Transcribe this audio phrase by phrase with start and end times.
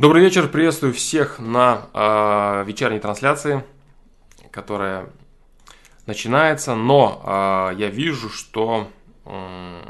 [0.00, 3.62] Добрый вечер, приветствую всех на э, вечерней трансляции,
[4.50, 5.10] которая
[6.06, 8.88] начинается, но э, я вижу, что
[9.26, 9.80] э,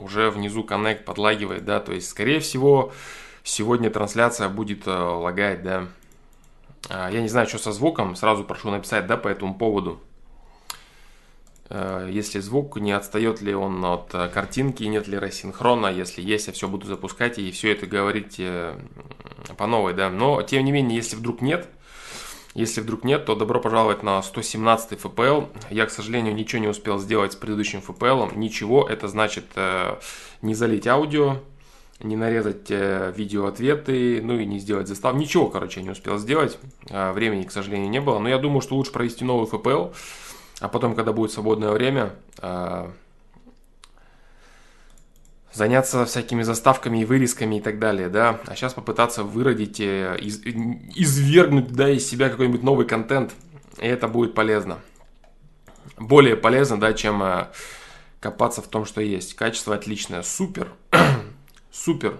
[0.00, 2.92] уже внизу Connect подлагивает, да, то есть, скорее всего,
[3.42, 5.88] сегодня трансляция будет э, лагать, да.
[6.88, 10.00] Э, я не знаю, что со звуком, сразу прошу написать, да, по этому поводу.
[11.70, 16.46] Э, если звук, не отстает ли он от э, картинки, нет ли рассинхрона, если есть,
[16.46, 18.78] я все буду запускать и все это говорить э,
[19.56, 20.08] по новой, да.
[20.08, 21.68] Но, тем не менее, если вдруг нет,
[22.54, 25.48] если вдруг нет, то добро пожаловать на 117 FPL.
[25.70, 28.36] Я, к сожалению, ничего не успел сделать с предыдущим FPL.
[28.36, 29.44] Ничего, это значит
[30.42, 31.36] не залить аудио,
[32.00, 35.14] не нарезать видео-ответы, ну и не сделать застав.
[35.14, 36.58] Ничего, короче, я не успел сделать.
[36.88, 38.18] Времени, к сожалению, не было.
[38.18, 39.94] Но я думаю, что лучше провести новый FPL
[40.60, 42.90] а потом, когда будет свободное время, а,
[45.52, 50.40] заняться всякими заставками и вырезками и так далее, да, а сейчас попытаться выродить, э, из,
[50.44, 53.32] извергнуть, да, из себя какой-нибудь новый контент,
[53.78, 54.78] и это будет полезно.
[55.96, 57.48] Более полезно, да, чем э,
[58.20, 59.34] копаться в том, что есть.
[59.34, 60.72] Качество отличное, супер,
[61.72, 62.18] супер.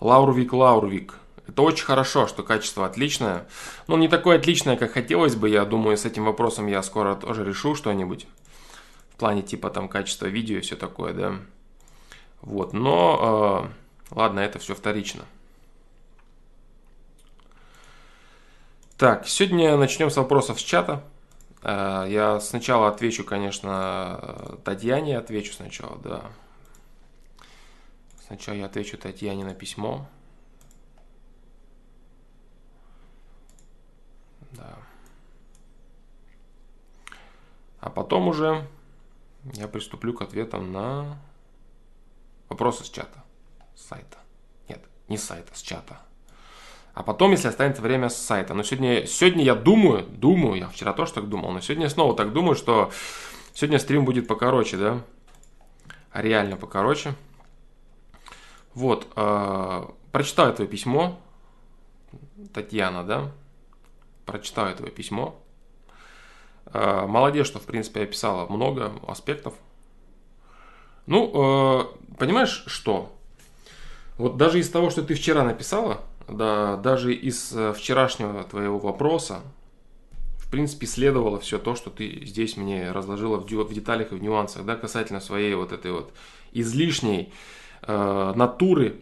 [0.00, 1.14] Лаурвик, Лаурвик,
[1.52, 3.46] это очень хорошо, что качество отличное.
[3.86, 5.50] Но не такое отличное, как хотелось бы.
[5.50, 8.26] Я думаю, с этим вопросом я скоро тоже решу что-нибудь.
[9.10, 11.34] В плане типа там качества видео и все такое, да.
[12.40, 13.70] Вот, но
[14.10, 15.24] э, ладно, это все вторично.
[18.96, 21.04] Так, сегодня начнем с вопросов с чата.
[21.62, 26.22] Э, я сначала отвечу, конечно, Татьяне, отвечу сначала, да.
[28.26, 30.08] Сначала я отвечу Татьяне на письмо.
[37.82, 38.64] А потом уже
[39.54, 41.18] я приступлю к ответам на
[42.48, 43.24] вопросы с чата,
[43.74, 44.18] с сайта.
[44.68, 46.00] Нет, не с сайта, с чата.
[46.94, 48.54] А потом, если останется время, с сайта.
[48.54, 52.14] Но сегодня, сегодня я думаю, думаю, я вчера тоже так думал, но сегодня я снова
[52.14, 52.92] так думаю, что
[53.52, 55.00] сегодня стрим будет покороче, да?
[56.14, 57.14] Реально покороче.
[58.74, 61.18] Вот, э, прочитаю твое письмо,
[62.54, 63.32] Татьяна, да?
[64.24, 65.41] прочитаю твое письмо.
[66.66, 69.54] Э, молодец, что, в принципе, описала много аспектов.
[71.06, 73.12] Ну, э, понимаешь, что?
[74.18, 79.40] Вот даже из того, что ты вчера написала, да, даже из э, вчерашнего твоего вопроса,
[80.38, 84.22] в принципе, следовало все то, что ты здесь мне разложила в, в деталях и в
[84.22, 86.12] нюансах, да, касательно своей вот этой вот
[86.52, 87.32] излишней
[87.82, 88.96] э, натуры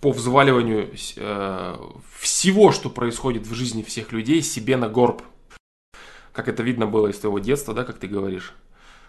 [0.00, 1.76] по взваливанию э,
[2.18, 5.22] всего, что происходит в жизни всех людей, себе на горб.
[6.32, 8.54] Как это видно было из твоего детства, да, как ты говоришь.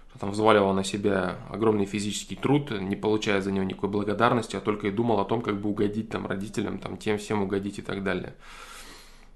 [0.09, 4.61] Что там взваливал на себя огромный физический труд, не получая за него никакой благодарности, а
[4.61, 7.81] только и думал о том, как бы угодить там родителям, там тем всем угодить и
[7.81, 8.33] так далее.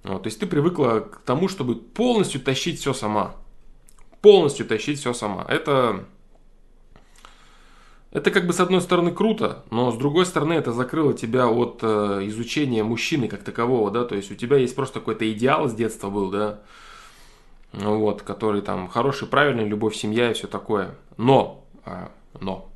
[0.03, 3.35] Вот, то есть ты привыкла к тому, чтобы полностью тащить все сама.
[4.21, 5.45] Полностью тащить все сама.
[5.47, 6.05] Это
[8.15, 11.79] это как бы с одной стороны круто, но с другой стороны это закрыло тебя от
[11.81, 15.73] э, изучения мужчины как такового, да, то есть у тебя есть просто какой-то идеал с
[15.73, 16.61] детства был, да,
[17.75, 20.95] вот, который там хороший, правильный, любовь, семья и все такое.
[21.17, 22.07] Но, э,
[22.39, 22.69] но,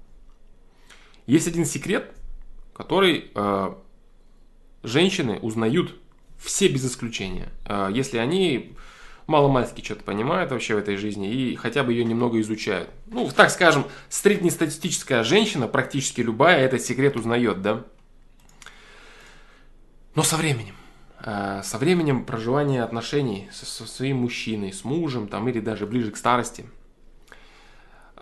[1.25, 2.11] есть один секрет,
[2.73, 3.73] который э,
[4.83, 5.95] женщины узнают
[6.37, 8.75] все без исключения, э, если они
[9.27, 12.89] маломальски что-то понимают вообще в этой жизни и хотя бы ее немного изучают.
[13.07, 17.85] Ну, так скажем, среднестатистическая женщина, практически любая, этот секрет узнает, да?
[20.15, 20.75] Но со временем,
[21.21, 26.17] со временем проживания отношений со, со своим мужчиной, с мужем, там, или даже ближе к
[26.17, 26.65] старости.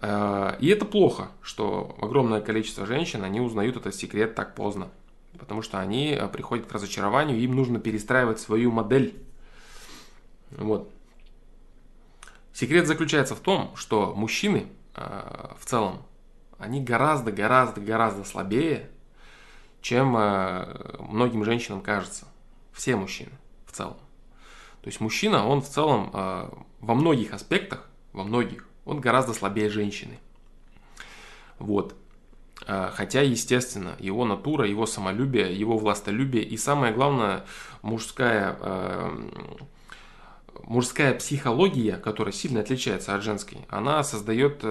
[0.02, 4.90] Э, и это плохо, что огромное количество женщин, они узнают этот секрет так поздно.
[5.38, 9.16] Потому что они э, приходят к разочарованию, им нужно перестраивать свою модель.
[10.52, 10.92] Вот.
[12.54, 16.04] Секрет заключается в том, что мужчины э, в целом,
[16.58, 18.90] они гораздо, гораздо, гораздо слабее,
[19.82, 22.27] чем э, многим женщинам кажется.
[22.78, 23.32] Все мужчины
[23.66, 23.98] в целом.
[24.82, 29.70] То есть мужчина, он в целом э, во многих аспектах, во многих, он гораздо слабее
[29.70, 30.20] женщины.
[31.60, 31.96] Вот.
[32.66, 37.46] Хотя, естественно, его натура, его самолюбие, его властолюбие и самое главное,
[37.82, 38.58] мужская
[40.64, 44.66] мужская психология, которая сильно отличается от женской, она создает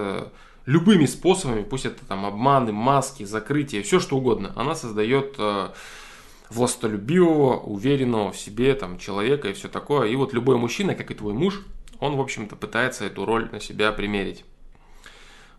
[0.67, 5.69] любыми способами, пусть это там обманы, маски, закрытие, все что угодно, она создает э,
[6.49, 10.07] властолюбивого, уверенного в себе там человека и все такое.
[10.07, 11.65] И вот любой мужчина, как и твой муж,
[11.99, 14.45] он, в общем-то, пытается эту роль на себя примерить.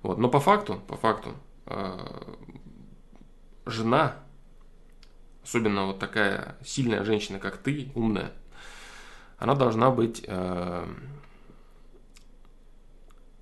[0.02, 0.18] Вот.
[0.18, 1.34] Но по факту, по факту,
[1.66, 1.98] э,
[3.66, 4.16] жена
[5.48, 8.32] особенно вот такая сильная женщина, как ты, умная,
[9.38, 10.22] она должна быть...
[10.26, 10.86] Э...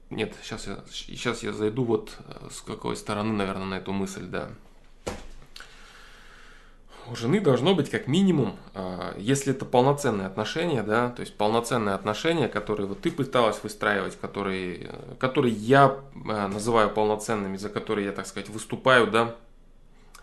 [0.08, 4.24] Нет, сейчас я, сейчас я зайду вот э, с какой стороны, наверное, на эту мысль,
[4.24, 4.50] да
[7.10, 11.94] у жены должно быть как минимум, а, если это полноценные отношения, да, то есть полноценные
[11.94, 15.98] отношения, которые вот ты пыталась выстраивать, которые, которые я
[16.28, 19.34] а, называю полноценными, за которые я, так сказать, выступаю, да,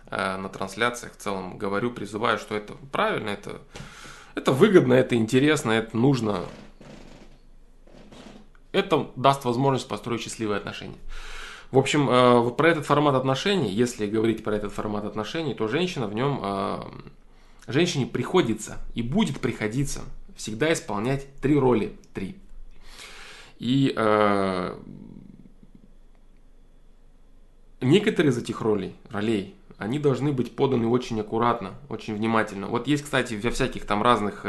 [0.07, 3.62] а, на трансляциях в целом говорю, призываю, что это правильно, это,
[4.35, 6.41] это выгодно, это интересно, это нужно.
[8.71, 10.97] Это даст возможность построить счастливые отношения.
[11.74, 16.06] В общем, э, про этот формат отношений, если говорить про этот формат отношений, то женщина
[16.06, 16.81] в нем, э,
[17.66, 20.02] женщине приходится и будет приходиться
[20.36, 21.98] всегда исполнять три роли.
[22.14, 22.36] Три.
[23.58, 24.78] И э,
[27.81, 32.68] некоторые из этих ролей, ролей, они должны быть поданы очень аккуратно, очень внимательно.
[32.68, 34.46] Вот есть, кстати, во всяких там разных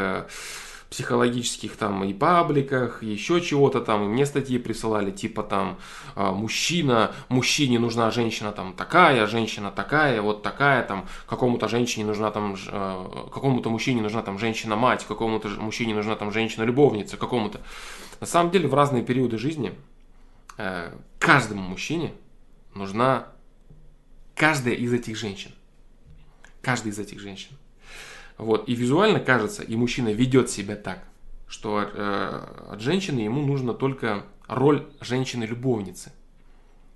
[0.95, 5.77] психологических там и пабликах, еще чего-то там, и мне статьи присылали, типа там
[6.15, 12.31] а, мужчина, мужчине нужна женщина там такая, женщина такая, вот такая, там какому-то женщине нужна
[12.31, 17.61] там, а, какому-то мужчине нужна там женщина-мать, какому-то мужчине нужна там женщина-любовница, какому-то.
[18.21, 19.75] На самом деле в разные периоды жизни
[20.59, 22.15] э, каждому мужчине
[22.73, 23.27] нужна
[24.37, 25.51] каждая из этих женщин.
[26.63, 27.51] Каждая из этих женщин.
[28.39, 28.69] Вот.
[28.69, 31.05] И визуально кажется, и мужчина ведет себя так,
[31.47, 36.13] что э, от женщины ему нужна только роль женщины-любовницы.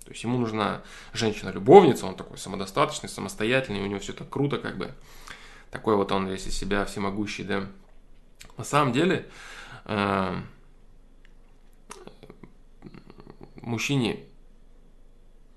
[0.03, 0.81] То есть ему нужна
[1.13, 4.93] женщина-любовница, он такой самодостаточный, самостоятельный, у него все так круто, как бы.
[5.71, 7.67] Такой вот он весь из себя всемогущий, да.
[8.57, 9.27] На самом деле,
[9.85, 10.35] э,
[13.61, 14.25] мужчине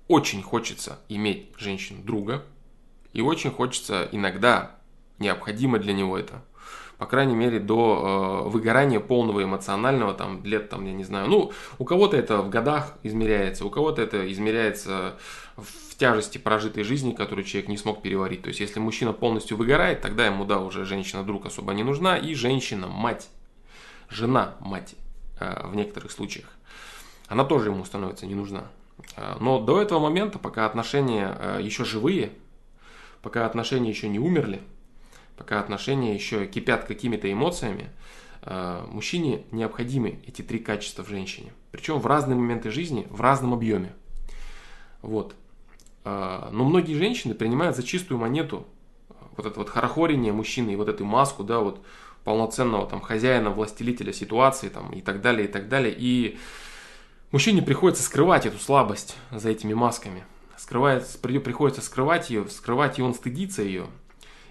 [0.07, 2.45] очень хочется иметь женщину-друга,
[3.11, 4.79] и очень хочется иногда
[5.23, 6.43] необходимо для него это.
[6.97, 11.27] По крайней мере, до э, выгорания полного эмоционального, там, лет, там, я не знаю.
[11.27, 15.15] Ну, у кого-то это в годах измеряется, у кого-то это измеряется
[15.57, 18.43] в тяжести прожитой жизни, которую человек не смог переварить.
[18.43, 22.35] То есть, если мужчина полностью выгорает, тогда ему, да, уже женщина-друг особо не нужна, и
[22.35, 23.29] женщина-мать,
[24.09, 24.95] жена-мать
[25.39, 26.47] э, в некоторых случаях,
[27.27, 28.65] она тоже ему становится не нужна.
[29.15, 32.31] Э, но до этого момента, пока отношения э, еще живые,
[33.21, 34.61] пока отношения еще не умерли,
[35.37, 37.89] пока отношения еще кипят какими-то эмоциями,
[38.41, 41.53] э, мужчине необходимы эти три качества в женщине.
[41.71, 43.93] Причем в разные моменты жизни, в разном объеме.
[45.01, 45.35] Вот.
[46.05, 48.67] Э, но многие женщины принимают за чистую монету
[49.09, 51.83] э, вот это вот хорохорение мужчины и вот эту маску, да, вот
[52.23, 55.93] полноценного там хозяина, властелителя ситуации там и так далее, и так далее.
[55.97, 56.37] И
[57.31, 60.23] мужчине приходится скрывать эту слабость за этими масками.
[60.57, 63.87] Скрывает, приходится скрывать ее, скрывать, и он стыдится ее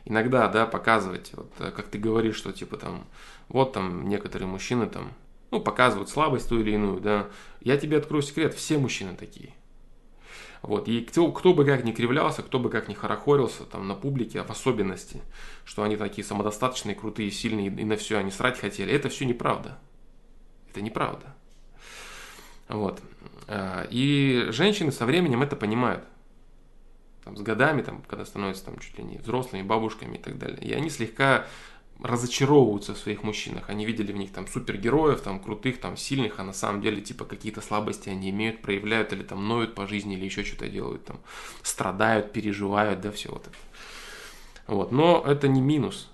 [0.05, 3.07] иногда, да, показывать, вот, э, как ты говоришь, что типа там,
[3.49, 5.13] вот там некоторые мужчины там,
[5.51, 7.29] ну, показывают слабость ту или иную, да.
[7.61, 9.55] Я тебе открою секрет, все мужчины такие.
[10.63, 13.97] Вот, и кто, кто бы как ни кривлялся, кто бы как ни хорохорился там на
[13.97, 15.21] публике, в особенности,
[15.65, 19.79] что они такие самодостаточные, крутые, сильные, и на все они срать хотели, это все неправда.
[20.71, 21.35] Это неправда.
[22.69, 23.01] Вот.
[23.49, 26.05] Э, и женщины со временем это понимают
[27.25, 30.61] там, с годами, там, когда становятся там, чуть ли не взрослыми, бабушками и так далее.
[30.63, 31.47] И они слегка
[32.03, 33.71] разочаровываются в своих мужчинах.
[33.71, 37.25] Они видели в них там супергероев, там крутых, там сильных, а на самом деле типа
[37.25, 41.21] какие-то слабости они имеют, проявляют или там ноют по жизни или еще что-то делают, там
[41.63, 43.57] страдают, переживают, да, все вот это.
[44.67, 44.91] Вот.
[44.91, 46.11] Но это не минус.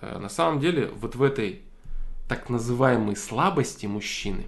[0.00, 1.62] Э, на самом деле вот в этой
[2.28, 4.44] так называемой слабости мужчины,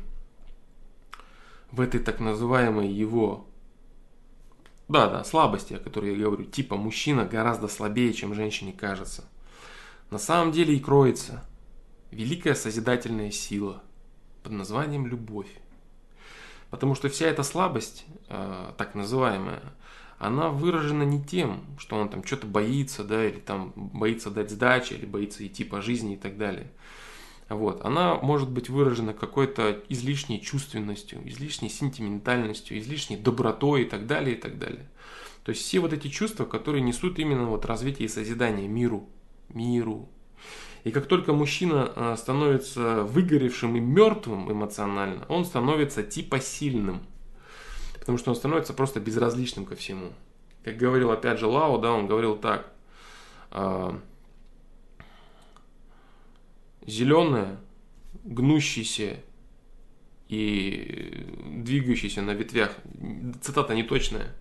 [1.72, 3.46] в этой так называемой его
[4.88, 6.44] да, да, слабости, о которой я говорю.
[6.44, 9.24] Типа мужчина гораздо слабее, чем женщине кажется.
[10.10, 11.44] На самом деле и кроется
[12.12, 13.82] великая созидательная сила
[14.42, 15.50] под названием любовь.
[16.70, 19.62] Потому что вся эта слабость, э, так называемая,
[20.18, 24.94] она выражена не тем, что он там что-то боится, да, или там боится дать сдачи,
[24.94, 26.70] или боится идти по жизни и так далее.
[27.48, 27.84] Вот.
[27.84, 34.40] Она может быть выражена какой-то излишней чувственностью, излишней сентиментальностью, излишней добротой и так далее, и
[34.40, 34.88] так далее.
[35.44, 39.08] То есть все вот эти чувства, которые несут именно вот развитие и созидание миру,
[39.48, 40.08] миру.
[40.82, 47.00] И как только мужчина а, становится выгоревшим и мертвым эмоционально, он становится типа сильным.
[48.00, 50.12] Потому что он становится просто безразличным ко всему.
[50.64, 52.72] Как говорил опять же Лао, да, он говорил так
[53.52, 54.00] а,–
[56.86, 57.58] зеленое,
[58.24, 59.16] гнущееся
[60.28, 61.26] и
[61.56, 62.72] двигающееся на ветвях,
[63.42, 64.34] цитата неточная,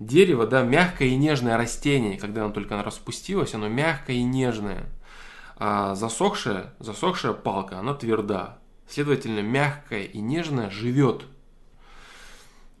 [0.00, 4.86] Дерево, да, мягкое и нежное растение, когда оно только распустилось, оно мягкое и нежное.
[5.56, 8.58] А засохшая, засохшая палка, она тверда.
[8.88, 11.26] Следовательно, мягкая и нежная живет.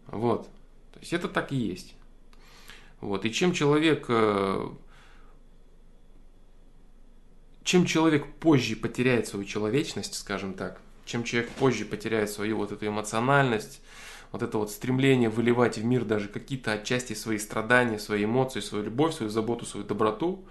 [0.06, 0.44] Вот.
[0.94, 1.94] То есть это так и есть.
[3.02, 3.26] Вот.
[3.26, 4.68] И чем человек, э,
[7.70, 12.88] чем человек позже потеряет свою человечность, скажем так, чем человек позже потеряет свою вот эту
[12.88, 13.80] эмоциональность,
[14.32, 18.86] вот это вот стремление выливать в мир даже какие-то отчасти свои страдания, свои эмоции, свою
[18.86, 20.44] любовь, свою заботу, свою доброту,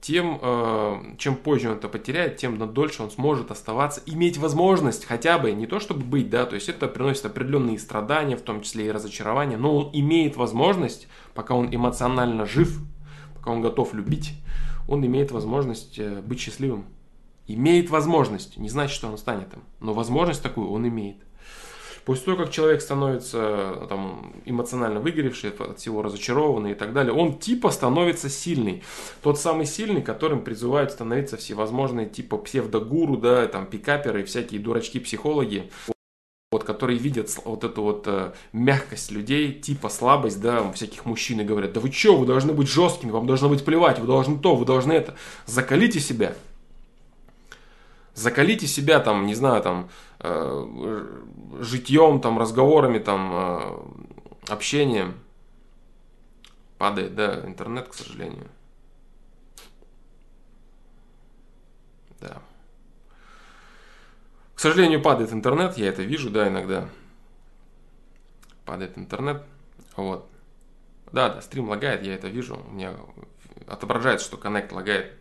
[0.00, 5.38] тем, э, чем позже он это потеряет, тем дольше он сможет оставаться, иметь возможность хотя
[5.38, 8.86] бы, не то чтобы быть, да, то есть это приносит определенные страдания, в том числе
[8.86, 12.78] и разочарования, но он имеет возможность, пока он эмоционально жив,
[13.34, 14.32] пока он готов любить,
[14.88, 16.86] он имеет возможность э, быть счастливым.
[17.46, 21.18] Имеет возможность, не значит, что он станет им, но возможность такую он имеет.
[22.04, 27.38] После того, как человек становится там, эмоционально выгоревший, от всего разочарованный и так далее, он
[27.38, 28.82] типа становится сильный.
[29.22, 35.70] Тот самый сильный, которым призывают становиться всевозможные типа псевдогуру, да, там пикаперы всякие дурачки-психологи
[36.54, 41.44] вот, которые видят вот эту вот э, мягкость людей, типа слабость, да, всяких мужчин и
[41.44, 44.54] говорят, да вы что, вы должны быть жесткими, вам должно быть плевать, вы должны то,
[44.54, 45.16] вы должны это.
[45.46, 46.36] Закалите себя.
[48.14, 51.06] Закалите себя там, не знаю, там, э,
[51.58, 53.76] житьем, там, разговорами, там, э,
[54.46, 55.14] общением.
[56.78, 58.46] Падает, да, интернет, к сожалению.
[62.20, 62.40] Да.
[64.54, 66.88] К сожалению, падает интернет, я это вижу, да, иногда.
[68.64, 69.44] Падает интернет,
[69.96, 70.30] вот.
[71.12, 72.56] Да, да, стрим лагает, я это вижу.
[72.56, 72.94] У меня
[73.66, 75.12] отображается, что коннект лагает.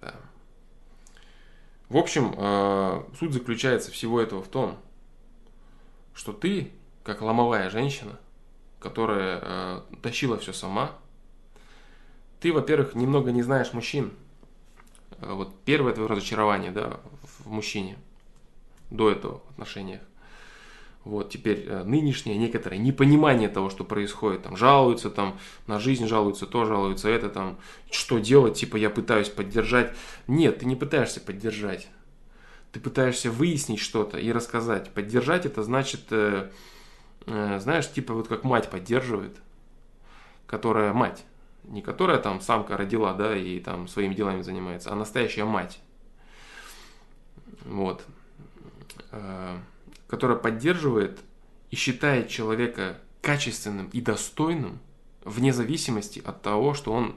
[0.00, 0.14] Да.
[1.88, 4.78] В общем, э, суть заключается всего этого в том,
[6.14, 6.72] что ты,
[7.04, 8.18] как ломовая женщина,
[8.80, 10.92] которая э, тащила все сама,
[12.40, 14.12] ты, во-первых, немного не знаешь мужчин,
[15.20, 17.00] вот первое твое разочарование, да,
[17.44, 17.96] в мужчине
[18.90, 20.00] до этого в отношениях.
[21.04, 26.46] Вот теперь э, нынешнее некоторое непонимание того, что происходит, там жалуются там на жизнь, жалуются
[26.46, 27.58] то, жалуются это, там
[27.90, 29.96] что делать, типа я пытаюсь поддержать.
[30.28, 31.88] Нет, ты не пытаешься поддержать.
[32.70, 34.90] Ты пытаешься выяснить что-то и рассказать.
[34.92, 36.50] Поддержать это значит, э,
[37.26, 39.36] э, знаешь, типа вот как мать поддерживает,
[40.46, 41.24] которая мать
[41.64, 45.80] не которая там самка родила, да, и там своими делами занимается, а настоящая мать.
[47.64, 48.04] Вот.
[49.10, 49.56] Э,
[50.08, 51.20] которая поддерживает
[51.70, 54.80] и считает человека качественным и достойным
[55.24, 57.16] вне зависимости от того, что он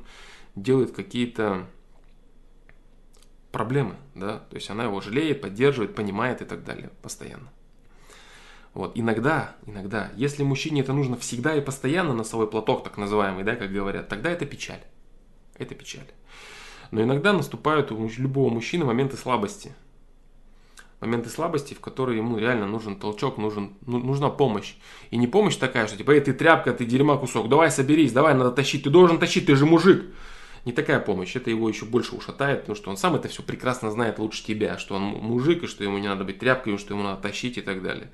[0.55, 1.67] делает какие-то
[3.51, 7.49] проблемы, да, то есть она его жалеет, поддерживает, понимает и так далее постоянно.
[8.75, 8.91] Вот.
[8.95, 13.71] Иногда, иногда, если мужчине это нужно всегда и постоянно, носовой платок так называемый, да, как
[13.71, 14.81] говорят, тогда это печаль.
[15.57, 16.05] Это печаль.
[16.91, 19.71] Но иногда наступают у любого мужчины моменты слабости.
[20.99, 24.75] Моменты слабости, в которые ему реально нужен толчок, нужен, ну, нужна помощь.
[25.09, 28.33] И не помощь такая, что типа, эй, ты тряпка, ты дерьма кусок, давай соберись, давай,
[28.33, 30.03] надо тащить, ты должен тащить, ты же мужик.
[30.65, 33.91] Не такая помощь, это его еще больше ушатает, потому что он сам это все прекрасно
[33.91, 36.93] знает лучше тебя, что он мужик, и что ему не надо быть тряпкой, и что
[36.93, 38.09] ему надо тащить и так далее.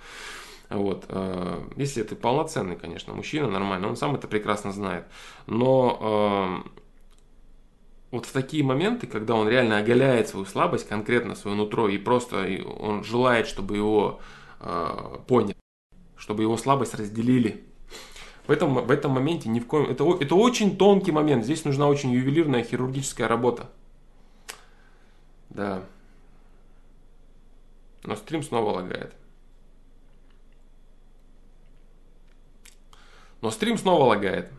[0.72, 1.06] Вот.
[1.10, 5.06] Э, если это полноценный, конечно, мужчина, нормально, он сам это прекрасно знает.
[5.46, 6.70] Но э,
[8.12, 12.48] вот в такие моменты, когда он реально оголяет свою слабость, конкретно свое нутро, и просто
[12.80, 14.22] он желает, чтобы его
[14.62, 15.58] э, поняли,
[16.16, 17.66] чтобы его слабость разделили.
[18.48, 19.90] В этом, в этом моменте ни в коем...
[19.90, 21.44] Это, это очень тонкий момент.
[21.44, 23.70] Здесь нужна очень ювелирная хирургическая работа.
[25.50, 25.84] Да.
[28.04, 29.14] Но стрим снова лагает.
[33.42, 34.52] Но стрим снова лагает.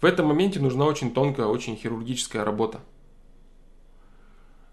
[0.00, 2.80] В этом моменте нужна очень тонкая, очень хирургическая работа.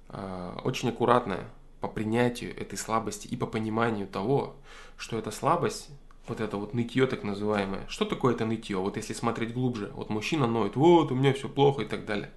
[0.10, 1.50] А, очень аккуратная
[1.82, 4.56] по принятию этой слабости и по пониманию того,
[4.98, 5.90] что эта слабость,
[6.28, 8.78] вот это вот нытье так называемое, что такое это нытье?
[8.78, 12.32] Вот если смотреть глубже, вот мужчина ноет, вот у меня все плохо и так далее.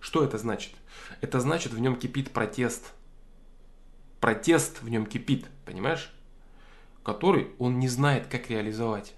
[0.00, 0.72] Что это значит?
[1.20, 2.92] Это значит в нем кипит протест.
[4.20, 6.12] Протест в нем кипит, понимаешь?
[7.02, 9.14] Который он не знает, как реализовать.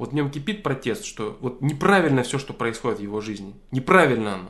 [0.00, 3.54] Вот в нем кипит протест, что вот неправильно все, что происходит в его жизни.
[3.70, 4.48] Неправильно оно.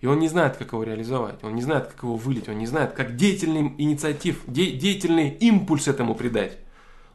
[0.00, 2.66] И он не знает, как его реализовать, он не знает, как его вылить, он не
[2.66, 6.58] знает, как деятельный инициатив, де, деятельный импульс этому придать.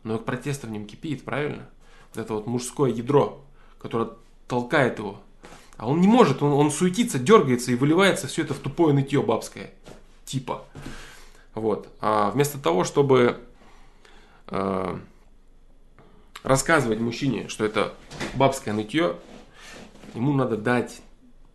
[0.03, 1.67] Но протест в нем кипит, правильно?
[2.13, 3.43] Вот это вот мужское ядро,
[3.77, 4.11] которое
[4.47, 5.19] толкает его.
[5.75, 9.21] А он не может, он, он суетится, дергается и выливается все это в тупое нытье
[9.21, 9.71] бабское.
[10.23, 10.63] Типа.
[11.53, 11.89] Вот.
[11.99, 13.41] А вместо того, чтобы
[14.47, 14.97] э,
[16.45, 17.95] рассказывать мужчине, что это
[18.35, 19.17] бабское нытье,
[20.13, 21.01] ему надо дать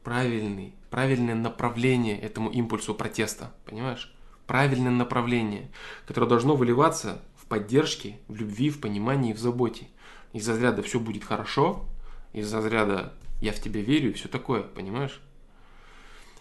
[0.03, 4.13] правильный, правильное направление этому импульсу протеста, понимаешь?
[4.49, 5.71] Правильное направление,
[6.07, 9.87] которое должно выливаться в поддержке, в любви, в понимании, в заботе.
[10.33, 11.85] Из разряда все будет хорошо,
[12.33, 15.21] из разряда я в тебя верю и все такое, понимаешь?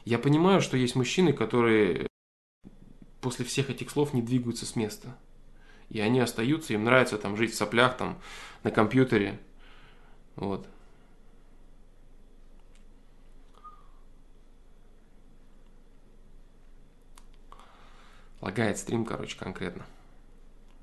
[0.05, 2.07] Я понимаю, что есть мужчины, которые
[3.21, 5.15] после всех этих слов не двигаются с места.
[5.89, 8.19] И они остаются, им нравится там жить в соплях, там,
[8.63, 9.39] на компьютере.
[10.35, 10.67] Вот.
[18.41, 19.85] Лагает стрим, короче, конкретно.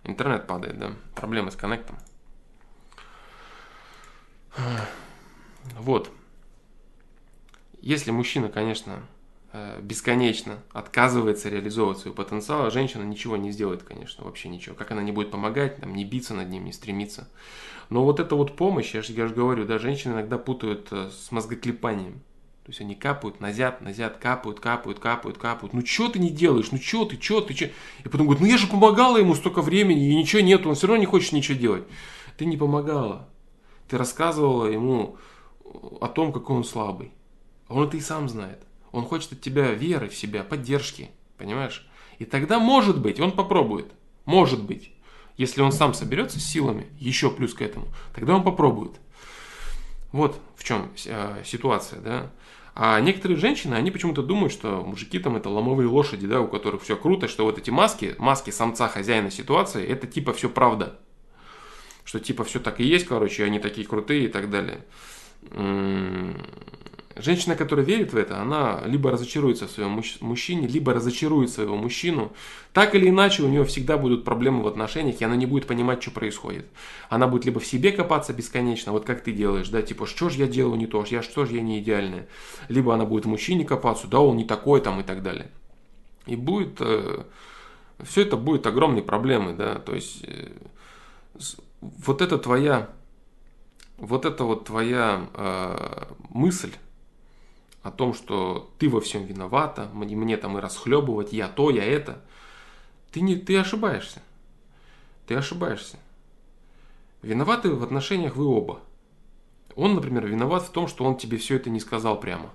[0.05, 0.93] Интернет падает, да?
[1.15, 1.99] Проблемы с коннектом.
[5.75, 6.11] Вот.
[7.81, 9.07] Если мужчина, конечно,
[9.81, 14.75] бесконечно отказывается реализовывать свой потенциал, а женщина ничего не сделает, конечно, вообще ничего.
[14.75, 17.29] Как она не будет помогать, там, не биться над ним, не стремиться.
[17.91, 21.11] Но вот эта вот помощь, я же, я же говорю, да, женщины иногда путают э,
[21.11, 22.21] с мозгоклепанием.
[22.65, 25.73] То есть они капают, назят, назят, капают, капают, капают, капают.
[25.73, 26.73] Ну что ты не делаешь?
[26.73, 27.67] Ну что ты, что ты, что?
[27.67, 30.89] И потом говорят, ну я же помогала ему столько времени, и ничего нет, он все
[30.89, 31.85] равно не хочет ничего делать.
[32.37, 33.29] Ты не помогала.
[33.89, 35.17] Ты рассказывала ему
[36.01, 37.13] о том, какой он слабый.
[37.69, 38.66] А он это и сам знает.
[38.97, 41.11] Он хочет от тебя веры в себя, поддержки.
[41.37, 41.87] Понимаешь?
[42.19, 43.93] И тогда, может быть, он попробует.
[44.25, 44.91] Может быть.
[45.37, 48.93] Если он сам соберется с силами, еще плюс к этому, тогда он попробует.
[50.13, 52.33] Вот в чем э, ситуация, да.
[52.75, 56.83] А некоторые женщины, они почему-то думают, что мужики там это ломовые лошади, да, у которых
[56.83, 60.99] все круто, что вот эти маски, маски самца хозяина ситуации, это типа все правда.
[62.05, 64.87] Что типа все так и есть, короче, они такие крутые и так далее.
[67.19, 72.33] Женщина, которая верит в это, она либо разочаруется в своем мужчине, либо разочарует своего мужчину.
[72.75, 76.03] Так или иначе, у нее всегда будут проблемы в отношениях, и она не будет понимать,
[76.03, 76.67] что происходит.
[77.09, 80.41] Она будет либо в себе копаться бесконечно, вот как ты делаешь, да, типа, что же
[80.41, 82.29] я делаю не то, я что же я не идеальная.
[82.69, 85.49] Либо она будет в мужчине копаться, да, он не такой там и так далее.
[86.27, 87.23] И будет, э,
[88.03, 90.51] все это будет огромной проблемой, да, то есть, э,
[91.81, 92.91] вот это твоя,
[93.97, 96.73] вот это вот твоя э, мысль,
[97.87, 101.85] о том, что ты во всем виновата, мне, мне там и расхлебывать, я то, я
[101.85, 102.21] это.
[103.13, 104.23] Ты, не, ты ошибаешься.
[105.27, 105.99] Ты ошибаешься.
[107.23, 108.81] Виноваты в отношениях вы оба.
[109.77, 112.51] Он, например, виноват в том, что он тебе все это не сказал прямо.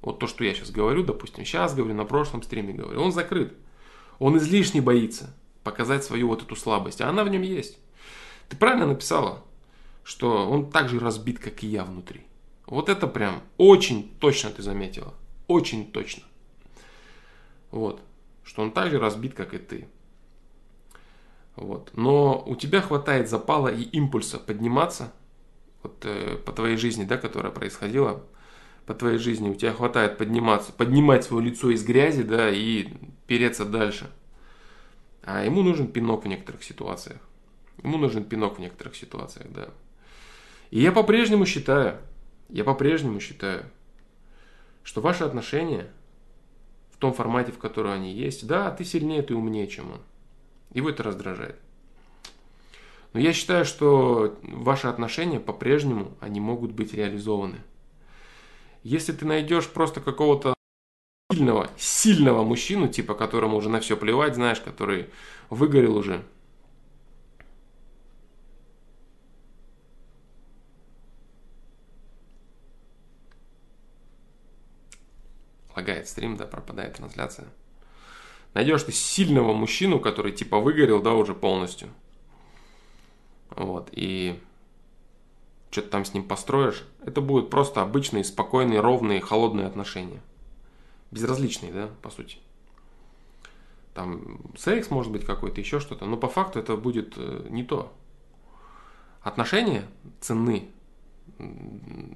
[0.00, 3.00] Вот то, что я сейчас говорю, допустим, сейчас говорю, на прошлом стриме говорю.
[3.00, 3.54] Он закрыт.
[4.18, 7.78] Он излишне боится показать свою вот эту слабость, а она в нем есть.
[8.48, 9.44] Ты правильно написала,
[10.02, 12.22] что он так же разбит, как и я внутри.
[12.72, 15.12] Вот это прям очень точно ты заметила.
[15.46, 16.22] Очень точно.
[17.70, 18.00] Вот.
[18.44, 19.88] Что он так же разбит, как и ты.
[21.54, 21.90] Вот.
[21.92, 25.12] Но у тебя хватает запала и импульса подниматься
[25.82, 28.24] вот, э, по твоей жизни, да, которая происходила,
[28.86, 32.88] по твоей жизни, у тебя хватает подниматься, поднимать свое лицо из грязи, да, и
[33.26, 34.10] переться дальше.
[35.24, 37.20] А ему нужен пинок в некоторых ситуациях.
[37.82, 39.68] Ему нужен пинок в некоторых ситуациях, да.
[40.70, 41.98] И я по-прежнему считаю,
[42.52, 43.64] я по-прежнему считаю,
[44.82, 45.90] что ваши отношения
[46.90, 50.00] в том формате, в котором они есть, да, ты сильнее, ты умнее, чем он.
[50.72, 51.58] Его это раздражает.
[53.14, 57.62] Но я считаю, что ваши отношения по-прежнему, они могут быть реализованы.
[58.82, 60.54] Если ты найдешь просто какого-то
[61.30, 65.06] сильного, сильного мужчину, типа которому уже на все плевать, знаешь, который
[65.48, 66.22] выгорел уже,
[75.76, 77.48] лагает стрим, да, пропадает трансляция.
[78.54, 81.88] Найдешь ты сильного мужчину, который типа выгорел, да, уже полностью.
[83.50, 84.38] Вот, и
[85.70, 86.84] что-то там с ним построишь.
[87.04, 90.20] Это будут просто обычные, спокойные, ровные, холодные отношения.
[91.10, 92.38] Безразличные, да, по сути.
[93.94, 97.92] Там секс может быть какой-то, еще что-то, но по факту это будет э, не то.
[99.20, 99.84] Отношения
[100.20, 100.70] ценны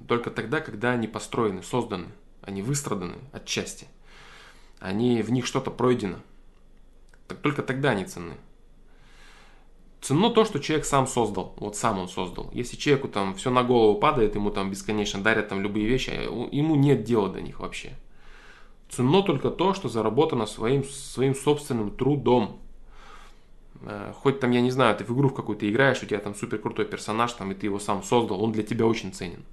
[0.07, 2.07] только тогда, когда они построены, созданы
[2.47, 3.87] они выстраданы отчасти,
[4.79, 6.17] они, в них что-то пройдено.
[7.27, 8.35] Так только тогда они ценны.
[9.99, 12.49] Ценно то, что человек сам создал, вот сам он создал.
[12.53, 16.21] Если человеку там все на голову падает, ему там бесконечно дарят там любые вещи, а
[16.51, 17.97] ему нет дела до них вообще.
[18.89, 22.61] Ценно только то, что заработано своим, своим собственным трудом.
[23.81, 26.33] Э, хоть там, я не знаю, ты в игру в какую-то играешь, у тебя там
[26.33, 29.43] супер крутой персонаж, там, и ты его сам создал, он для тебя очень ценен.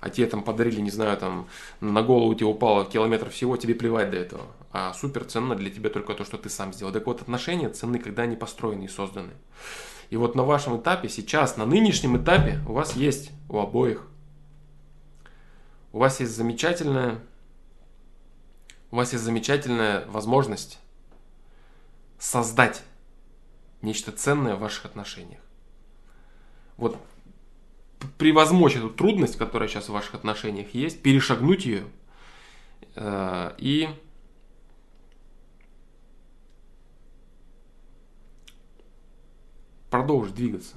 [0.00, 1.48] А тебе там подарили, не знаю, там
[1.80, 4.44] на голову тебе упало километров всего, тебе плевать до этого.
[4.70, 6.92] А супер ценно для тебя только то, что ты сам сделал.
[6.92, 9.32] Так вот, отношения ценны, когда они построены и созданы.
[10.10, 14.06] И вот на вашем этапе, сейчас, на нынешнем этапе, у вас есть, у обоих,
[15.92, 17.18] у вас есть замечательная,
[18.90, 20.78] у вас есть замечательная возможность
[22.18, 22.82] создать
[23.82, 25.40] нечто ценное в ваших отношениях.
[26.76, 26.96] Вот
[28.18, 31.84] превозмочь эту трудность, которая сейчас в ваших отношениях есть, перешагнуть ее
[32.96, 33.88] э, и
[39.90, 40.76] продолжить двигаться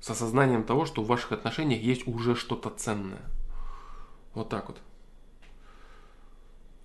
[0.00, 3.22] с осознанием того, что в ваших отношениях есть уже что-то ценное.
[4.34, 4.78] Вот так вот.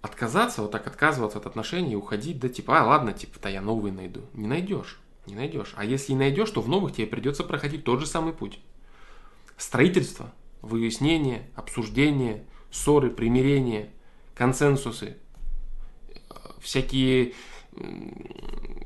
[0.01, 3.93] Отказаться, вот так отказываться от отношений, уходить, да типа, а ладно, типа, да я новые
[3.93, 4.21] найду.
[4.33, 5.73] Не найдешь, не найдешь.
[5.77, 8.59] А если и найдешь, то в новых тебе придется проходить тот же самый путь.
[9.57, 13.89] Строительство, выяснение, обсуждение, ссоры, примирение,
[14.35, 15.17] консенсусы,
[16.59, 17.33] всякие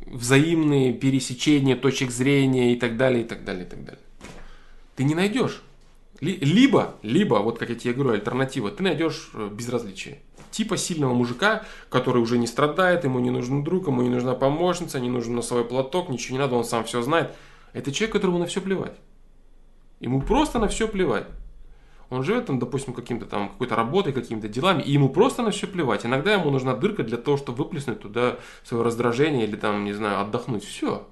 [0.08, 4.02] взаимные пересечения точек зрения и так далее, и так далее, и так далее.
[4.96, 5.62] Ты не найдешь.
[6.20, 10.18] Либо, либо, вот как я тебе говорю, альтернатива, ты найдешь э, безразличие.
[10.50, 15.00] Типа сильного мужика, который уже не страдает, ему не нужен друг, ему не нужна помощница,
[15.00, 17.36] не нужен носовой платок, ничего не надо, он сам все знает.
[17.74, 18.96] Это человек, которому на все плевать.
[20.00, 21.28] Ему просто на все плевать.
[22.10, 25.68] Он живет там, допустим, каким-то там, какой-то работой, какими-то делами, и ему просто на все
[25.68, 26.06] плевать.
[26.06, 30.22] Иногда ему нужна дырка для того, чтобы выплеснуть туда свое раздражение или там, не знаю,
[30.22, 30.64] отдохнуть.
[30.64, 31.06] Все.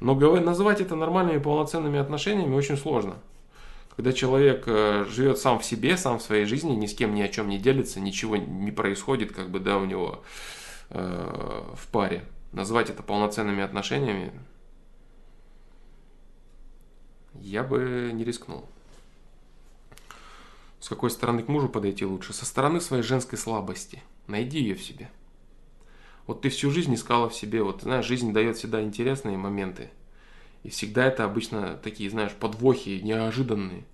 [0.00, 3.14] Но назвать это нормальными полноценными отношениями очень сложно.
[3.96, 7.20] Когда человек э, живет сам в себе, сам в своей жизни, ни с кем ни
[7.20, 10.22] о чем не делится, ничего не происходит, как бы, да, у него
[10.90, 12.24] э, в паре.
[12.52, 14.32] Назвать это полноценными отношениями
[17.42, 18.64] я бы не рискнул.
[20.80, 22.32] С какой стороны к мужу подойти лучше?
[22.32, 24.02] Со стороны своей женской слабости.
[24.26, 25.10] Найди ее в себе.
[26.26, 29.90] Вот ты всю жизнь искала в себе, вот знаешь, жизнь дает всегда интересные моменты.
[30.62, 33.84] И всегда это обычно такие, знаешь, подвохи неожиданные.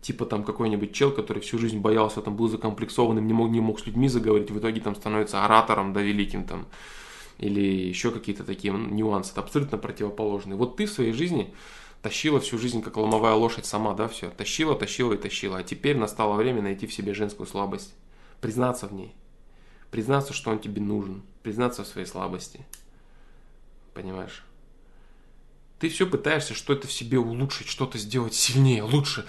[0.00, 3.80] Типа там какой-нибудь чел, который всю жизнь боялся, там был закомплексованным, не мог, не мог
[3.80, 6.66] с людьми заговорить, в итоге там становится оратором, да, великим там.
[7.38, 10.56] Или еще какие-то такие нюансы, абсолютно противоположные.
[10.56, 11.52] Вот ты в своей жизни
[12.04, 14.28] тащила всю жизнь, как ломовая лошадь сама, да, все.
[14.28, 15.56] Тащила, тащила и тащила.
[15.56, 17.94] А теперь настало время найти в себе женскую слабость.
[18.42, 19.14] Признаться в ней.
[19.90, 21.22] Признаться, что он тебе нужен.
[21.42, 22.66] Признаться в своей слабости.
[23.94, 24.44] Понимаешь?
[25.78, 29.24] Ты все пытаешься что-то в себе улучшить, что-то сделать сильнее, лучше,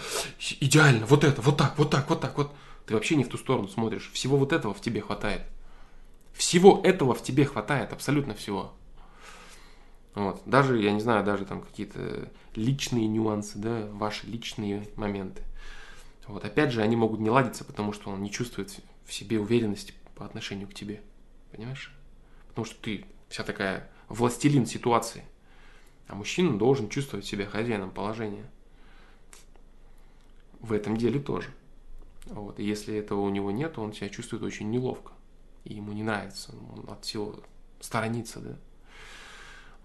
[0.60, 2.52] идеально, вот это, вот так, вот так, вот так, вот.
[2.86, 4.12] Ты вообще не в ту сторону смотришь.
[4.14, 5.44] Всего вот этого в тебе хватает.
[6.34, 8.74] Всего этого в тебе хватает, абсолютно всего.
[10.16, 10.42] Вот.
[10.46, 15.44] Даже, я не знаю, даже там какие-то личные нюансы, да, ваши личные моменты.
[16.28, 16.44] Вот.
[16.46, 20.26] Опять же, они могут не ладиться, потому что он не чувствует в себе уверенности по
[20.26, 21.02] отношению к тебе.
[21.52, 21.94] Понимаешь?
[22.48, 25.24] Потому что ты вся такая властелин ситуации.
[26.08, 28.50] А мужчина должен чувствовать себя хозяином положения.
[30.62, 31.50] В этом деле тоже.
[32.28, 32.60] Вот.
[32.60, 35.12] И если этого у него нет, он себя чувствует очень неловко.
[35.66, 36.56] И ему не нравится.
[36.74, 37.44] Он от всего
[37.82, 38.58] сторонится, да.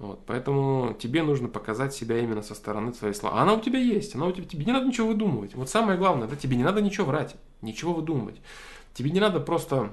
[0.01, 3.39] Вот, поэтому тебе нужно показать себя именно со стороны своей славы.
[3.39, 5.55] Она у тебя есть, она у тебя, тебе не надо ничего выдумывать.
[5.55, 8.41] Вот самое главное, да, тебе не надо ничего врать, ничего выдумывать.
[8.95, 9.93] Тебе не надо просто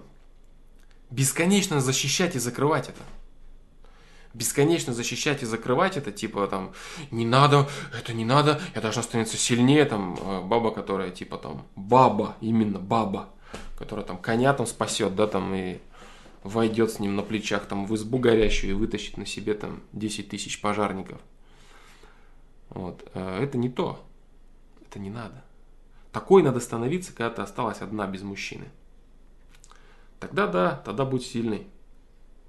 [1.10, 3.02] бесконечно защищать и закрывать это.
[4.34, 6.72] Бесконечно защищать и закрывать это, типа там,
[7.12, 7.68] не надо,
[8.00, 12.80] это не надо, я должна становиться сильнее, там, э, баба, которая, типа там, баба, именно
[12.80, 13.28] баба,
[13.78, 15.80] которая там коня там спасет, да, там, и
[16.48, 20.30] войдет с ним на плечах там в избу горящую и вытащит на себе там 10
[20.30, 21.20] тысяч пожарников.
[22.70, 23.10] Вот.
[23.14, 24.04] Э, это не то.
[24.82, 25.44] Это не надо.
[26.12, 28.66] Такой надо становиться, когда ты осталась одна без мужчины.
[30.20, 31.68] Тогда да, тогда будь сильной.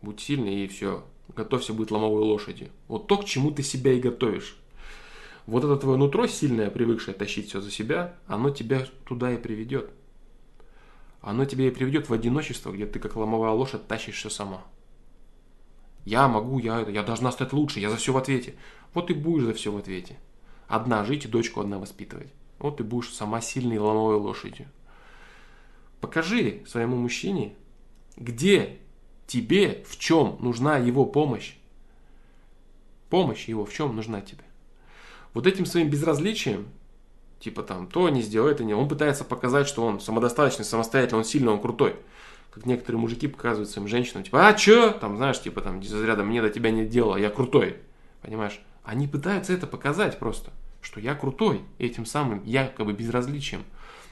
[0.00, 1.04] Будь сильной и все.
[1.34, 2.70] Готовься быть ломовой лошадью.
[2.86, 4.56] Вот то, к чему ты себя и готовишь.
[5.46, 9.90] Вот это твое нутро сильное, привыкшее тащить все за себя, оно тебя туда и приведет
[11.20, 14.62] оно тебя и приведет в одиночество, где ты как ломовая лошадь тащишь все сама.
[16.04, 18.54] Я могу, я это, я должна стать лучше, я за все в ответе.
[18.94, 20.16] Вот и будешь за все в ответе.
[20.66, 22.32] Одна жить и дочку одна воспитывать.
[22.58, 24.68] Вот ты будешь сама сильной ломовой лошадью.
[26.00, 27.54] Покажи своему мужчине,
[28.16, 28.78] где
[29.26, 31.54] тебе, в чем нужна его помощь.
[33.10, 34.44] Помощь его в чем нужна тебе.
[35.34, 36.68] Вот этим своим безразличием
[37.40, 38.74] Типа там, то не сделал, это не.
[38.74, 41.96] Он пытается показать, что он самодостаточный, самостоятельный, он сильный, он крутой.
[42.50, 44.90] Как некоторые мужики показывают своим женщинам, типа, а чё?
[44.90, 47.76] Там, знаешь, типа там, из разряда, мне до тебя нет дела, я крутой.
[48.22, 48.60] Понимаешь?
[48.82, 53.62] Они пытаются это показать просто, что я крутой, этим самым якобы безразличием.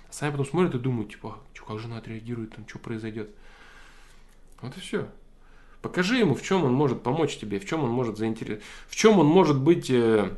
[0.09, 3.31] А сами потом смотрят и думают, типа, «А, как жена отреагирует, там, что произойдет.
[4.61, 5.09] Вот и все.
[5.83, 9.19] Покажи ему, в чем он может помочь тебе, в чем он может заинтересовать, в чем
[9.19, 10.31] он может быть э,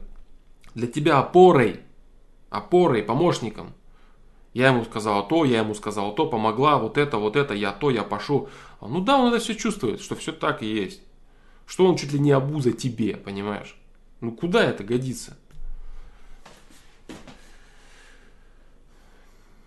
[0.74, 1.80] для тебя опорой,
[2.50, 3.74] опорой, помощником.
[4.54, 7.90] Я ему сказала то, я ему сказала то, помогла, вот это, вот это, я то,
[7.90, 8.48] я пошу.
[8.80, 11.02] Ну да, он это все чувствует, что все так и есть.
[11.66, 13.76] Что он чуть ли не обуза тебе, понимаешь?
[14.20, 15.36] Ну куда это годится?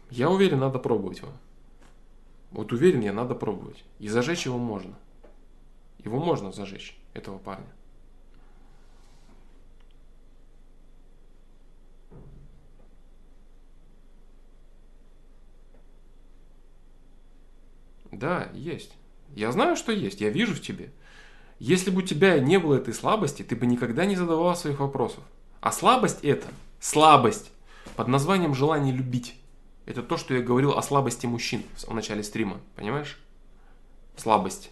[0.10, 1.32] Я уверен, надо пробовать его.
[2.52, 3.84] Вот уверен я, надо пробовать.
[4.00, 4.94] И зажечь его можно.
[6.04, 7.72] Его можно зажечь, этого парня.
[18.12, 18.92] Да, есть.
[19.36, 20.22] Я знаю, что есть.
[20.22, 20.92] Я вижу в тебе.
[21.60, 25.24] Если бы у тебя не было этой слабости, ты бы никогда не задавал своих вопросов.
[25.60, 26.48] А слабость это,
[26.80, 27.52] слабость
[27.96, 29.36] под названием желание любить.
[29.86, 33.20] Это то, что я говорил о слабости мужчин в начале стрима, понимаешь?
[34.18, 34.72] Слабость.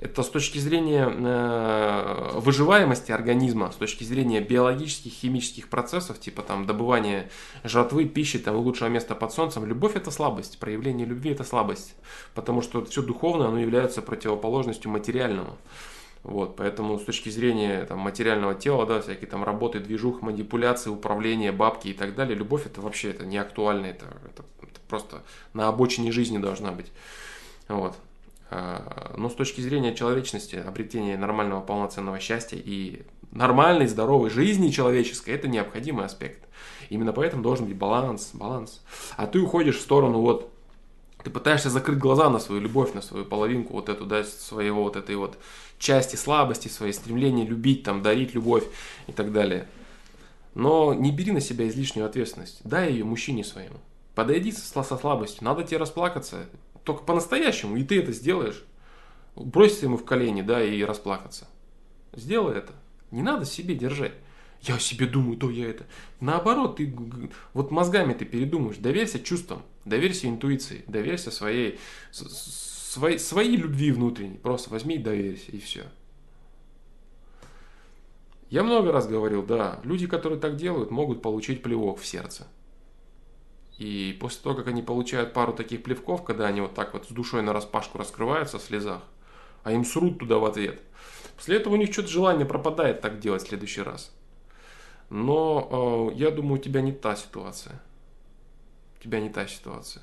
[0.00, 6.66] Это с точки зрения э, выживаемости организма, с точки зрения биологических, химических процессов, типа там
[6.66, 7.30] добывания
[7.62, 11.94] жратвы, пищи, там лучшего места под солнцем, любовь это слабость, проявление любви это слабость,
[12.34, 15.56] потому что все духовное, оно является противоположностью материальному.
[16.24, 21.52] Вот, поэтому с точки зрения там, материального тела, да, всякие там работы, движух, манипуляции, управление,
[21.52, 25.68] бабки и так далее, любовь это вообще это не актуально, это, это, это просто на
[25.68, 26.90] обочине жизни должна быть.
[27.68, 27.94] Вот.
[28.56, 35.30] А, но с точки зрения человечности, обретения нормального полноценного счастья и нормальной, здоровой жизни человеческой,
[35.30, 36.48] это необходимый аспект.
[36.88, 38.80] Именно поэтому должен быть баланс, баланс.
[39.16, 40.52] А ты уходишь в сторону вот
[41.24, 44.94] ты пытаешься закрыть глаза на свою любовь, на свою половинку, вот эту, да, своего вот
[44.94, 45.36] этой вот
[45.78, 48.64] части слабости, свои стремления любить, там, дарить любовь
[49.08, 49.66] и так далее.
[50.54, 52.60] Но не бери на себя излишнюю ответственность.
[52.62, 53.78] Дай ее мужчине своему.
[54.14, 55.44] Подойди со, со слабостью.
[55.44, 56.46] Надо тебе расплакаться.
[56.84, 57.76] Только по-настоящему.
[57.76, 58.62] И ты это сделаешь.
[59.34, 61.48] Броситься ему в колени, да, и расплакаться.
[62.14, 62.72] Сделай это.
[63.10, 64.14] Не надо себе держать
[64.66, 65.84] я о себе думаю, то я это.
[66.20, 66.92] Наоборот, ты
[67.52, 71.78] вот мозгами ты передумаешь, доверься чувствам, доверься интуиции, доверься своей,
[72.10, 74.38] своей, своей любви внутренней.
[74.38, 75.84] Просто возьми и доверься, и все.
[78.48, 82.46] Я много раз говорил, да, люди, которые так делают, могут получить плевок в сердце.
[83.78, 87.08] И после того, как они получают пару таких плевков, когда они вот так вот с
[87.08, 89.02] душой на распашку раскрываются в слезах,
[89.64, 90.80] а им срут туда в ответ,
[91.36, 94.14] после этого у них что-то желание пропадает так делать в следующий раз.
[95.10, 97.80] Но э, я думаю, у тебя не та ситуация.
[98.98, 100.02] У тебя не та ситуация.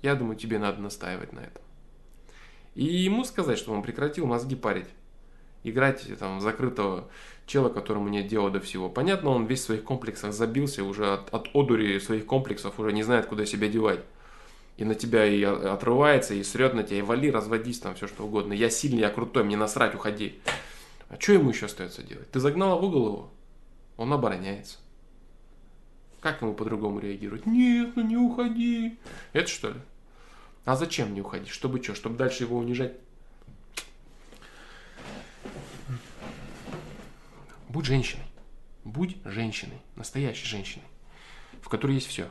[0.00, 1.62] Я думаю, тебе надо настаивать на этом.
[2.74, 4.88] И ему сказать, что он прекратил мозги парить.
[5.64, 7.08] Играть там закрытого
[7.46, 8.88] чела, которому нет дела до всего.
[8.88, 13.02] Понятно, он весь в своих комплексах забился, уже от, от одури своих комплексов уже не
[13.02, 14.00] знает, куда себя девать.
[14.76, 18.24] И на тебя и отрывается, и срет на тебя, и вали, разводись там, все что
[18.24, 18.52] угодно.
[18.52, 20.40] Я сильный, я крутой, мне насрать, уходи.
[21.08, 22.30] А что ему еще остается делать?
[22.30, 23.30] Ты загнала в угол его?
[23.98, 24.78] Он обороняется.
[26.20, 27.46] Как ему по-другому реагировать?
[27.46, 28.96] Нет, ну не уходи.
[29.32, 29.80] Это что ли?
[30.64, 31.48] А зачем не уходить?
[31.48, 31.94] Чтобы что?
[31.94, 32.94] Чтобы дальше его унижать?
[37.72, 38.26] Будь женщиной.
[38.84, 39.80] Будь женщиной.
[39.96, 40.84] Настоящей женщиной.
[41.62, 42.30] В которой есть все.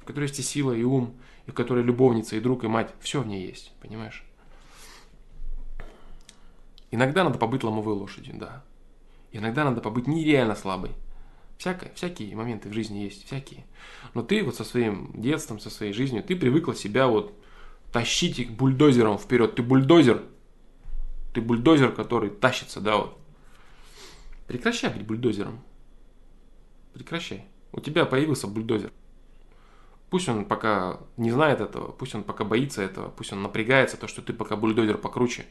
[0.00, 2.94] В которой есть и сила, и ум, и в которой любовница, и друг, и мать.
[3.00, 3.72] Все в ней есть.
[3.80, 4.24] Понимаешь?
[6.92, 8.62] Иногда надо побыть ломовой лошадью, да.
[9.32, 10.92] Иногда надо побыть нереально слабой.
[11.58, 13.64] Всякое, всякие моменты в жизни есть, всякие.
[14.14, 17.36] Но ты вот со своим детством, со своей жизнью, ты привыкла себя вот
[17.92, 19.56] тащить бульдозером вперед.
[19.56, 20.22] Ты бульдозер.
[21.34, 23.25] Ты бульдозер, который тащится, да, вот.
[24.46, 25.60] Прекращай быть бульдозером.
[26.94, 27.46] Прекращай.
[27.72, 28.92] У тебя появился бульдозер.
[30.10, 34.06] Пусть он пока не знает этого, пусть он пока боится этого, пусть он напрягается, то,
[34.06, 35.46] что ты пока бульдозер покруче.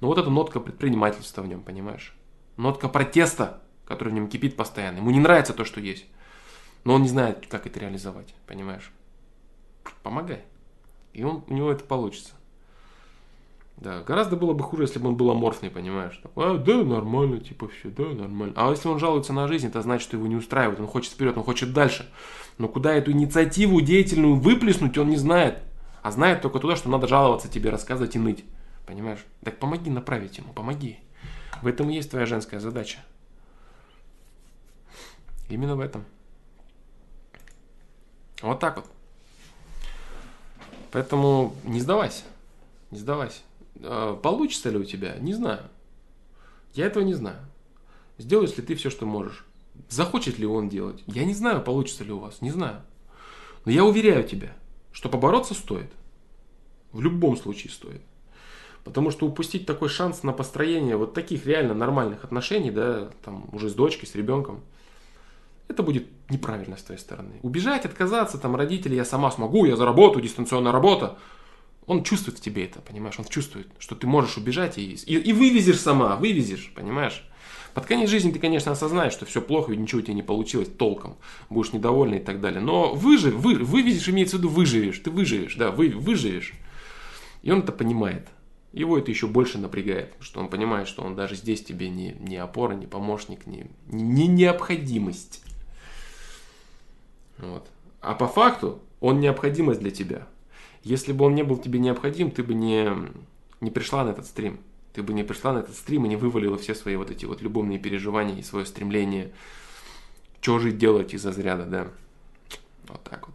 [0.00, 2.16] Но вот эта нотка предпринимательства в нем, понимаешь?
[2.56, 4.98] нотка протеста, который в нем кипит постоянно.
[4.98, 6.06] Ему не нравится то, что есть.
[6.84, 8.90] Но он не знает, как это реализовать, понимаешь?
[10.02, 10.44] Помогай.
[11.12, 12.32] И он, у него это получится.
[13.76, 16.18] Да, гораздо было бы хуже, если бы он был аморфный, понимаешь?
[16.34, 18.54] а, да, нормально, типа все, да, нормально.
[18.56, 21.36] А если он жалуется на жизнь, это значит, что его не устраивает, он хочет вперед,
[21.36, 22.10] он хочет дальше.
[22.56, 25.58] Но куда эту инициативу деятельную выплеснуть, он не знает.
[26.02, 28.44] А знает только туда, что надо жаловаться тебе, рассказывать и ныть.
[28.86, 29.24] Понимаешь?
[29.42, 30.98] Так помоги направить ему, помоги.
[31.60, 32.98] В этом и есть твоя женская задача.
[35.50, 36.04] Именно в этом.
[38.40, 38.86] Вот так вот.
[40.92, 42.22] Поэтому не сдавайся.
[42.90, 43.40] Не сдавайся.
[43.82, 45.16] А, получится ли у тебя?
[45.20, 45.62] Не знаю.
[46.74, 47.38] Я этого не знаю.
[48.18, 49.44] Сделаешь ли ты все, что можешь?
[49.88, 51.02] Захочет ли он делать?
[51.06, 52.40] Я не знаю, получится ли у вас.
[52.40, 52.82] Не знаю.
[53.64, 54.52] Но я уверяю тебя,
[54.92, 55.90] что побороться стоит.
[56.92, 58.02] В любом случае стоит.
[58.84, 63.68] Потому что упустить такой шанс на построение вот таких реально нормальных отношений, да, там уже
[63.68, 64.62] с дочкой, с ребенком,
[65.68, 67.40] это будет неправильно с твоей стороны.
[67.42, 71.18] Убежать, отказаться, там, родители, я сама смогу, я заработаю, дистанционная работа.
[71.86, 73.18] Он чувствует в тебе это, понимаешь?
[73.18, 77.24] Он чувствует, что ты можешь убежать и, и, и вывезешь сама, вывезешь, понимаешь?
[77.74, 80.68] Под конец жизни ты, конечно, осознаешь, что все плохо, и ничего у тебя не получилось
[80.68, 81.16] толком.
[81.50, 82.60] Будешь недовольный и так далее.
[82.60, 84.98] Но выжив, вы, вывезешь, имеется в виду выживешь.
[84.98, 86.54] Ты выживешь, да, вы, выживешь.
[87.42, 88.28] И он это понимает.
[88.72, 92.36] Его это еще больше напрягает, что он понимает, что он даже здесь тебе не, не
[92.36, 95.42] опора, не помощник, не, не необходимость.
[97.38, 97.68] Вот.
[98.00, 100.26] А по факту он необходимость для тебя.
[100.86, 102.88] Если бы он не был тебе необходим, ты бы не,
[103.60, 104.60] не пришла на этот стрим.
[104.92, 107.42] Ты бы не пришла на этот стрим и не вывалила все свои вот эти вот
[107.42, 109.32] любовные переживания и свое стремление,
[110.40, 111.88] что же делать из-за заряда, да.
[112.86, 113.34] Вот так вот.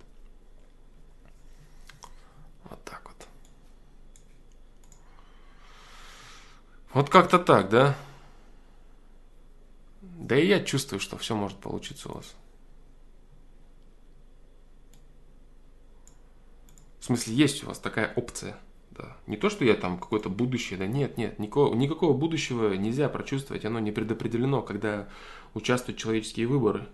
[6.93, 7.97] Вот как-то так, да?
[10.01, 12.33] Да и я чувствую, что все может получиться у вас.
[17.01, 18.55] В смысле, есть у вас такая опция.
[18.91, 19.17] Да.
[19.25, 23.65] Не то, что я там какое-то будущее, да нет, нет, никакого, никакого будущего нельзя прочувствовать,
[23.65, 25.07] оно не предопределено, когда
[25.55, 26.87] участвуют человеческие выборы.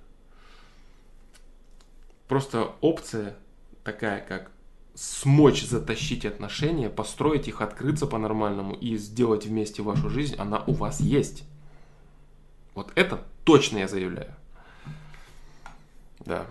[2.30, 3.36] Просто опция
[3.84, 4.50] такая, как
[4.96, 11.02] смочь затащить отношения, построить их, открыться по-нормальному и сделать вместе вашу жизнь, она у вас
[11.02, 11.43] есть.
[12.76, 14.34] Вот это точно я заявляю.
[16.20, 16.48] Да.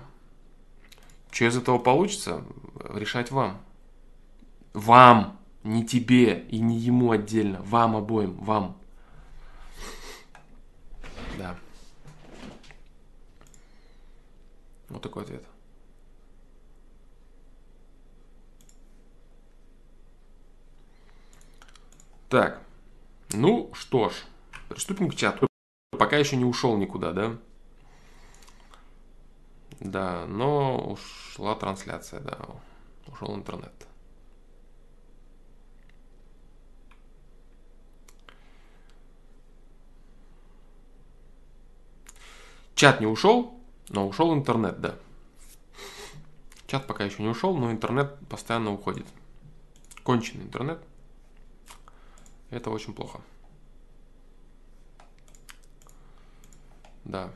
[1.36, 2.42] Что из этого получится,
[2.94, 3.60] решать вам.
[4.72, 7.60] Вам, не тебе и не ему отдельно.
[7.60, 8.78] Вам обоим, вам.
[11.36, 11.58] Да.
[14.88, 15.44] Вот такой ответ.
[22.30, 22.62] Так,
[23.34, 24.14] ну что ж,
[24.70, 25.46] приступим к чату.
[25.90, 27.36] Пока еще не ушел никуда, да?
[29.80, 32.38] Да, но ушла трансляция, да,
[33.06, 33.72] ушел интернет.
[42.74, 43.58] Чат не ушел,
[43.88, 44.96] но ушел интернет, да.
[46.66, 49.06] Чат пока еще не ушел, но интернет постоянно уходит.
[50.02, 50.82] Конченый интернет.
[52.50, 53.20] Это очень плохо.
[57.04, 57.30] Да.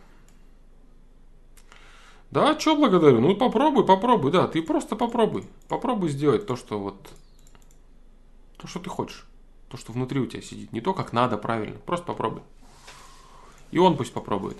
[2.31, 3.21] Да, что благодарю?
[3.21, 5.47] Ну попробуй, попробуй, да, ты просто попробуй.
[5.69, 7.09] Попробуй сделать то, что вот,
[8.57, 9.27] то, что ты хочешь.
[9.69, 10.73] То, что внутри у тебя сидит.
[10.73, 11.79] Не то, как надо, правильно.
[11.79, 12.43] Просто попробуй.
[13.71, 14.59] И он пусть попробует.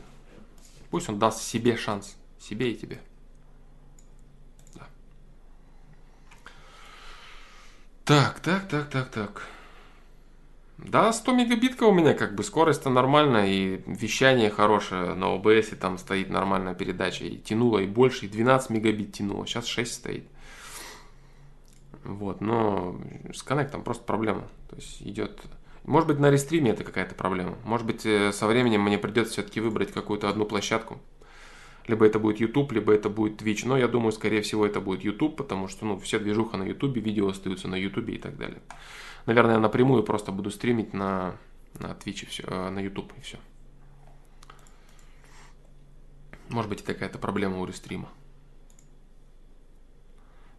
[0.91, 2.17] Пусть он даст себе шанс.
[2.41, 3.01] Себе и тебе.
[8.05, 9.47] Так, так, так, так, так.
[10.85, 15.99] Да, 100 мегабитка у меня как бы скорость-то нормальная, и вещание хорошее, на OBS там
[15.99, 20.25] стоит нормальная передача, и тянуло и больше, и 12 мегабит тянуло, сейчас 6 стоит.
[22.05, 22.99] Вот, но
[23.33, 25.41] с коннектом просто проблема, то есть идет...
[25.85, 27.57] Может быть, на рестриме это какая-то проблема.
[27.65, 31.01] Может быть, э, со временем мне придется все-таки выбрать какую-то одну площадку.
[31.87, 33.63] Либо это будет YouTube, либо это будет Twitch.
[33.65, 36.99] Но я думаю, скорее всего, это будет YouTube, потому что ну, все движуха на YouTube,
[36.99, 38.61] видео остаются на YouTube и так далее.
[39.31, 41.37] Наверное, напрямую просто буду стримить на,
[41.75, 43.39] на Twitch и все, э, на YouTube и все.
[46.49, 48.09] Может быть, это какая-то проблема у рестрима.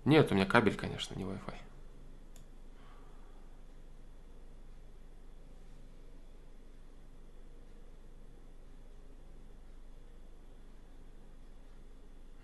[0.06, 1.54] Нет, у меня кабель, конечно, не Wi-Fi.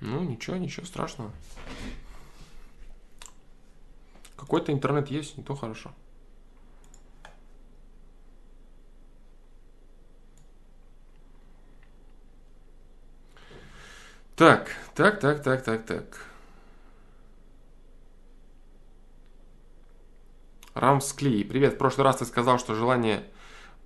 [0.01, 1.31] Ну, ничего, ничего страшного.
[4.35, 5.93] Какой-то интернет есть, не то хорошо.
[14.37, 16.03] Так, так, так, так, так, так.
[20.75, 21.73] Рамсклей, привет.
[21.73, 23.23] В прошлый раз ты сказал, что желание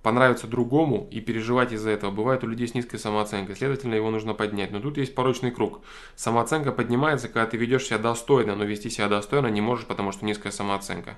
[0.02, 4.34] понравиться другому и переживать из-за этого бывает у людей с низкой самооценкой, следовательно, его нужно
[4.34, 4.72] поднять.
[4.72, 5.80] Но тут есть порочный круг.
[6.16, 10.26] Самооценка поднимается, когда ты ведешь себя достойно, но вести себя достойно не можешь, потому что
[10.26, 11.16] низкая самооценка.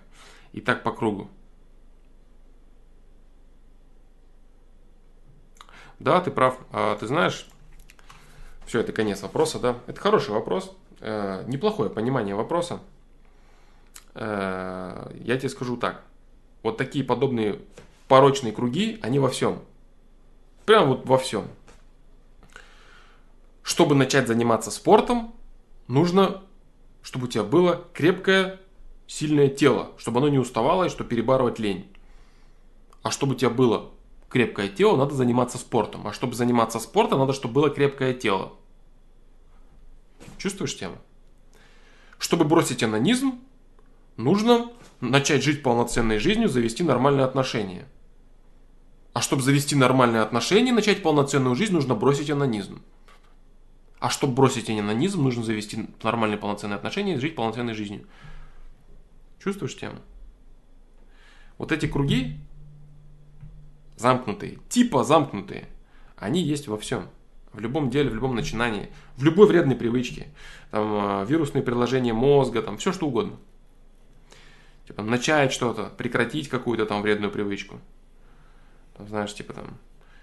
[0.53, 1.29] И так по кругу.
[5.99, 6.57] Да, ты прав.
[6.71, 7.49] А, ты знаешь,
[8.67, 9.79] все, это конец вопроса, да.
[9.87, 12.81] Это хороший вопрос, э, неплохое понимание вопроса.
[14.15, 16.03] Э, я тебе скажу так.
[16.63, 17.61] Вот такие подобные
[18.09, 19.63] порочные круги, они во всем.
[20.67, 21.49] Прям вот во всем.
[23.63, 25.35] Чтобы начать заниматься спортом,
[25.89, 26.43] нужно
[27.03, 28.59] Чтобы у тебя было крепкое,
[29.07, 31.93] сильное тело, чтобы оно не уставало и чтобы перебарывать лень.
[33.03, 33.91] А чтобы у тебя было
[34.35, 36.09] крепкое тело, надо заниматься спортом.
[36.09, 38.55] А чтобы заниматься спортом, надо, чтобы было крепкое тело.
[40.39, 40.97] Чувствуешь тему?
[42.19, 43.39] Чтобы бросить анонизм,
[44.17, 47.87] нужно начать жить полноценной жизнью, завести нормальные отношения.
[49.13, 52.83] А чтобы завести нормальные отношения начать полноценную жизнь, нужно бросить анонизм.
[54.01, 58.05] А чтобы бросить анонизм, нужно завести нормальные полноценные отношения и жить полноценной жизнью.
[59.39, 60.01] Чувствуешь тему?
[61.57, 62.37] Вот эти круги,
[63.97, 65.69] замкнутые, типа замкнутые,
[66.17, 67.09] они есть во всем.
[67.53, 70.29] В любом деле, в любом начинании, в любой вредной привычке.
[70.73, 73.37] Там э, вирусные приложения мозга, там все что угодно.
[74.89, 77.79] Типа начать что-то, прекратить какую-то там вредную привычку.
[78.97, 79.79] Там, знаешь, типа там,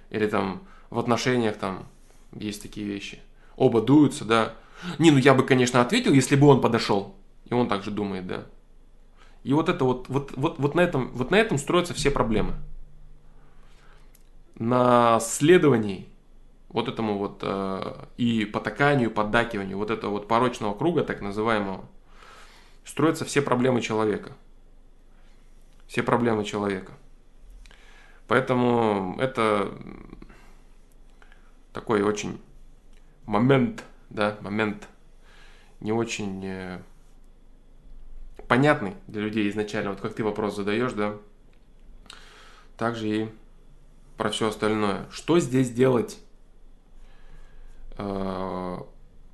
[0.10, 1.88] или там в отношениях там
[2.34, 3.20] есть такие вещи.
[3.56, 4.54] Оба дуются, да.
[5.00, 7.16] Не, ну я бы, конечно, ответил, если бы он подошел.
[7.46, 8.46] И он также думает, да.
[9.44, 12.56] И вот это вот, вот, вот, вот, на, этом, вот на этом строятся все проблемы
[14.62, 16.08] на следовании
[16.70, 21.84] вот этому вот э, и потаканию, поддакиванию вот этого вот порочного круга, так называемого,
[22.86, 24.34] строятся все проблемы человека.
[25.88, 26.94] Все проблемы человека.
[28.28, 29.74] Поэтому это
[31.74, 32.40] такой очень
[33.26, 34.88] момент, да, момент
[35.80, 36.82] не очень э,
[38.48, 39.90] понятный для людей изначально.
[39.90, 41.18] Вот как ты вопрос задаешь, да,
[42.78, 43.30] также и
[44.22, 45.08] про все остальное.
[45.10, 46.20] Что здесь делать
[47.98, 48.78] э,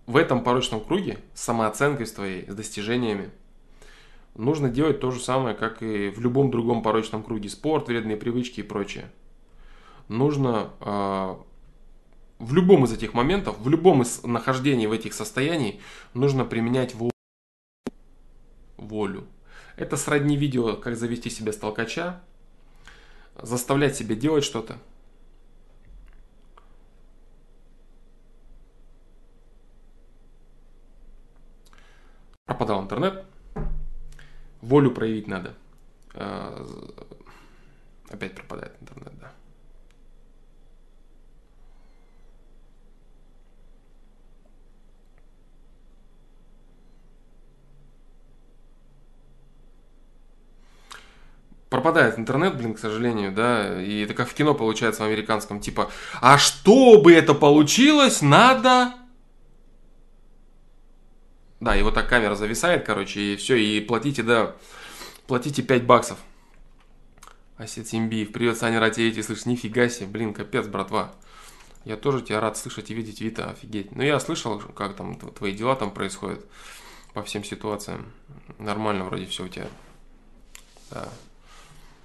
[0.06, 3.32] в этом порочном круге с самооценкой с твоей, с достижениями?
[4.36, 7.50] Нужно делать то же самое, как и в любом другом порочном круге.
[7.50, 9.12] Спорт, вредные привычки и прочее.
[10.08, 11.36] Нужно э,
[12.40, 15.82] в любом из этих моментов, в любом из нахождений в этих состояниях,
[16.14, 17.12] нужно применять волю.
[18.78, 19.28] волю.
[19.76, 21.58] Это сродни видео, как завести себя с
[23.42, 24.78] заставлять себя делать что-то.
[32.46, 33.26] Пропадал интернет.
[34.62, 35.54] Волю проявить надо.
[36.14, 36.66] А,
[38.10, 39.32] опять пропадает интернет, да.
[51.78, 55.92] Пропадает интернет, блин, к сожалению, да, и это как в кино получается в американском, типа,
[56.22, 58.96] а чтобы это получилось, надо...
[61.60, 64.56] Да, и вот так камера зависает, короче, и все, и платите, да,
[65.28, 66.18] платите 5 баксов.
[67.58, 71.14] Асет Симбиев, привет, Саня, тебя слышишь, нифига себе, блин, капец, братва.
[71.86, 73.96] Я тоже тебя рад слышать и видеть, Вита, офигеть.
[73.96, 76.44] Ну, я слышал, как там твои дела там происходят
[77.14, 78.12] по всем ситуациям.
[78.58, 79.68] Нормально вроде все у тебя.
[80.90, 81.10] Да,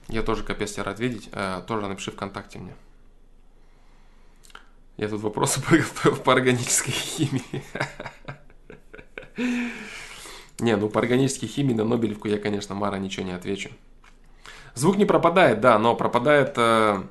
[0.08, 1.28] я тоже капец тебя рад видеть.
[1.32, 2.74] А, тоже напиши ВКонтакте мне.
[4.96, 7.62] Я тут вопросы подготовил по органической химии.
[10.58, 13.70] Не, ну по органической химии на Нобелевку я, конечно, Мара ничего не отвечу.
[14.74, 17.02] Звук не пропадает, да, но пропадает, э,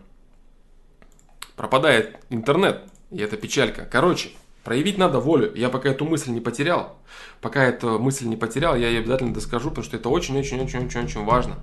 [1.56, 3.86] пропадает интернет, и это печалька.
[3.92, 4.32] Короче,
[4.64, 5.54] проявить надо волю.
[5.56, 6.98] Я пока эту мысль не потерял,
[7.42, 11.60] пока эту мысль не потерял, я ее обязательно доскажу, потому что это очень-очень-очень-очень-очень важно.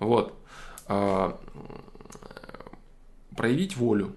[0.00, 0.34] Вот.
[0.86, 1.38] А,
[3.36, 4.16] проявить волю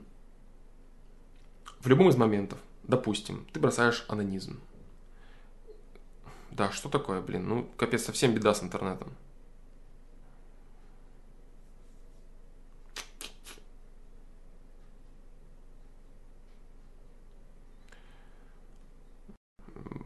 [1.79, 2.59] в любом из моментов.
[2.83, 4.59] Допустим, ты бросаешь анонизм.
[6.51, 7.47] Да, что такое, блин?
[7.47, 9.13] Ну, капец, совсем беда с интернетом.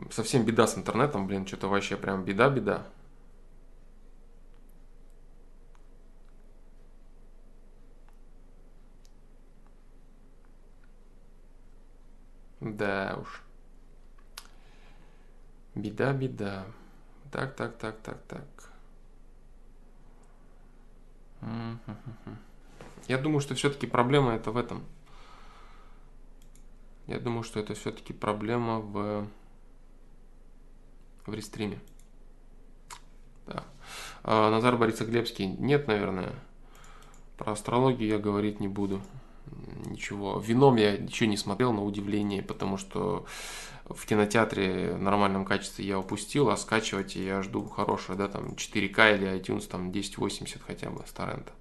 [0.09, 2.87] Совсем беда с интернетом, блин, что-то вообще прям беда-беда.
[12.77, 13.41] Да уж.
[15.73, 16.65] Беда, беда.
[17.31, 18.69] Так, так, так, так, так.
[23.07, 24.85] Я думаю, что все-таки проблема это в этом.
[27.07, 29.27] Я думаю, что это все-таки проблема в,
[31.25, 31.79] в рестриме.
[33.47, 33.63] Да.
[34.23, 35.47] А, Назар Борисоглебский.
[35.47, 36.31] Нет, наверное.
[37.37, 39.01] Про астрологию я говорить не буду
[39.85, 40.39] ничего.
[40.39, 43.25] Вином я ничего не смотрел на удивление, потому что
[43.85, 49.15] в кинотеатре в нормальном качестве я упустил, а скачивать я жду хорошего, да, там 4К
[49.15, 51.51] или iTunes, там 1080 хотя бы с торрента.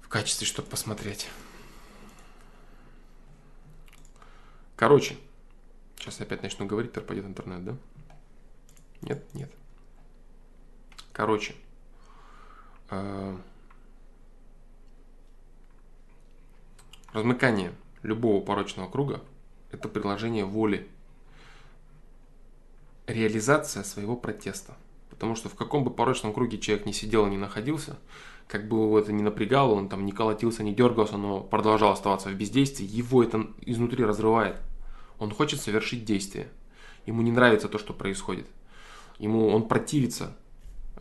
[0.00, 1.28] В качестве, чтобы посмотреть.
[4.76, 5.16] Короче,
[6.04, 7.76] Сейчас опять начну говорить, пропадет интернет, да?
[9.00, 9.50] Нет, нет.
[11.14, 11.54] Короче,
[12.90, 13.38] э,
[17.14, 19.22] размыкание любого порочного круга–
[19.70, 20.86] это приложение воли,
[23.06, 24.76] реализация своего протеста.
[25.08, 27.96] Потому что в каком бы порочном круге человек не сидел и не находился,
[28.48, 32.28] как бы его это не напрягало, он там не колотился, не дергался, но продолжал оставаться
[32.28, 34.60] в бездействии, его это изнутри разрывает.
[35.18, 36.48] Он хочет совершить действие.
[37.06, 38.46] Ему не нравится то, что происходит.
[39.18, 40.36] Ему он противится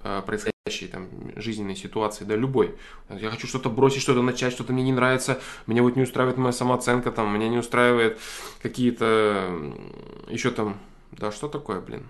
[0.02, 2.76] происходящей там жизненной ситуации, да, любой.
[3.10, 6.52] Я хочу что-то бросить, что-то начать, что-то мне не нравится, меня вот не устраивает моя
[6.52, 8.20] самооценка, там, меня не устраивает
[8.62, 9.74] какие-то
[10.30, 10.80] еще там,
[11.12, 12.08] да, что такое, блин?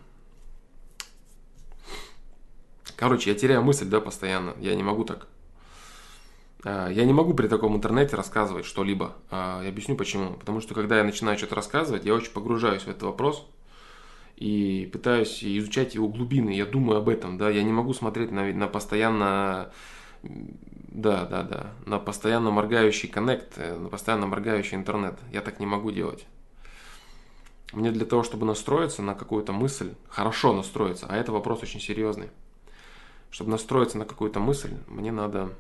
[2.96, 4.54] Короче, я теряю мысль, да, постоянно.
[4.60, 5.28] Я не могу так.
[6.64, 9.16] А, я не могу при таком интернете рассказывать что-либо.
[9.32, 10.34] Я объясню почему.
[10.34, 13.46] Потому что когда я начинаю что-то рассказывать, я очень погружаюсь в этот вопрос
[14.44, 16.50] и пытаюсь изучать его глубины.
[16.50, 17.50] Я думаю об этом, да.
[17.50, 19.72] Я не могу смотреть на, на постоянно
[20.22, 21.74] да, да, да.
[21.86, 25.18] На постоянно моргающий коннект, э, на постоянно моргающий интернет.
[25.32, 26.26] Я так не могу делать.
[27.72, 32.30] Мне для того, чтобы настроиться на какую-то мысль, хорошо настроиться, а это вопрос очень серьезный.
[33.32, 35.54] Чтобы настроиться на какую-то мысль, мне надо...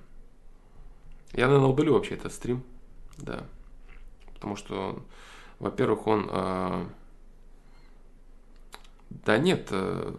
[1.31, 2.63] Я, наверное, удалю вообще этот стрим,
[3.17, 3.45] да.
[4.33, 5.01] Потому что,
[5.59, 6.27] во-первых, он...
[6.29, 6.85] Э...
[9.25, 10.15] Да нет, э...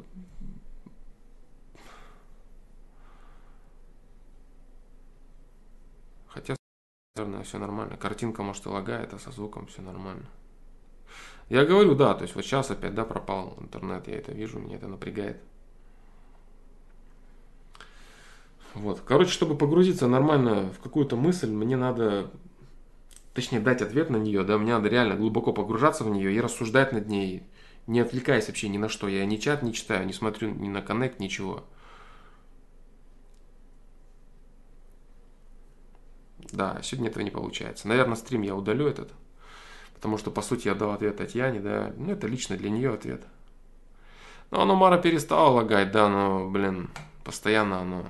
[6.29, 6.57] Хотя,
[7.17, 7.97] наверное, все нормально.
[7.97, 10.27] Картинка, может, и лагает, а со звуком все нормально.
[11.49, 14.77] Я говорю, да, то есть вот сейчас опять, да, пропал интернет, я это вижу, меня
[14.77, 15.37] это напрягает.
[18.75, 19.01] Вот.
[19.05, 22.31] Короче, чтобы погрузиться нормально в какую-то мысль, мне надо,
[23.35, 26.93] точнее, дать ответ на нее, да, мне надо реально глубоко погружаться в нее и рассуждать
[26.93, 27.45] над ней,
[27.87, 29.09] не отвлекаясь вообще ни на что.
[29.09, 31.65] Я ни чат не читаю, не смотрю ни на коннект, ничего.
[36.53, 37.89] Да, сегодня этого не получается.
[37.89, 39.13] Наверное, стрим я удалю этот.
[39.95, 41.93] Потому что, по сути, я дал ответ Татьяне, да.
[41.97, 43.25] Ну, это лично для нее ответ.
[44.51, 46.91] Ну, оно Мара перестало лагать, да, но, блин,
[47.25, 48.07] постоянно оно...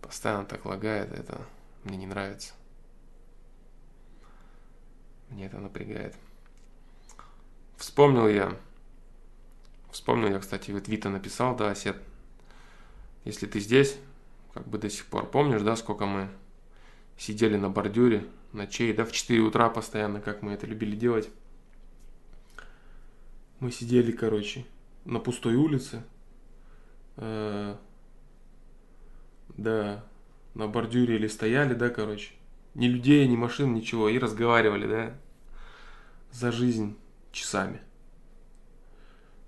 [0.00, 1.40] Постоянно так лагает, это
[1.84, 2.54] мне не нравится.
[5.28, 6.14] Мне это напрягает.
[7.76, 8.56] Вспомнил я.
[9.90, 11.96] Вспомнил я, кстати, вот Вита написал, да, Осет.
[13.24, 13.96] Если ты здесь,
[14.52, 16.28] как бы до сих пор помнишь, да, сколько мы
[17.16, 21.30] сидели на бордюре ночей, да, в 4 утра постоянно, как мы это любили делать.
[23.60, 24.66] Мы сидели, короче,
[25.04, 26.02] на пустой улице,
[27.16, 27.76] э,
[29.56, 30.04] да,
[30.54, 32.32] на бордюре или стояли, да, короче,
[32.74, 35.14] ни людей, ни машин, ничего, и разговаривали, да,
[36.32, 36.96] за жизнь
[37.34, 37.82] часами.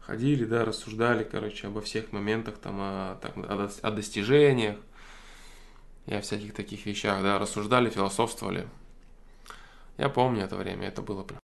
[0.01, 4.76] Ходили, да, рассуждали, короче, обо всех моментах, там, о, так, о, о достижениях
[6.07, 8.68] и о всяких таких вещах, да, рассуждали, философствовали.
[9.97, 11.41] Я помню это время, это было прям...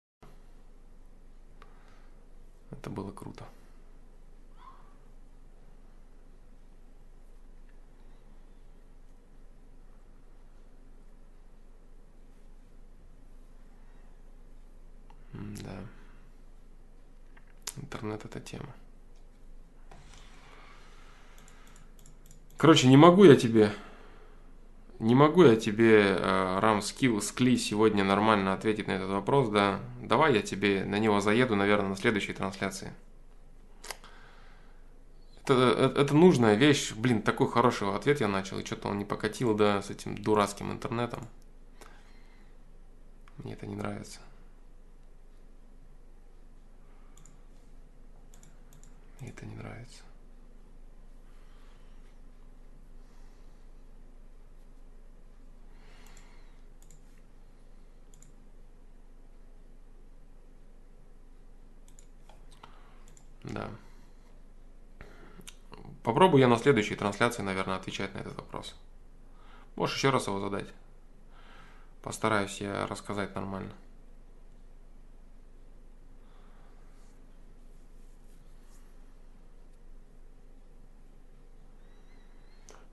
[2.71, 3.45] Это было круто.
[15.33, 15.96] Да.
[17.77, 18.75] Интернет это тема.
[22.57, 23.71] Короче, не могу я тебе
[24.99, 29.79] не могу я тебе, э, Рам Скли, сегодня нормально ответить на этот вопрос, да.
[30.01, 32.91] Давай я тебе на него заеду, наверное, на следующей трансляции.
[35.43, 36.93] Это, это, это нужная вещь.
[36.93, 40.71] Блин, такой хороший ответ я начал, и что-то он не покатил, да, с этим дурацким
[40.71, 41.27] интернетом.
[43.37, 44.19] Мне это не нравится.
[49.19, 50.03] Мне это не нравится.
[63.43, 63.69] Да.
[66.03, 68.75] Попробую я на следующей трансляции, наверное, отвечать на этот вопрос.
[69.75, 70.67] Можешь еще раз его задать.
[72.01, 73.73] Постараюсь я рассказать нормально.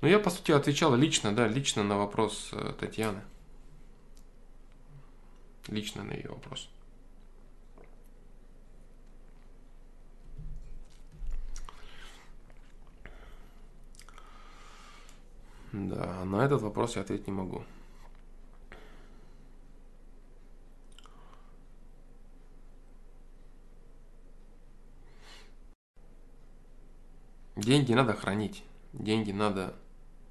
[0.05, 3.23] Но я, по сути, отвечала лично, да, лично на вопрос э, Татьяны.
[5.67, 6.69] Лично на ее вопрос.
[15.73, 17.65] Да, на этот вопрос я ответить не могу.
[27.57, 28.63] Деньги надо хранить.
[28.93, 29.75] Деньги надо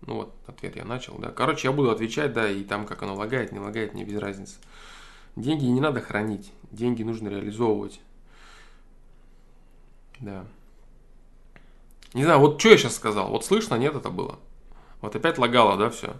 [0.05, 1.29] ну вот, ответ я начал, да.
[1.29, 4.55] Короче, я буду отвечать, да, и там, как оно лагает, не лагает, мне без разницы.
[5.35, 6.51] Деньги не надо хранить.
[6.71, 7.99] Деньги нужно реализовывать.
[10.19, 10.45] Да.
[12.13, 13.29] Не знаю, вот что я сейчас сказал.
[13.29, 14.39] Вот слышно, нет, это было?
[15.01, 16.15] Вот опять лагало, да, все?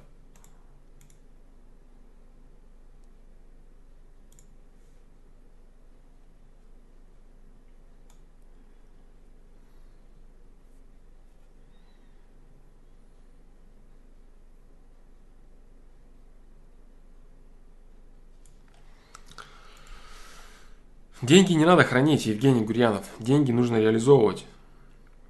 [21.24, 23.06] Деньги не надо хранить, Евгений Гурьянов.
[23.18, 24.46] Деньги нужно реализовывать.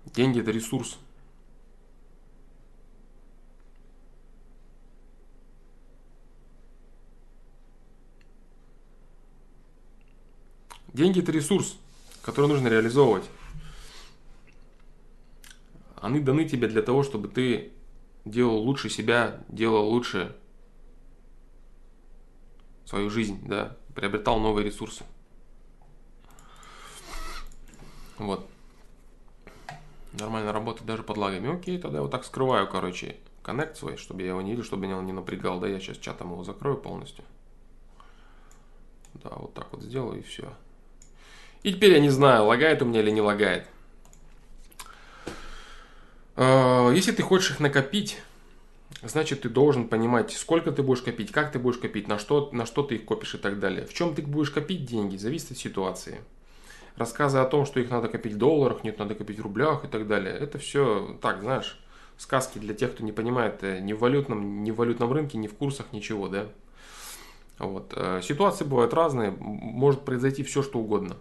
[0.06, 0.98] Деньги это ресурс.
[10.91, 11.78] Деньги это ресурс,
[12.24, 13.26] который нужно реализовывать.
[16.02, 17.72] Они даны тебе для того, чтобы ты
[18.26, 20.36] делал лучше себя, делал лучше
[22.84, 25.04] свою жизнь, да, приобретал новые ресурсы.
[28.24, 28.47] Вот.
[30.13, 31.53] Нормально работает даже под лагами.
[31.53, 34.84] Окей, тогда я вот так скрываю, короче, коннект свой, чтобы я его не видел, чтобы
[34.84, 35.59] меня он не напрягал.
[35.59, 37.24] Да, я сейчас чатом его закрою полностью.
[39.15, 40.53] Да, вот так вот сделаю и все.
[41.63, 43.67] И теперь я не знаю, лагает у меня или не лагает.
[46.36, 48.21] А, если ты хочешь их накопить,
[49.01, 52.65] значит ты должен понимать, сколько ты будешь копить, как ты будешь копить, на что, на
[52.65, 53.86] что ты их копишь и так далее.
[53.86, 56.21] В чем ты будешь копить деньги, зависит от ситуации
[56.96, 59.88] рассказы о том, что их надо копить в долларах, нет, надо копить в рублях и
[59.88, 60.34] так далее.
[60.34, 61.80] Это все так, знаешь,
[62.18, 65.48] сказки для тех, кто не понимает э, ни в валютном, ни в валютном рынке, ни
[65.48, 66.48] в курсах, ничего, да.
[67.60, 67.94] Вот.
[67.96, 71.18] Э, ситуации бывают разные, может произойти все, что угодно.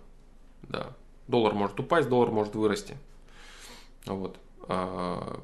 [0.62, 0.89] Да.
[1.29, 2.97] Доллар может упасть, доллар может вырасти.
[4.07, 4.39] Вот.
[4.68, 5.41] А,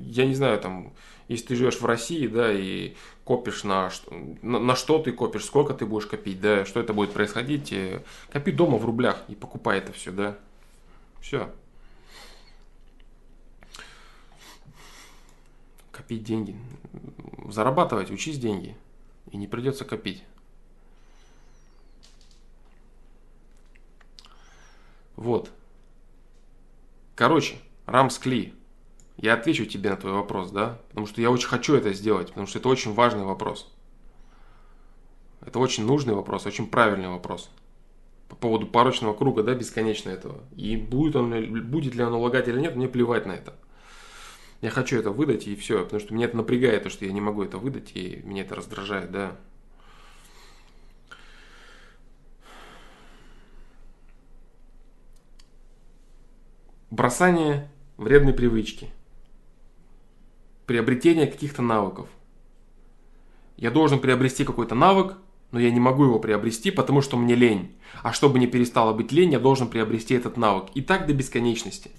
[0.00, 0.92] я не знаю, там,
[1.28, 2.94] если ты живешь в России, да, и
[3.24, 3.90] копишь на,
[4.42, 8.02] на, на что ты копишь, сколько ты будешь копить, да, что это будет происходить, э,
[8.30, 10.38] копи дома в рублях и покупай это все, да.
[11.20, 11.50] Все.
[15.90, 16.56] Копить деньги.
[17.48, 18.76] Зарабатывать, учись деньги.
[19.30, 20.22] И не придется копить.
[25.16, 25.50] Вот.
[27.14, 27.56] Короче,
[27.86, 28.52] Рамскли.
[29.24, 30.82] Я отвечу тебе на твой вопрос, да?
[30.90, 33.74] Потому что я очень хочу это сделать, потому что это очень важный вопрос.
[35.40, 37.48] Это очень нужный вопрос, очень правильный вопрос.
[38.28, 40.44] По поводу порочного круга, да, бесконечно этого.
[40.54, 43.54] И будет, он, будет ли оно лагать или нет, мне плевать на это.
[44.60, 47.22] Я хочу это выдать и все, потому что меня это напрягает, то, что я не
[47.22, 49.38] могу это выдать, и меня это раздражает, да.
[56.90, 58.90] Бросание вредной привычки–
[60.66, 62.08] приобретение каких-то навыков.
[63.56, 65.16] Я должен приобрести какой-то навык,
[65.52, 67.76] но я не могу его приобрести, потому что мне лень.
[68.02, 70.66] А чтобы не перестало быть лень, я должен приобрести этот навык.
[70.74, 71.90] И так до бесконечности.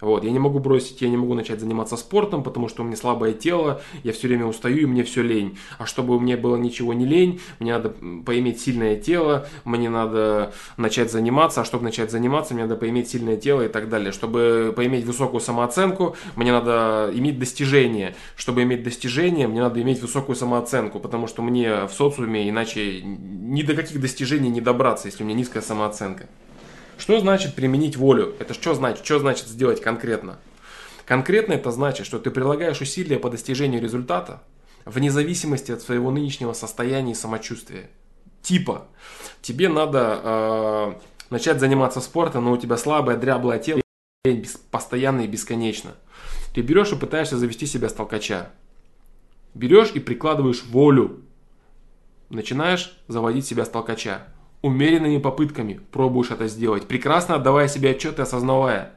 [0.00, 2.96] Вот, я не могу бросить, я не могу начать заниматься спортом, потому что у меня
[2.96, 5.58] слабое тело, я все время устаю и мне все лень.
[5.78, 7.94] А чтобы у меня было ничего не лень, мне надо
[8.24, 13.38] поиметь сильное тело, мне надо начать заниматься, а чтобы начать заниматься, мне надо поиметь сильное
[13.38, 14.12] тело и так далее.
[14.12, 18.14] Чтобы поиметь высокую самооценку, мне надо иметь достижения.
[18.36, 23.62] Чтобы иметь достижения, мне надо иметь высокую самооценку, потому что мне в социуме иначе ни
[23.62, 26.28] до каких достижений не добраться, если у меня низкая самооценка.
[26.98, 28.34] Что значит применить волю?
[28.38, 29.04] Это что значит?
[29.04, 30.38] Что значит сделать конкретно?
[31.04, 34.42] Конкретно это значит, что ты прилагаешь усилия по достижению результата
[34.84, 37.90] вне зависимости от своего нынешнего состояния и самочувствия.
[38.42, 38.86] Типа,
[39.42, 40.92] тебе надо э,
[41.30, 43.82] начать заниматься спортом, но у тебя слабое, дряблое тело,
[44.70, 45.94] постоянно и бесконечно.
[46.54, 48.50] Ты берешь и пытаешься завести себя с толкача.
[49.54, 51.20] Берешь и прикладываешь волю.
[52.30, 54.26] Начинаешь заводить себя с толкача
[54.62, 58.92] умеренными попытками пробуешь это сделать, прекрасно отдавая себе отчет и осознавая,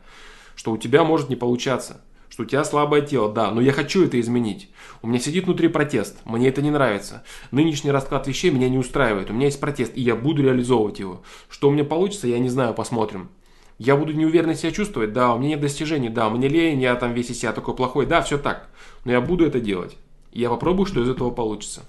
[0.56, 4.06] что у тебя может не получаться, что у тебя слабое тело, да, но я хочу
[4.06, 4.70] это изменить.
[5.02, 7.24] У меня сидит внутри протест, мне это не нравится.
[7.52, 11.24] Нынешний расклад вещей меня не устраивает, у меня есть протест, и я буду реализовывать его.
[11.50, 13.30] Что у меня получится, я не знаю, посмотрим.
[13.78, 17.14] Я буду неуверенно себя чувствовать, да, у меня нет достижений, да, мне лень, я там
[17.14, 18.70] весь из себя такой плохой, да, все так.
[19.06, 19.98] Но я буду это делать.
[20.34, 21.84] Я попробую, что из этого получится.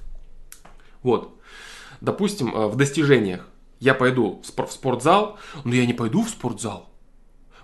[1.02, 1.36] Вот.
[2.00, 3.46] Допустим, э, в достижениях
[3.80, 6.88] я пойду в спортзал, но я не пойду в спортзал,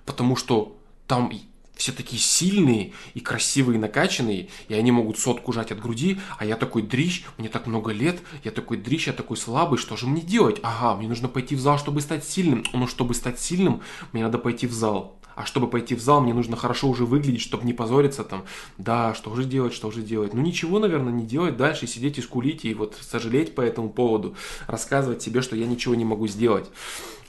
[0.05, 1.31] потому что там
[1.77, 6.47] все такие сильные и красивые, и накачанные, и они могут сотку жать от груди, а
[6.47, 10.07] я такой дрищ, мне так много лет, я такой дрищ, я такой слабый, что же
[10.07, 10.59] мне делать?
[10.63, 12.65] Ага, мне нужно пойти в зал, чтобы стать сильным.
[12.73, 15.21] Ну, чтобы стать сильным, мне надо пойти в зал.
[15.37, 18.45] А чтобы пойти в зал, мне нужно хорошо уже выглядеть, чтобы не позориться там.
[18.79, 20.33] Да, что же делать, что же делать?
[20.33, 24.35] Ну ничего, наверное, не делать дальше, сидеть и скулить и вот сожалеть по этому поводу,
[24.67, 26.71] рассказывать себе, что я ничего не могу сделать.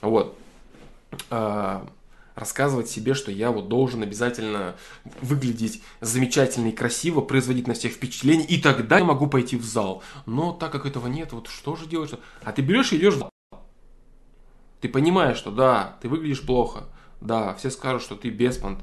[0.00, 0.38] Вот.
[1.28, 1.86] А,
[2.34, 4.76] рассказывать себе, что я вот должен обязательно
[5.20, 10.02] выглядеть замечательно и красиво, производить на всех впечатление, и тогда я могу пойти в зал.
[10.24, 12.12] Но так как этого нет, вот что же делать?
[12.42, 13.30] А ты берешь и идешь в зал.
[14.80, 16.84] Ты понимаешь, что да, ты выглядишь плохо,
[17.20, 18.80] да, все скажут, что ты беспонт.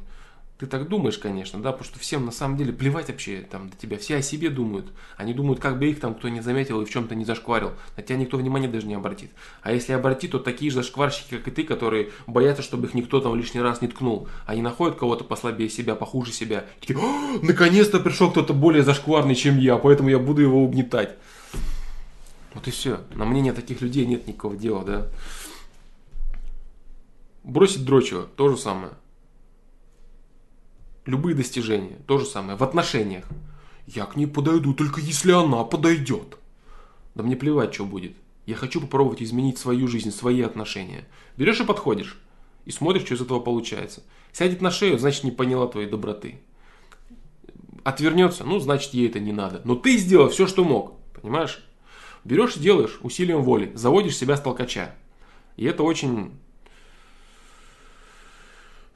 [0.58, 3.76] Ты так думаешь, конечно, да, потому что всем на самом деле плевать вообще там до
[3.76, 3.98] тебя.
[3.98, 4.88] Все о себе думают.
[5.18, 7.74] Они думают, как бы их там кто не заметил и в чем-то не зашкварил.
[7.98, 9.32] На тебя никто внимания даже не обратит.
[9.64, 13.20] А если обратит, то такие же зашкварщики, как и ты, которые боятся, чтобы их никто
[13.20, 14.30] там лишний раз не ткнул.
[14.46, 16.64] Они находят кого-то послабее себя, похуже себя.
[16.78, 17.00] И такие,
[17.42, 21.18] наконец-то пришел кто-то более зашкварный, чем я, поэтому я буду его угнетать.
[22.54, 23.02] Вот и все.
[23.14, 25.08] На мнение таких людей нет никакого дела, да.
[27.46, 28.94] Бросить дрочево, то же самое.
[31.06, 32.58] Любые достижения, то же самое.
[32.58, 33.26] В отношениях.
[33.86, 36.40] Я к ней подойду, только если она подойдет.
[37.14, 38.14] Да мне плевать, что будет.
[38.48, 41.06] Я хочу попробовать изменить свою жизнь, свои отношения.
[41.38, 42.18] Берешь и подходишь.
[42.66, 44.02] И смотришь, что из этого получается.
[44.34, 46.40] Сядет на шею, значит не поняла твоей доброты.
[47.84, 49.62] Отвернется, ну значит ей это не надо.
[49.66, 50.94] Но ты сделал все, что мог.
[51.22, 51.64] Понимаешь?
[52.24, 53.72] Берешь и делаешь усилием воли.
[53.76, 54.96] Заводишь себя с толкача.
[55.58, 56.32] И это очень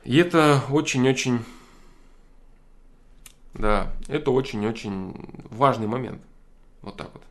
[0.09, 1.45] и это очень-очень,
[3.53, 5.13] да, это очень-очень
[5.51, 6.19] важный момент.
[6.81, 7.21] Вот так вот.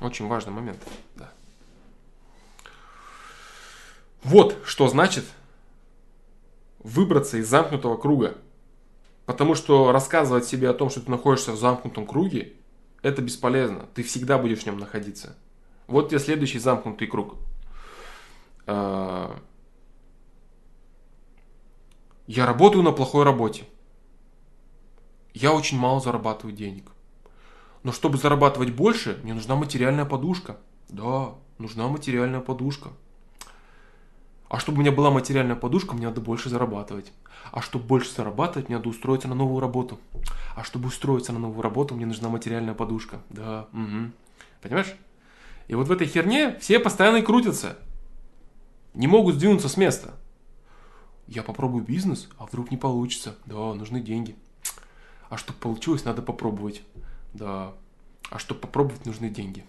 [0.00, 0.82] Очень важный момент,
[1.14, 1.30] да.
[4.24, 5.26] Вот что значит
[6.80, 8.36] выбраться из замкнутого круга.
[9.26, 12.57] Потому что рассказывать себе о том, что ты находишься в замкнутом круге,
[13.02, 13.86] это бесполезно.
[13.94, 15.36] Ты всегда будешь в нем находиться.
[15.86, 17.36] Вот тебе следующий замкнутый круг.
[18.66, 19.38] А,
[22.26, 23.64] я работаю на плохой работе.
[25.32, 26.90] Я очень мало зарабатываю денег.
[27.82, 30.58] Но чтобы зарабатывать больше, мне нужна материальная подушка.
[30.88, 32.90] Да, нужна материальная подушка.
[34.48, 37.12] А чтобы у меня была материальная подушка, мне надо больше зарабатывать.
[37.52, 39.98] А чтобы больше зарабатывать, мне надо устроиться на новую работу.
[40.56, 43.20] А чтобы устроиться на новую работу, мне нужна материальная подушка.
[43.28, 44.10] Да, угу.
[44.62, 44.94] Понимаешь?
[45.68, 47.78] И вот в этой херне все постоянно и крутятся.
[48.94, 50.14] Не могут сдвинуться с места.
[51.26, 53.36] Я попробую бизнес, а вдруг не получится.
[53.44, 54.34] Да, нужны деньги.
[55.28, 56.82] А чтобы получилось, надо попробовать.
[57.34, 57.74] Да.
[58.30, 59.64] А чтобы попробовать, нужны деньги.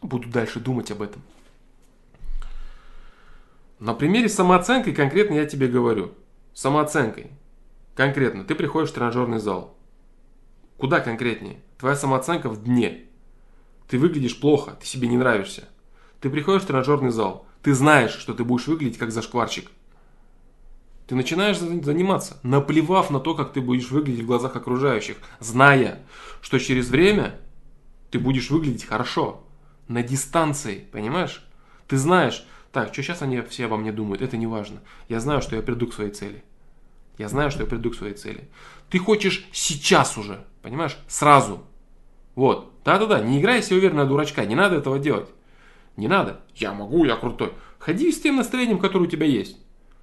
[0.00, 1.22] Буду дальше думать об этом.
[3.78, 6.12] На примере самооценкой конкретно я тебе говорю.
[6.52, 7.30] Самооценкой.
[7.94, 8.44] Конкретно.
[8.44, 9.76] Ты приходишь в тренажерный зал.
[10.76, 11.60] Куда конкретнее?
[11.78, 13.04] Твоя самооценка в дне.
[13.88, 15.68] Ты выглядишь плохо, ты себе не нравишься.
[16.20, 17.46] Ты приходишь в тренажерный зал.
[17.62, 19.70] Ты знаешь, что ты будешь выглядеть как зашкварчик.
[21.06, 26.02] Ты начинаешь заниматься, наплевав на то, как ты будешь выглядеть в глазах окружающих, зная,
[26.42, 27.40] что через время
[28.10, 29.42] ты будешь выглядеть хорошо,
[29.86, 31.42] на дистанции, понимаешь?
[31.86, 32.46] Ты знаешь,
[32.78, 34.78] так, что сейчас они все обо мне думают, это не важно.
[35.08, 36.44] Я знаю, что я приду к своей цели.
[37.18, 38.48] Я знаю, что я приду к своей цели.
[38.88, 40.96] Ты хочешь сейчас уже, понимаешь?
[41.08, 41.64] Сразу.
[42.36, 42.72] Вот.
[42.84, 45.28] Да-да-да, не играй себе уверенно дурачка, не надо этого делать.
[45.96, 46.40] Не надо.
[46.54, 47.52] Я могу, я крутой.
[47.80, 49.56] Ходи с тем настроением, которое у тебя есть.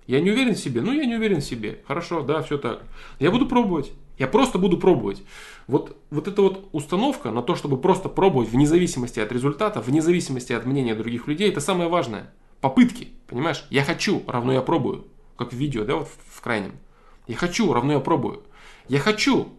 [0.05, 1.79] Я не уверен в себе, ну я не уверен в себе.
[1.87, 2.83] Хорошо, да, все так.
[3.19, 3.93] Я буду пробовать.
[4.17, 5.23] Я просто буду пробовать.
[5.67, 10.01] Вот, вот эта вот установка на то, чтобы просто пробовать вне зависимости от результата, вне
[10.01, 12.33] зависимости от мнения других людей, это самое важное
[12.65, 13.63] попытки, понимаешь?
[13.69, 15.05] Я хочу, равно я пробую.
[15.37, 16.79] Как в видео, да, вот в крайнем.
[17.27, 18.41] Я хочу, равно я пробую.
[18.87, 19.53] Я хочу,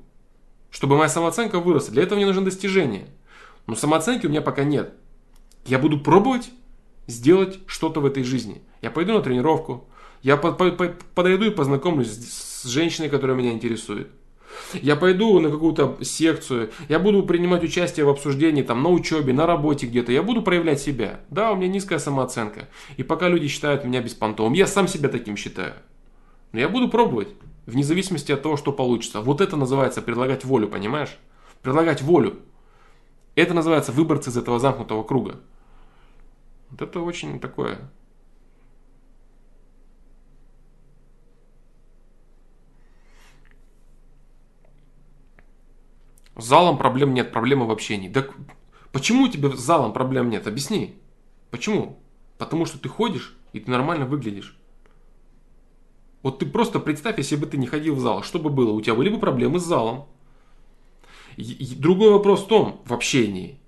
[0.73, 1.93] чтобы моя самооценка выросла.
[1.93, 3.07] Для этого мне нужно достижение.
[3.69, 4.93] Но самооценки у меня пока нет.
[5.67, 6.51] Я буду пробовать
[7.07, 8.63] сделать что-то в этой жизни.
[8.83, 9.89] Я пойду на тренировку.
[10.23, 14.11] Я подойду и познакомлюсь с женщиной, которая меня интересует.
[14.75, 19.47] Я пойду на какую-то секцию, я буду принимать участие в обсуждении там на учебе, на
[19.47, 21.21] работе где-то, я буду проявлять себя.
[21.31, 22.69] Да, у меня низкая самооценка.
[22.97, 25.75] И пока люди считают меня беспонтовым, я сам себя таким считаю.
[26.53, 27.29] Но я буду пробовать,
[27.67, 29.21] вне зависимости от того, что получится.
[29.21, 31.17] Вот это называется предлагать волю, понимаешь?
[31.63, 32.37] Предлагать волю.
[33.35, 35.41] Это называется выбраться из этого замкнутого круга.
[36.71, 37.79] Вот это очень такое
[46.37, 48.09] С залом проблем нет, проблема в общении.
[48.09, 48.35] Так
[48.93, 50.47] почему у тебя с залом проблем нет?
[50.47, 50.97] Объясни.
[51.51, 51.99] Почему?
[52.39, 54.59] Потому что ты ходишь, и ты нормально выглядишь.
[56.23, 58.73] Вот ты просто представь, если бы ты не ходил в зал, что бы было?
[58.73, 60.07] У тебя были бы проблемы с залом.
[61.37, 63.59] И другой вопрос в том, в общении.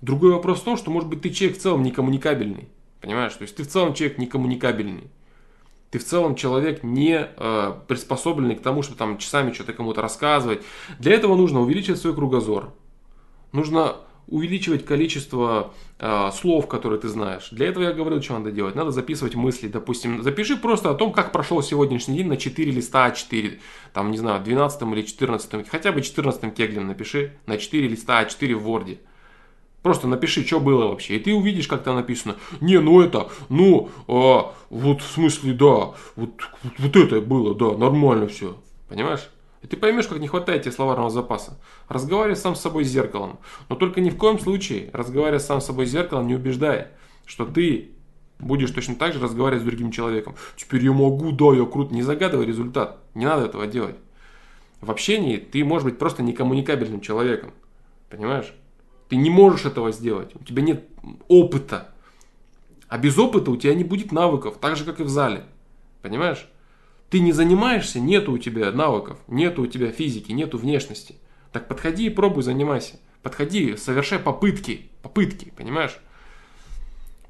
[0.00, 2.68] Другой вопрос в том, что, может быть, ты человек в целом некоммуникабельный.
[3.00, 3.34] Понимаешь?
[3.34, 5.10] То есть ты в целом человек некоммуникабельный.
[5.90, 10.62] Ты в целом человек не э, приспособленный к тому, чтобы там часами что-то кому-то рассказывать.
[10.98, 12.74] Для этого нужно увеличивать свой кругозор.
[13.52, 17.48] Нужно увеличивать количество э, слов, которые ты знаешь.
[17.50, 18.74] Для этого я говорю, что надо делать.
[18.74, 19.68] Надо записывать мысли.
[19.68, 23.58] Допустим, запиши просто о том, как прошел сегодняшний день на 4 листа А4.
[23.94, 25.66] Там, не знаю, 12 или 14.
[25.68, 28.98] Хотя бы 14 кеглем напиши на 4 листа А4 в Word.
[29.82, 31.16] Просто напиши, что было вообще.
[31.16, 32.36] И ты увидишь, как там написано.
[32.60, 37.76] Не, ну это, ну, а, вот в смысле, да, вот, вот, вот это было, да,
[37.76, 38.56] нормально все.
[38.88, 39.28] Понимаешь?
[39.62, 41.58] И ты поймешь, как не хватает тебе словарного запаса.
[41.88, 43.38] Разговаривай сам с собой зеркалом.
[43.68, 46.88] Но только ни в коем случае, разговаривая сам с собой зеркалом, не убеждай,
[47.26, 47.90] что ты
[48.38, 50.36] будешь точно так же разговаривать с другим человеком.
[50.56, 51.90] Теперь я могу, да, я крут.
[51.90, 52.98] Не загадывай результат.
[53.14, 53.96] Не надо этого делать.
[54.80, 57.52] В общении ты можешь быть просто некоммуникабельным человеком.
[58.10, 58.54] Понимаешь?
[59.08, 60.34] Ты не можешь этого сделать.
[60.34, 60.84] У тебя нет
[61.28, 61.88] опыта.
[62.88, 65.44] А без опыта у тебя не будет навыков, так же, как и в зале.
[66.02, 66.48] Понимаешь?
[67.10, 71.16] Ты не занимаешься, нету у тебя навыков, нету у тебя физики, нету внешности.
[71.52, 72.98] Так подходи и пробуй, занимайся.
[73.22, 75.98] Подходи, совершай попытки, попытки, понимаешь?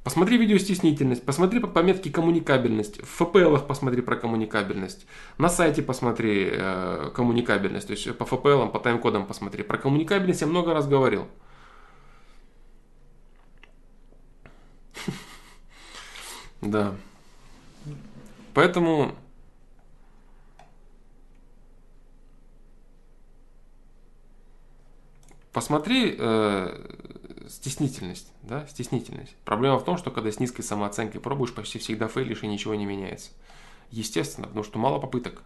[0.02, 5.06] Посмотри видеостеснительность, посмотри по пометке коммуникабельность, в FPL посмотри про коммуникабельность,
[5.36, 9.64] на сайте посмотри э, коммуникабельность, то есть по FPL, по тайм-кодам посмотри.
[9.64, 11.26] Про коммуникабельность я много раз говорил.
[16.60, 16.96] Да.
[18.52, 19.14] Поэтому
[25.52, 29.36] посмотри э, стеснительность, да, стеснительность.
[29.44, 32.86] Проблема в том, что когда с низкой самооценкой пробуешь, почти всегда фейлишь и ничего не
[32.86, 33.30] меняется.
[33.90, 35.42] Естественно, потому что мало попыток.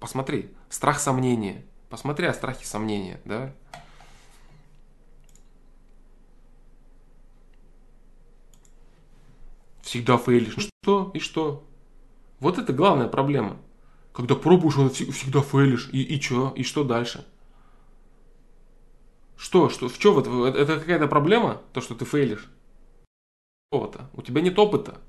[0.00, 1.64] Посмотри, страх сомнения.
[1.90, 3.52] Посмотри о страхе сомнения, да.
[9.88, 10.54] Всегда фейлишь.
[10.54, 11.10] Ну что?
[11.14, 11.64] И что?
[12.40, 13.56] Вот это главная проблема.
[14.12, 15.88] Когда пробуешь, он всегда фейлишь.
[15.92, 16.52] И, и что?
[16.54, 17.26] И что дальше?
[19.38, 19.70] Что?
[19.70, 21.62] что в чем вот, это какая-то проблема?
[21.72, 22.50] То, что ты фейлишь?
[23.70, 24.10] Какого-то.
[24.12, 25.00] У тебя нет опыта.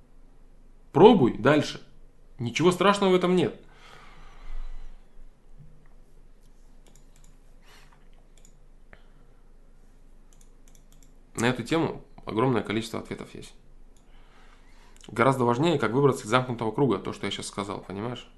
[0.94, 1.82] Пробуй дальше.
[2.38, 3.60] Ничего страшного в этом нет.
[11.36, 13.54] На эту тему огромное количество ответов есть.
[15.12, 18.30] Гораздо важнее, как выбраться из замкнутого круга, то, что я сейчас сказал, понимаешь?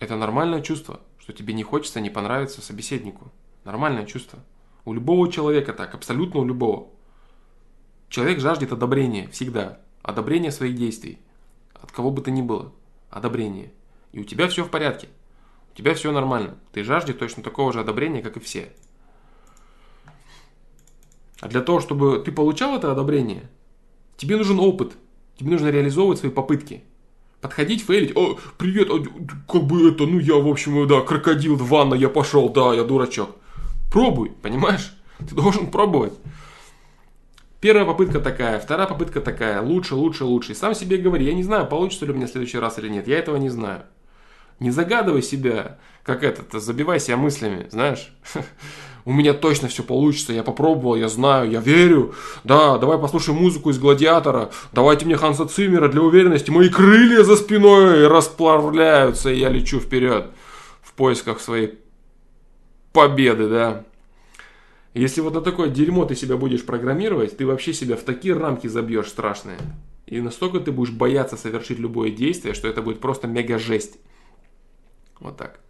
[0.00, 3.30] Это нормальное чувство, что тебе не хочется не понравиться собеседнику.
[3.62, 4.40] Нормальное чувство.
[4.84, 6.90] У любого человека так, абсолютно у любого.
[8.08, 9.80] Человек жаждет одобрения всегда.
[10.02, 11.20] Одобрения своих действий.
[11.72, 12.72] От кого бы то ни было.
[13.10, 13.72] Одобрение.
[14.10, 15.08] И у тебя все в порядке.
[15.72, 16.58] У тебя все нормально.
[16.72, 18.72] Ты жаждешь точно такого же одобрения, как и все.
[21.42, 23.50] А для того, чтобы ты получал это одобрение,
[24.16, 24.92] тебе нужен опыт.
[25.36, 26.84] Тебе нужно реализовывать свои попытки.
[27.40, 28.16] Подходить, фейлить.
[28.16, 29.02] О, привет, а,
[29.52, 32.84] как бы это, ну я, в общем, да, крокодил в ванну, я пошел, да, я
[32.84, 33.30] дурачок.
[33.90, 34.94] Пробуй, понимаешь?
[35.18, 36.12] Ты должен пробовать.
[37.60, 40.52] Первая попытка такая, вторая попытка такая, лучше, лучше, лучше.
[40.52, 42.88] И сам себе говори, я не знаю, получится ли у меня в следующий раз или
[42.88, 43.82] нет, я этого не знаю.
[44.62, 48.12] Не загадывай себя, как этот, забивай себя мыслями, знаешь.
[49.04, 52.14] у меня точно все получится, я попробовал, я знаю, я верю.
[52.44, 56.52] Да, давай послушаем музыку из «Гладиатора», давайте мне Ханса Циммера для уверенности.
[56.52, 60.30] Мои крылья за спиной расплавляются, и я лечу вперед
[60.80, 61.80] в поисках своей
[62.92, 63.84] победы, да.
[64.94, 68.68] Если вот на такое дерьмо ты себя будешь программировать, ты вообще себя в такие рамки
[68.68, 69.58] забьешь страшные.
[70.06, 73.98] И настолько ты будешь бояться совершить любое действие, что это будет просто мега жесть.
[75.22, 75.60] Вот так.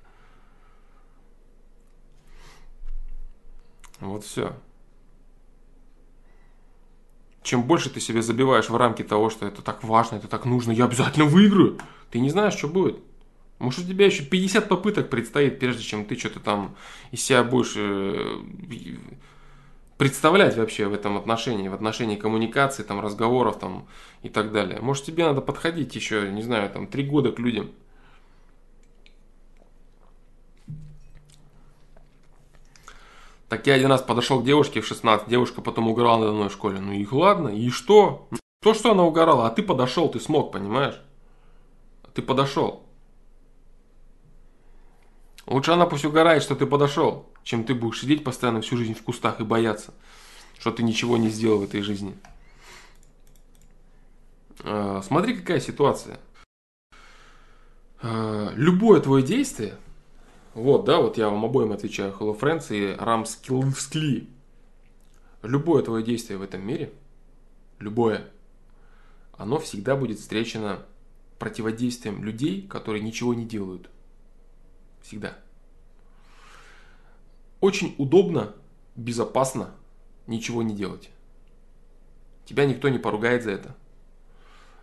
[4.00, 4.55] Вот все.
[7.42, 10.72] Чем больше ты себе забиваешь в рамки того, что это так важно, это так нужно,
[10.72, 11.78] я обязательно выиграю,
[12.11, 12.98] ты не знаешь, что будет.
[13.59, 16.76] Может, у тебя еще 50 попыток предстоит, прежде чем ты что-то там
[17.11, 18.38] из себя будешь э,
[19.98, 23.86] представлять вообще в этом отношении, в отношении коммуникации, там, разговоров там,
[24.22, 24.80] и так далее.
[24.80, 27.70] Может, тебе надо подходить еще, не знаю, там, три года к людям–
[33.53, 36.53] Так я один раз подошел к девушке в 16, девушка потом угорала надо мной в
[36.53, 36.80] школе.
[36.80, 38.26] Ну и ладно, и что?
[38.62, 40.98] То, что она угорала, а ты подошел, ты смог, понимаешь?
[42.14, 42.82] Ты подошел.
[45.46, 49.03] Лучше она пусть угорает, что ты подошел, чем ты будешь сидеть постоянно всю жизнь в
[49.03, 49.92] кустах и бояться,
[50.59, 52.16] что ты ничего не сделал в этой жизни.
[54.61, 56.18] А, смотри, какая ситуация.
[58.00, 59.76] А, любое твое действие,
[60.55, 64.28] Вот, да, вот я вам обоим отвечаю, Hello Friends и Рамскли.
[65.42, 66.92] Любое твое действие в этом мире,
[67.78, 68.30] любое,
[69.32, 70.84] оно всегда будет встречено
[71.38, 73.90] противодействием людей, которые ничего не делают.
[75.00, 75.36] Всегда.
[77.61, 78.55] Очень удобно,
[78.94, 79.74] безопасно
[80.26, 81.11] ничего не делать.
[82.44, 83.74] Тебя никто не поругает за это.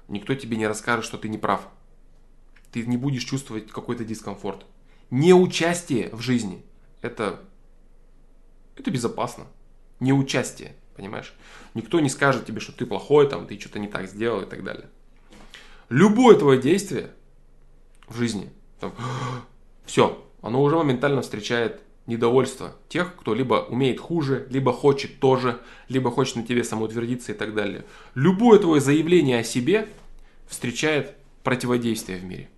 [0.08, 1.70] Никто тебе не расскажет, что ты не прав.
[2.72, 4.66] Ты не будешь чувствовать какой-то дискомфорт.
[5.12, 6.64] Неучастие в жизни–
[7.02, 7.42] это,
[8.76, 9.48] это безопасно.
[10.00, 11.34] Неучастие, понимаешь?
[11.74, 14.64] Никто не скажет тебе, что ты плохой, там, ты что-то не так сделал и так
[14.64, 14.90] далее.
[15.90, 17.12] Любое твое действие
[18.08, 18.50] в жизни,
[18.80, 18.94] там,
[19.86, 26.12] все, оно уже моментально встречает недовольство тех, кто либо умеет хуже, либо хочет тоже, либо
[26.12, 27.86] хочет на тебе самоутвердиться и так далее.
[28.16, 29.88] Любое твое заявление о себе
[30.48, 32.50] встречает противодействие в мире.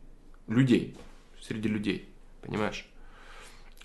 [0.47, 0.95] Людей,
[1.41, 2.10] среди людей,
[2.41, 2.85] понимаешь?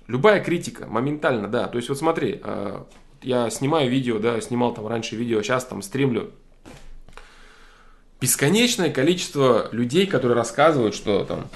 [0.06, 1.66] Любая критика, моментально, да.
[1.66, 2.86] То есть вот смотри, а,
[3.22, 6.32] я снимаю видео, да, снимал там раньше видео, сейчас там стримлю.
[8.20, 11.48] Бесконечное количество людей, которые рассказывают, что там,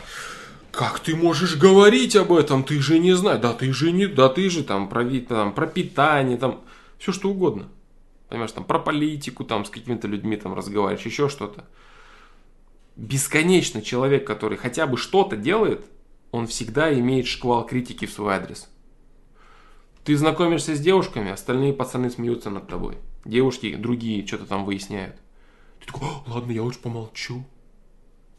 [0.71, 2.65] как ты можешь говорить об этом?
[2.65, 3.41] Ты же не знаешь.
[3.41, 6.61] Да ты же не, да ты же там про, там, про питание, там
[6.99, 7.69] все что угодно.
[8.29, 11.65] Понимаешь, там про политику, там с какими-то людьми там разговариваешь, еще что-то.
[12.95, 15.85] Бесконечно человек, который хотя бы что-то делает,
[16.33, 18.69] он всегда имеет шквал критики в свой адрес.
[20.05, 22.99] Ты знакомишься с девушками, остальные пацаны смеются над тобой.
[23.25, 25.17] Девушки другие что-то там выясняют.
[25.81, 27.45] Ты такой, ладно, я лучше помолчу.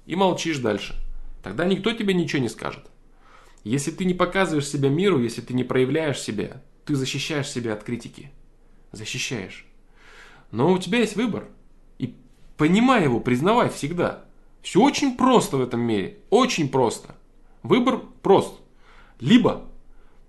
[0.05, 0.95] И молчишь дальше
[1.41, 2.85] тогда никто тебе ничего не скажет.
[3.63, 7.83] Если ты не показываешь себя миру, если ты не проявляешь себя, ты защищаешь себя от
[7.83, 8.31] критики.
[8.91, 9.65] Защищаешь.
[10.51, 11.47] Но у тебя есть выбор.
[11.99, 12.15] И
[12.57, 14.25] понимай его, признавай всегда.
[14.61, 16.19] Все очень просто в этом мире.
[16.29, 17.15] Очень просто.
[17.63, 18.59] Выбор прост.
[19.19, 19.69] Либо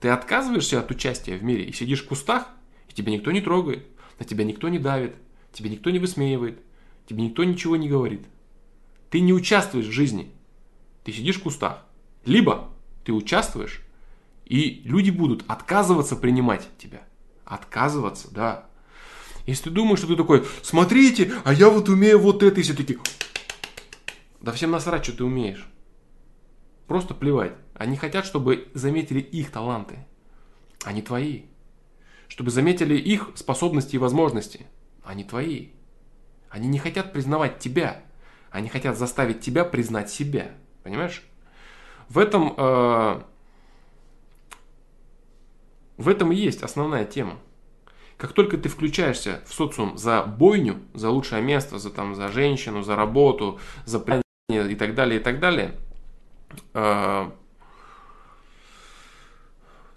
[0.01, 2.49] ты отказываешься от участия в мире и сидишь в кустах,
[2.89, 3.87] и тебя никто не трогает,
[4.18, 5.14] на тебя никто не давит,
[5.53, 6.61] тебя никто не высмеивает,
[7.07, 8.26] тебе никто ничего не говорит.
[9.11, 10.30] Ты не участвуешь в жизни–
[11.05, 11.85] ты сидишь в кустах.
[12.24, 12.70] Либо
[13.05, 13.83] ты участвуешь,
[14.45, 17.03] и люди будут отказываться принимать тебя.
[17.45, 18.66] Отказываться, да.
[19.47, 22.74] Если ты думаешь, что ты такой, смотрите, а я вот умею вот это, и все
[22.74, 22.99] таки
[24.41, 25.66] да всем насрать, что ты умеешь.
[26.93, 27.55] Просто плевать.
[27.72, 30.01] Они хотят, чтобы заметили их таланты,
[30.84, 31.45] а не твои.
[32.28, 34.66] Чтобы заметили их способности и возможности,
[35.03, 35.68] а не твои.
[36.51, 38.03] Они не хотят признавать тебя.
[38.51, 40.51] Они хотят заставить тебя признать себя.
[40.82, 41.22] Понимаешь?
[42.11, 43.22] В этом, э,
[45.97, 47.38] в этом и есть основная тема.
[48.18, 52.82] Как только ты включаешься в социум за бойню, за лучшее место, за, там, за женщину,
[52.82, 54.05] за работу, за
[54.51, 55.74] и так далее, и так далее,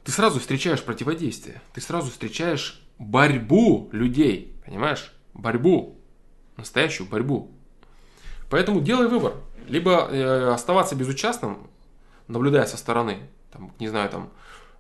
[0.06, 5.12] ты сразу встречаешь противодействие, ты сразу встречаешь борьбу людей, понимаешь?
[5.34, 5.98] Борьбу,
[6.58, 7.52] настоящую борьбу.
[8.50, 9.34] Поэтому делай выбор
[9.68, 11.68] либо э, оставаться безучастным,
[12.28, 13.20] наблюдая со стороны,
[13.52, 14.30] там, не знаю, там,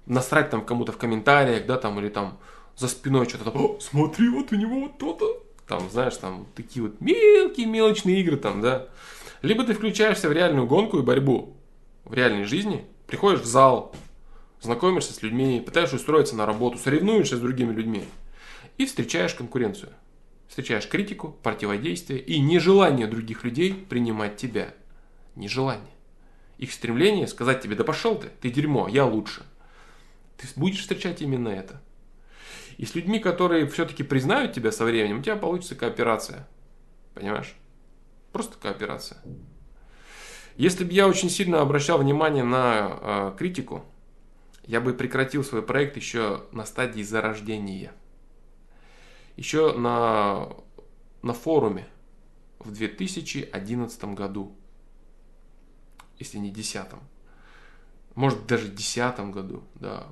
[0.05, 2.37] насрать там кому-то в комментариях, да, там, или там
[2.77, 7.01] за спиной что-то там, смотри, вот у него вот то-то, там, знаешь, там, такие вот
[7.01, 8.87] мелкие, мелочные игры там, да.
[9.41, 11.54] Либо ты включаешься в реальную гонку и борьбу
[12.05, 13.93] в реальной жизни, приходишь в зал,
[14.61, 18.05] знакомишься с людьми, пытаешься устроиться на работу, соревнуешься с другими людьми
[18.77, 19.91] и встречаешь конкуренцию
[20.47, 24.73] встречаешь критику, противодействие и нежелание других людей принимать тебя.
[25.35, 25.93] Нежелание.
[26.57, 29.43] Их стремление сказать тебе, да пошел ты, ты дерьмо, я лучше.
[30.37, 31.81] Ты будешь встречать именно это.
[32.77, 36.47] И с людьми, которые все-таки признают тебя со временем, у тебя получится кооперация.
[37.13, 37.53] Понимаешь?
[38.31, 39.21] Просто кооперация.
[40.55, 43.83] Если бы я очень сильно обращал внимание на э, критику,
[44.65, 47.93] я бы прекратил свой проект еще на стадии зарождения
[49.35, 50.49] еще на,
[51.21, 51.87] на форуме
[52.59, 54.55] в 2011 году,
[56.17, 56.85] если не 10,
[58.15, 60.07] может даже в 10 году, да,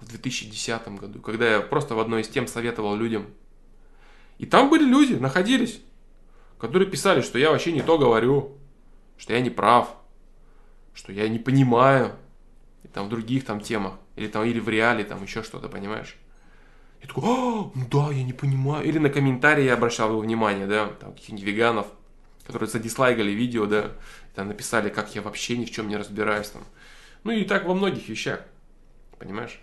[0.00, 3.26] в 2010 году, когда я просто в одной из тем советовал людям.
[4.38, 5.80] И там были люди, находились,
[6.58, 8.58] которые писали, что я вообще не то говорю,
[9.18, 9.94] что я не прав,
[10.94, 12.16] что я не понимаю,
[12.82, 16.16] и там в других там темах, или там, или в реале, там еще что-то, понимаешь?
[17.02, 18.84] Я такой, а, ну да, я не понимаю.
[18.84, 21.86] Или на комментарии я обращал его внимание, да, там каких-нибудь веганов,
[22.46, 23.92] которые задислайгали видео, да,
[24.34, 26.62] там написали, как я вообще ни в чем не разбираюсь там.
[27.24, 28.40] Ну и так во многих вещах,
[29.18, 29.60] понимаешь?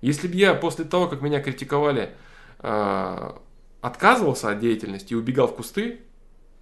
[0.00, 2.14] Если бы я после того, как меня критиковали,
[2.60, 3.32] э,
[3.80, 6.00] отказывался от деятельности и убегал в кусты,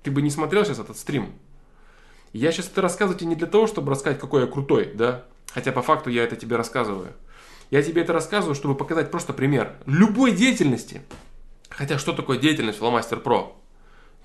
[0.03, 1.33] ты бы не смотрел сейчас этот стрим.
[2.33, 5.25] Я сейчас это рассказываю тебе не для того, чтобы рассказать, какой я крутой, да,
[5.55, 7.13] Хотя по факту я это тебе рассказываю.
[7.71, 11.03] Я тебе это рассказываю, чтобы показать просто пример любой деятельности.
[11.69, 13.57] Хотя что такое деятельность Фломастер Про?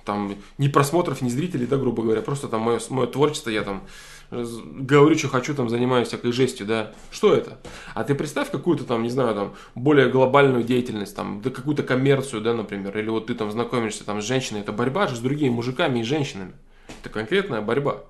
[0.05, 3.83] Там ни просмотров, ни зрителей, да, грубо говоря, просто там мое, мое творчество, я там
[4.31, 6.93] говорю, что хочу, там занимаюсь всякой жестью, да.
[7.11, 7.59] Что это?
[7.93, 12.41] А ты представь какую-то там, не знаю, там, более глобальную деятельность, там, да какую-то коммерцию,
[12.41, 15.49] да, например, или вот ты там знакомишься там с женщиной, это борьба же с другими
[15.49, 16.53] мужиками и женщинами.
[16.87, 18.03] Это конкретная борьба.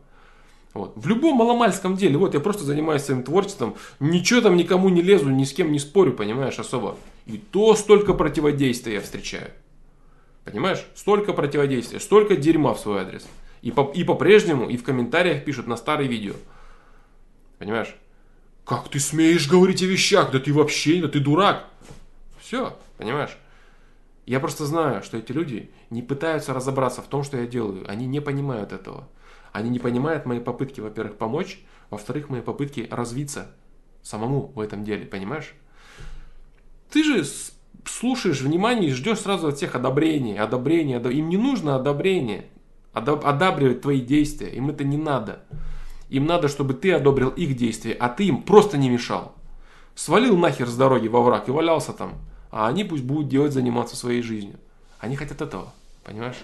[0.74, 0.94] Вот.
[0.96, 5.30] В любом маломальском деле, вот я просто занимаюсь своим творчеством, ничего там никому не лезу,
[5.30, 6.98] ни с кем не спорю, понимаешь, особо.
[7.26, 9.52] И то столько противодействия я встречаю.
[10.44, 10.86] Понимаешь?
[10.96, 13.28] Столько противодействия, столько дерьма в свой адрес.
[13.62, 16.36] И, по, и по-прежнему, и в комментариях пишут на старые видео.
[17.58, 17.96] Понимаешь?
[18.64, 20.32] Как ты смеешь говорить о вещах?
[20.32, 21.68] Да ты вообще, да ты дурак.
[22.40, 23.36] Все, понимаешь?
[24.26, 27.90] Я просто знаю, что эти люди не пытаются разобраться в том, что я делаю.
[27.90, 29.08] Они не понимают этого.
[29.52, 33.52] Они не понимают мои попытки, во-первых, помочь, во-вторых, мои попытки развиться
[34.02, 35.54] самому в этом деле, понимаешь?
[36.90, 37.26] Ты же
[37.86, 42.46] слушаешь внимание и ждешь сразу от всех одобрения, одобрения, им не нужно одобрение
[42.98, 44.50] одабривать твои действия.
[44.50, 45.44] Им это не надо.
[46.10, 49.36] Им надо, чтобы ты одобрил их действия, а ты им просто не мешал.
[49.96, 52.14] Свалил нахер с дороги во враг и валялся там.
[52.50, 54.58] А они пусть будут делать, заниматься своей жизнью.
[55.00, 55.74] Они хотят этого,
[56.08, 56.38] понимаешь?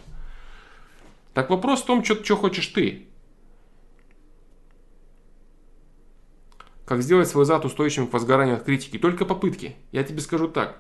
[1.34, 3.07] Так вопрос в том, что, что хочешь ты.
[6.86, 8.99] Как сделать свой зад устойчивым к возгоранию от критики?
[8.99, 9.76] Только попытки.
[9.91, 10.80] Я тебе скажу так.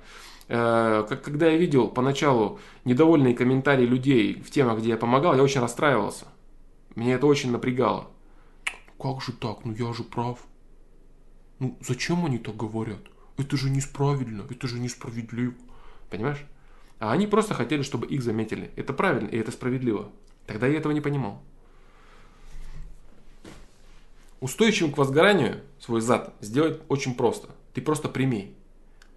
[0.49, 5.61] Э, когда я видел поначалу недовольные комментарии людей в темах, где я помогал, я очень
[5.61, 6.27] расстраивался.
[6.95, 8.09] Меня это очень напрягало.
[8.99, 9.63] Как же так?
[9.63, 10.39] Ну я же прав.
[11.59, 12.99] Ну зачем они так говорят?
[13.37, 15.55] Это же несправедно, это же несправедливо.
[16.09, 16.45] Понимаешь?
[17.03, 18.71] А они просто хотели, чтобы их заметили.
[18.77, 20.09] Это правильно и это справедливо.
[20.47, 21.43] Тогда я этого не понимал.
[24.39, 27.49] Устойчивым к возгоранию свой зад сделать очень просто.
[27.73, 28.55] Ты просто прими,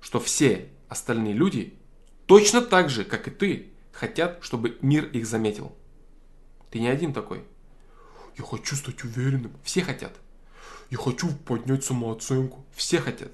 [0.01, 1.75] что все остальные люди
[2.27, 5.73] точно так же, как и ты, хотят, чтобы мир их заметил.
[6.73, 7.45] Ты не один такой.
[8.37, 9.53] Я хочу стать уверенным.
[9.63, 10.17] Все хотят.
[10.91, 12.67] Я хочу поднять самооценку.
[12.75, 13.31] Все хотят.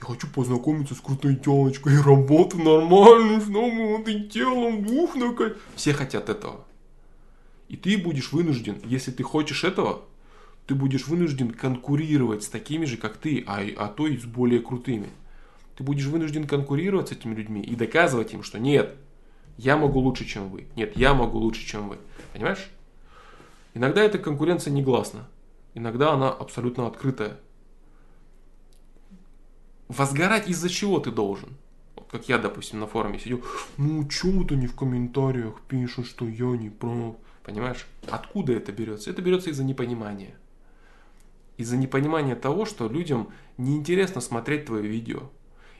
[0.00, 5.56] Я хочу познакомиться с крутой телочкой и работу нормально, с новым вот телом, ух, наконец.
[5.74, 6.64] Все хотят этого.
[7.68, 10.02] И ты будешь вынужден, если ты хочешь этого,
[10.66, 14.60] ты будешь вынужден конкурировать с такими же, как ты, а, а то и с более
[14.60, 15.08] крутыми
[15.76, 18.96] ты будешь вынужден конкурировать с этими людьми и доказывать им, что нет,
[19.56, 20.66] я могу лучше, чем вы.
[20.76, 21.98] Нет, я могу лучше, чем вы.
[22.32, 22.70] Понимаешь?
[23.74, 25.28] Иногда эта конкуренция негласна.
[25.74, 27.38] Иногда она абсолютно открытая.
[29.88, 31.56] Возгорать из-за чего ты должен?
[31.96, 33.42] Вот как я, допустим, на форуме сидел.
[33.76, 37.16] Ну, чего ты не в комментариях пишешь, что я не прав?
[37.42, 37.86] Понимаешь?
[38.08, 39.10] Откуда это берется?
[39.10, 40.34] Это берется из-за непонимания.
[41.58, 45.30] Из-за непонимания того, что людям неинтересно смотреть твое видео.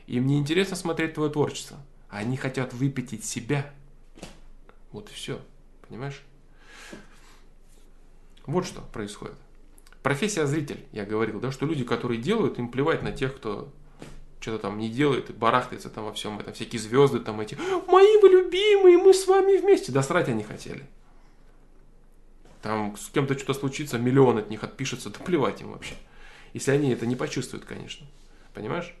[0.07, 1.77] Им не интересно смотреть твое творчество.
[2.09, 3.73] Они хотят выпятить себя.
[4.91, 5.41] Вот и все.
[5.87, 6.21] Понимаешь?
[8.45, 9.35] Вот что происходит.
[10.03, 13.73] Профессия зритель, я говорил, да, что люди, которые делают, им плевать на тех, кто
[14.45, 16.53] что-то там не делает и барахтается там во всем этом.
[16.53, 17.57] Всякие звезды там эти.
[17.87, 19.91] Мои вы любимые, мы с вами вместе.
[19.91, 20.85] Да срать они хотели.
[22.61, 25.95] Там с кем-то что-то случится, миллион от них отпишется, да плевать им вообще.
[26.53, 28.05] Если они это не почувствуют, конечно.
[28.53, 28.93] Понимаешь?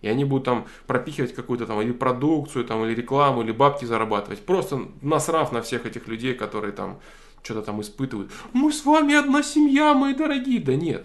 [0.00, 4.38] и они будут там пропихивать какую-то там или продукцию, там, или рекламу, или бабки зарабатывать.
[4.40, 7.00] Просто насрав на всех этих людей, которые там
[7.42, 8.30] что-то там испытывают.
[8.52, 10.60] Мы с вами одна семья, мои дорогие.
[10.60, 11.04] Да нет.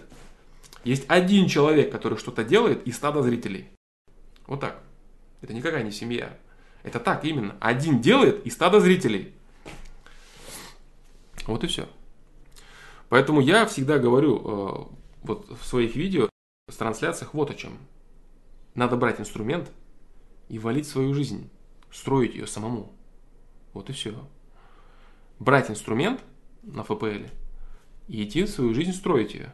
[0.84, 3.73] Есть один человек, который что-то делает, и стадо зрителей.
[4.48, 4.82] Вот так.
[5.42, 6.38] Это никакая не семья.
[6.84, 7.56] Это так именно.
[7.60, 9.34] Один делает, и стадо зрителей.
[11.46, 11.88] Вот и все.
[13.10, 14.86] Поэтому я всегда говорю э,
[15.24, 16.30] вот в своих видео,
[16.68, 17.78] в трансляциях вот о чем.
[18.76, 19.72] Надо брать инструмент
[20.50, 21.50] и валить свою жизнь,
[21.92, 22.92] строить ее самому.
[23.74, 24.28] Вот и все.
[25.40, 26.22] Брать инструмент
[26.64, 27.30] на FPL
[28.08, 29.54] и идти свою жизнь строить ее.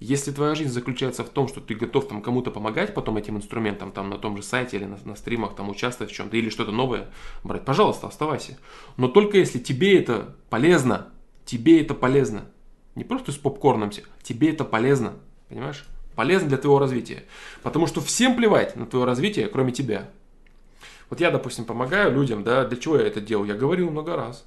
[0.00, 3.92] Если твоя жизнь заключается в том, что ты готов там кому-то помогать потом этим инструментом,
[3.92, 6.72] там на том же сайте или на, на стримах, там участвовать в чем-то, или что-то
[6.72, 7.10] новое
[7.44, 8.58] брать, пожалуйста, оставайся.
[8.96, 11.08] Но только если тебе это полезно,
[11.44, 12.46] тебе это полезно.
[12.94, 13.90] Не просто с попкорном,
[14.22, 15.14] тебе это полезно,
[15.48, 15.86] понимаешь?
[16.20, 17.24] полезно для твоего развития.
[17.62, 20.10] Потому что всем плевать на твое развитие, кроме тебя.
[21.08, 23.48] Вот я, допустим, помогаю людям, да, для чего я это делаю?
[23.48, 24.44] Я говорил много раз.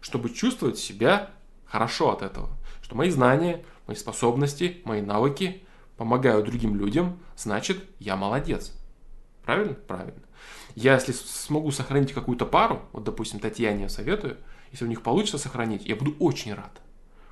[0.00, 1.30] Чтобы чувствовать себя
[1.64, 2.50] хорошо от этого.
[2.82, 5.64] Что мои знания, мои способности, мои навыки
[5.96, 8.72] помогают другим людям, значит, я молодец.
[9.44, 9.74] Правильно?
[9.74, 10.22] Правильно.
[10.74, 14.38] Я, если смогу сохранить какую-то пару, вот, допустим, Татьяне советую,
[14.70, 16.80] если у них получится сохранить, я буду очень рад.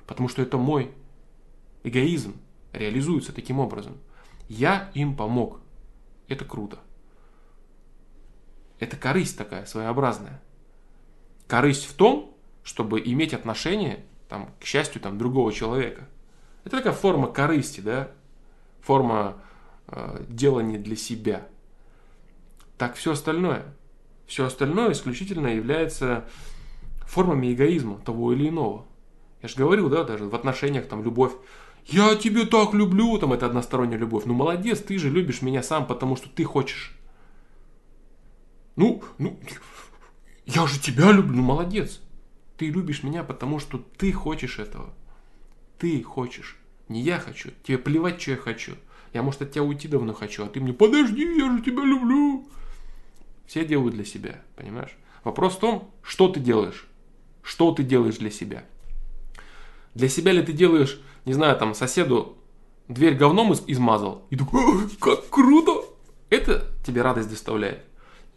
[0.05, 0.91] Потому что это мой
[1.83, 2.35] эгоизм,
[2.73, 3.97] реализуются таким образом.
[4.47, 5.59] Я им помог.
[6.27, 6.79] Это круто.
[8.79, 10.41] Это корысть такая, своеобразная.
[11.47, 16.07] Корысть в том, чтобы иметь отношение там, к счастью там, другого человека.
[16.63, 18.11] Это такая форма корысти, да?
[18.81, 19.37] форма
[19.87, 21.47] э, делания для себя.
[22.77, 23.63] Так все остальное.
[24.27, 26.25] Все остальное исключительно является
[27.05, 28.85] формами эгоизма того или иного.
[29.41, 31.33] Я же говорил, да, даже в отношениях там любовь.
[31.85, 34.25] Я тебя так люблю, там это односторонняя любовь.
[34.25, 36.95] Ну молодец, ты же любишь меня сам, потому что ты хочешь.
[38.75, 39.37] Ну, ну,
[40.45, 41.99] я же тебя люблю, ну молодец.
[42.57, 44.93] Ты любишь меня, потому что ты хочешь этого.
[45.81, 46.57] Ты хочешь.
[46.89, 47.49] Не я хочу.
[47.63, 48.73] Тебе плевать, что я хочу.
[49.13, 52.47] Я, может, от тебя уйти давно хочу, а ты мне, подожди, я же тебя люблю.
[53.47, 54.95] Все делают для себя, понимаешь?
[55.23, 56.85] Вопрос в том, что ты делаешь.
[57.41, 58.63] Что ты делаешь для себя.
[59.95, 62.37] Для себя ли ты делаешь, не знаю, там, соседу
[62.87, 65.83] дверь говном измазал, и такой, как круто!
[66.29, 67.83] Это тебе радость доставляет.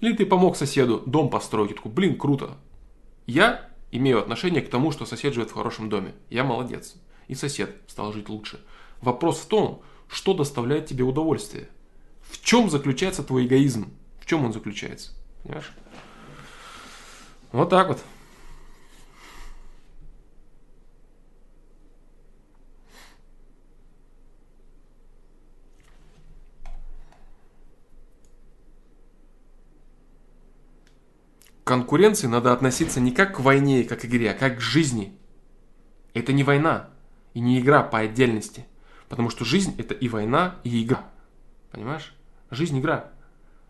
[0.01, 2.57] Или ты помог соседу дом построить, и такой, блин, круто.
[3.27, 6.15] Я имею отношение к тому, что сосед живет в хорошем доме.
[6.31, 6.97] Я молодец.
[7.29, 8.61] И сосед стал жить лучше.
[9.01, 11.69] Вопрос в том, что доставляет тебе удовольствие.
[12.23, 13.93] В чем заключается твой эгоизм?
[14.21, 15.13] В чем он заключается?
[15.43, 15.73] Понимаешь?
[17.53, 18.03] Вот так вот.
[31.63, 35.19] К конкуренции надо относиться не как к войне как к игре, а как к жизни.
[36.13, 36.94] Это не война
[37.35, 38.65] и не игра по отдельности.
[39.09, 41.05] Потому что жизнь это и война, и игра.
[41.71, 42.15] Понимаешь?
[42.51, 43.13] Жизнь игра.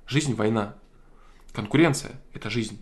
[0.07, 0.77] Жизнь война.
[1.53, 2.81] Конкуренция это жизнь.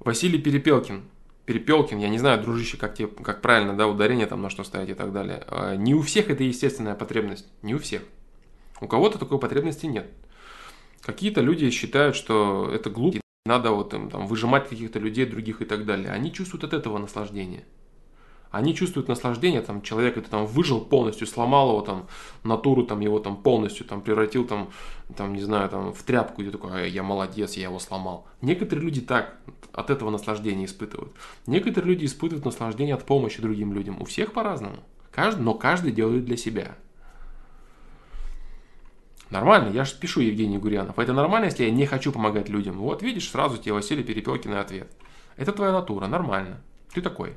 [0.00, 1.04] Василий Перепелкин.
[1.44, 4.90] Перепелкин, я не знаю, дружище, как тебе, как правильно, да, ударение там на что ставить
[4.90, 5.44] и так далее.
[5.48, 8.02] А, не у всех это естественная потребность, не у всех.
[8.80, 10.10] У кого-то такой потребности нет.
[11.02, 15.64] Какие-то люди считают, что это глупо, надо вот им там выжимать каких-то людей, других и
[15.64, 16.10] так далее.
[16.12, 17.64] Они чувствуют от этого наслаждение.
[18.50, 22.06] Они чувствуют наслаждение, там, человек это там выжил полностью, сломал его там,
[22.44, 24.70] натуру там, его там полностью там превратил там,
[25.16, 28.26] там, не знаю, там, в тряпку, и такой, «А, я молодец, я его сломал.
[28.40, 29.36] Некоторые люди так
[29.72, 31.12] от этого наслаждения испытывают.
[31.46, 34.00] Некоторые люди испытывают наслаждение от помощи другим людям.
[34.00, 34.78] У всех по-разному.
[35.10, 36.76] Каждый, но каждый делает для себя.
[39.30, 40.98] Нормально, я же пишу Евгений Гурьянов.
[40.98, 42.78] Это нормально, если я не хочу помогать людям?
[42.78, 44.90] Вот видишь, сразу тебе Василий Перепелкин ответ.
[45.36, 46.62] Это твоя натура, нормально.
[46.94, 47.36] Ты такой.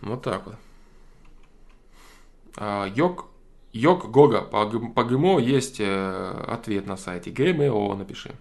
[0.00, 0.54] Вот так вот.
[2.56, 3.26] А, йог,
[3.78, 4.42] йог Гога.
[4.42, 7.30] По, по ГМО есть э, ответ на сайте.
[7.30, 8.34] ГМО напиши.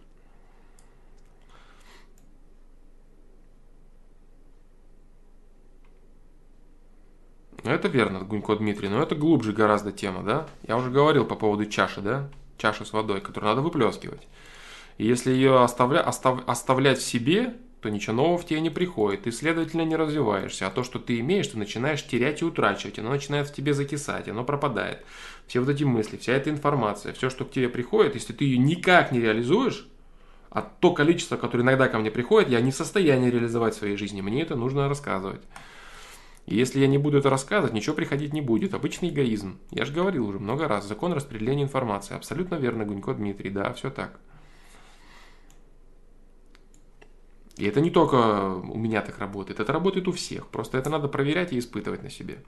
[7.63, 10.47] Ну, это верно, Гунько Дмитрий, но это глубже гораздо тема, да?
[10.65, 12.29] Я уже говорил по поводу чаши, да?
[12.57, 14.27] Чаши с водой, которую надо выплескивать.
[14.97, 19.23] И если ее оставля, остав, оставлять в себе, то ничего нового в тебе не приходит,
[19.23, 20.67] ты, следовательно, не развиваешься.
[20.67, 24.27] А то, что ты имеешь, ты начинаешь терять и утрачивать, оно начинает в тебе закисать,
[24.27, 25.05] оно пропадает.
[25.47, 28.57] Все вот эти мысли, вся эта информация, все, что к тебе приходит, если ты ее
[28.57, 29.87] никак не реализуешь,
[30.49, 33.95] а то количество, которое иногда ко мне приходит, я не в состоянии реализовать в своей
[33.95, 35.41] жизни, мне это нужно рассказывать.
[36.47, 38.73] И если я не буду это рассказывать, ничего приходить не будет.
[38.73, 39.59] Обычный эгоизм.
[39.69, 40.87] Я же говорил уже много раз.
[40.87, 42.15] Закон распределения информации.
[42.15, 43.49] Абсолютно верно, Гунько Дмитрий.
[43.49, 44.17] Да, все так.
[47.57, 50.47] И это не только у меня так работает, это работает у всех.
[50.47, 52.43] Просто это надо проверять и испытывать на себе.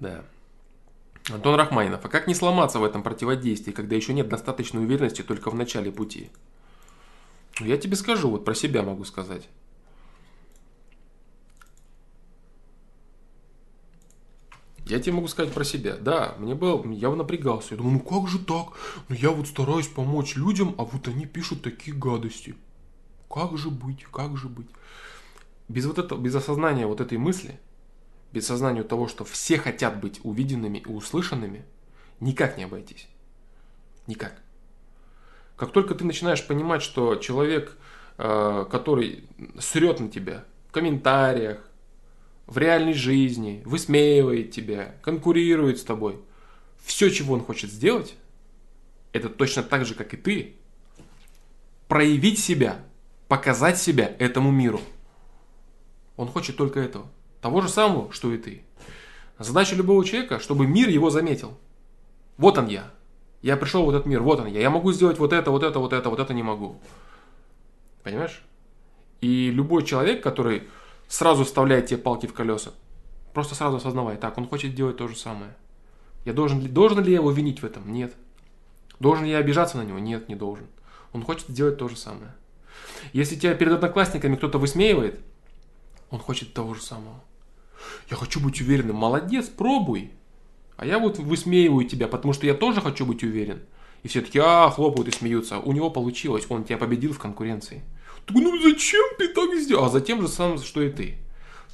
[0.00, 0.24] Да.
[1.30, 2.04] Антон Рахманинов.
[2.04, 5.92] А как не сломаться в этом противодействии, когда еще нет достаточной уверенности только в начале
[5.92, 6.30] пути?
[7.60, 9.48] Ну, я тебе скажу, вот про себя могу сказать.
[14.88, 15.96] Я тебе могу сказать про себя.
[15.96, 17.74] Да, мне было, я напрягался.
[17.74, 18.68] Я думаю, ну как же так?
[19.08, 22.54] Ну я вот стараюсь помочь людям, а вот они пишут такие гадости.
[23.28, 24.68] Как же быть, как же быть?
[25.68, 27.60] Без вот этого, без осознания вот этой мысли,
[28.32, 31.66] без осознания того, что все хотят быть увиденными и услышанными,
[32.20, 33.08] никак не обойтись.
[34.06, 34.40] Никак.
[35.56, 37.76] Как только ты начинаешь понимать, что человек,
[38.16, 39.24] э, который
[39.58, 41.67] срет на тебя в комментариях,
[42.48, 46.18] в реальной жизни, высмеивает тебя, конкурирует с тобой.
[46.82, 48.16] Все, чего он хочет сделать,
[49.12, 50.54] это точно так же, как и ты,
[51.88, 52.80] проявить себя,
[53.28, 54.80] показать себя этому миру.
[56.16, 57.06] Он хочет только этого.
[57.42, 58.62] Того же самого, что и ты.
[59.38, 61.56] Задача любого человека, чтобы мир его заметил.
[62.38, 62.90] Вот он я.
[63.42, 64.60] Я пришел в этот мир, вот он я.
[64.60, 66.80] Я могу сделать вот это, вот это, вот это, вот это не могу.
[68.02, 68.42] Понимаешь?
[69.20, 70.64] И любой человек, который
[71.08, 72.72] сразу вставляет тебе палки в колеса,
[73.34, 75.56] просто сразу осознавай, так, он хочет делать то же самое.
[76.24, 77.92] Я должен, должен ли я его винить в этом?
[77.92, 78.14] Нет.
[79.00, 79.98] Должен ли я обижаться на него?
[79.98, 80.66] Нет, не должен.
[81.12, 82.34] Он хочет сделать то же самое.
[83.12, 85.20] Если тебя перед одноклассниками кто-то высмеивает,
[86.10, 87.22] он хочет того же самого.
[88.10, 88.96] Я хочу быть уверенным.
[88.96, 90.10] Молодец, пробуй.
[90.76, 93.62] А я вот высмеиваю тебя, потому что я тоже хочу быть уверен.
[94.02, 95.58] И все таки а, хлопают и смеются.
[95.58, 97.82] У него получилось, он тебя победил в конкуренции.
[98.30, 99.84] Ну зачем ты так сделал?
[99.84, 101.18] А затем же самое, что и ты.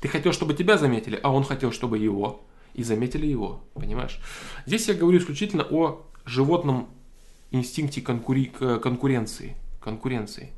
[0.01, 2.45] Ты хотел, чтобы тебя заметили, а он хотел, чтобы его.
[2.75, 4.19] И заметили его, понимаешь?
[4.67, 6.89] Здесь я говорю исключительно о животном
[7.51, 8.47] инстинкте конкури...
[8.47, 9.57] конкуренции.
[9.81, 10.51] конкуренции.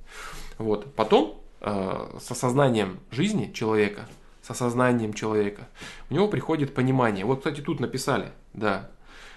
[0.59, 0.95] Вот.
[0.95, 4.09] Потом, э, с осознанием жизни человека,
[4.43, 5.69] с осознанием человека,
[6.09, 7.25] у него приходит понимание.
[7.25, 8.91] Вот, кстати, тут написали, да,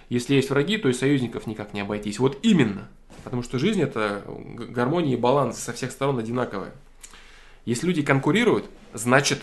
[0.08, 2.18] если есть враги, то и союзников никак не обойтись.
[2.18, 2.88] Вот именно.
[3.24, 6.72] Потому что жизнь это гармония и баланс со всех сторон одинаковая.
[7.64, 9.42] Если люди конкурируют, значит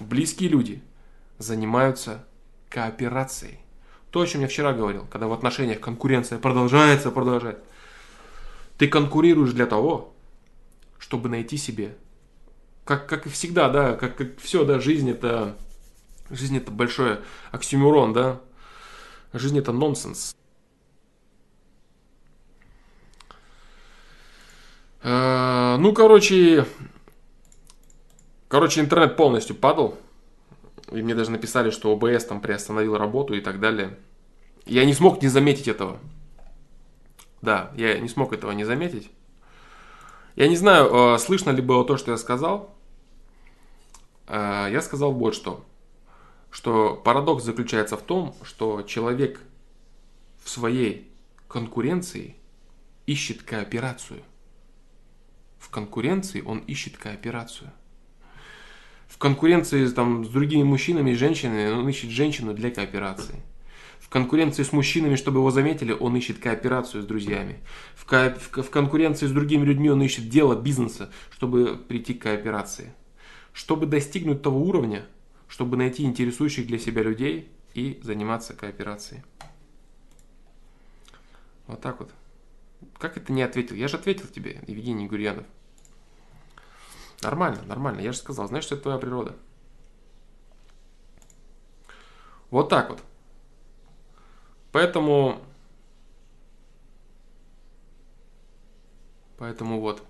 [0.00, 0.82] близкие люди
[1.38, 2.24] занимаются
[2.68, 3.58] кооперацией.
[4.10, 7.62] То, о чем я вчера говорил, когда в отношениях конкуренция продолжается, продолжается.
[8.76, 10.12] Ты конкурируешь для того,
[10.98, 11.96] чтобы найти себе,
[12.84, 15.56] как, как и всегда, да, как, как все, да, жизнь это,
[16.30, 17.18] жизнь это большой
[17.52, 18.40] оксюмурон, да,
[19.32, 20.34] жизнь это нонсенс.
[25.02, 26.66] Ну, короче,
[28.48, 29.96] короче, интернет полностью падал.
[30.92, 33.96] И мне даже написали, что ОБС там приостановил работу и так далее.
[34.66, 35.98] Я не смог не заметить этого.
[37.42, 39.10] Да, я не смог этого не заметить.
[40.36, 42.74] Я не знаю, э, слышно ли было то, что я сказал.
[44.26, 45.64] Э, я сказал вот что.
[46.50, 49.40] Что парадокс заключается в том, что человек
[50.42, 51.10] в своей
[51.48, 52.36] конкуренции
[53.06, 54.22] ищет кооперацию.
[55.70, 57.70] В конкуренции он ищет кооперацию
[59.06, 63.36] в конкуренции там, с другими мужчинами и женщинами, он ищет женщину для кооперации.
[64.00, 67.60] В конкуренции с мужчинами, чтобы его заметили, он ищет кооперацию с друзьями.
[67.94, 72.22] В, ко- в, в конкуренции с другими людьми он ищет дело бизнеса, чтобы прийти к
[72.22, 72.92] кооперации.
[73.52, 75.06] Чтобы достигнуть того уровня,
[75.46, 79.22] чтобы найти интересующих для себя людей и заниматься кооперацией.
[81.68, 82.10] Вот так вот.
[82.98, 83.76] Как это не ответил?
[83.76, 85.46] Я же ответил тебе, Евгений Гурьянов.
[87.22, 88.00] Нормально, нормально.
[88.00, 89.36] Я же сказал, что это твоя природа.
[92.50, 93.00] Вот так вот.
[94.72, 95.40] Поэтому...
[99.38, 100.02] Поэтому вот.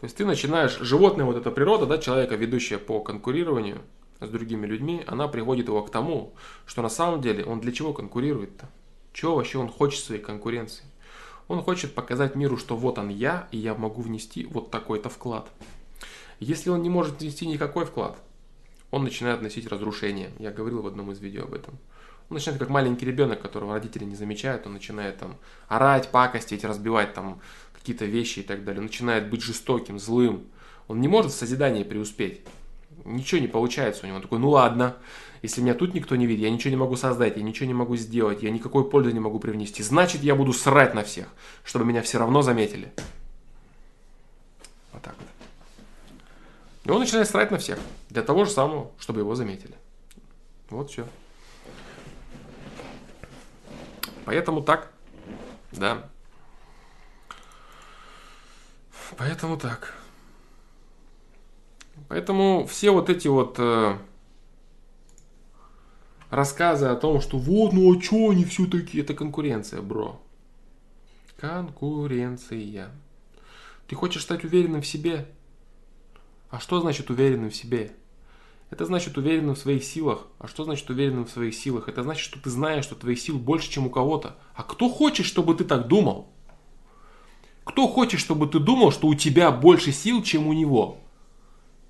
[0.00, 3.80] То есть ты начинаешь, животное, вот эта природа, да, человека, ведущая по конкурированию
[4.20, 6.34] с другими людьми, она приводит его к тому,
[6.66, 8.68] что на самом деле он для чего конкурирует-то?
[9.12, 10.84] Чего вообще он хочет своей конкуренции?
[11.48, 15.48] Он хочет показать миру, что вот он я, и я могу внести вот такой-то вклад.
[16.38, 18.18] Если он не может внести никакой вклад,
[18.90, 20.30] он начинает носить разрушение.
[20.38, 21.78] Я говорил в одном из видео об этом.
[22.28, 25.36] Он начинает как маленький ребенок, которого родители не замечают, он начинает там
[25.68, 27.40] орать, пакостить, разбивать там
[27.72, 28.80] какие-то вещи и так далее.
[28.80, 30.44] Он начинает быть жестоким, злым.
[30.88, 32.40] Он не может в созидании преуспеть.
[33.04, 34.16] Ничего не получается у него.
[34.16, 34.96] Он такой, ну ладно,
[35.42, 37.96] если меня тут никто не видит, я ничего не могу создать, я ничего не могу
[37.96, 39.82] сделать, я никакой пользы не могу привнести.
[39.82, 41.28] Значит, я буду срать на всех,
[41.62, 42.92] чтобы меня все равно заметили.
[44.92, 45.35] Вот так вот.
[46.86, 47.80] И он начинает срать на всех.
[48.10, 49.74] Для того же самого, чтобы его заметили.
[50.70, 51.08] Вот все.
[54.24, 54.92] Поэтому так.
[55.72, 56.08] Да.
[59.16, 59.94] Поэтому так.
[62.08, 63.98] Поэтому все вот эти вот э,
[66.30, 70.20] рассказы о том, что вот, ну а что они все такие, это конкуренция, бро.
[71.36, 72.90] Конкуренция.
[73.88, 75.26] Ты хочешь стать уверенным в себе?
[76.56, 77.92] А что значит уверенным в себе?
[78.70, 80.26] Это значит уверенным в своих силах.
[80.38, 81.86] А что значит уверенным в своих силах?
[81.86, 84.38] Это значит, что ты знаешь, что твоих сил больше, чем у кого-то.
[84.54, 86.32] А кто хочет, чтобы ты так думал?
[87.64, 90.96] Кто хочет, чтобы ты думал, что у тебя больше сил, чем у него?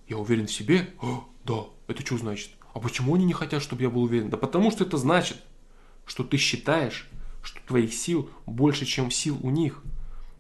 [0.08, 0.92] Я уверен в себе?
[1.00, 2.50] О, да, это что значит?
[2.74, 4.30] А почему они не хотят, чтобы я был уверен?
[4.30, 5.36] Да потому что это значит,
[6.06, 7.08] что ты считаешь,
[7.44, 9.84] что твоих сил больше, чем сил у них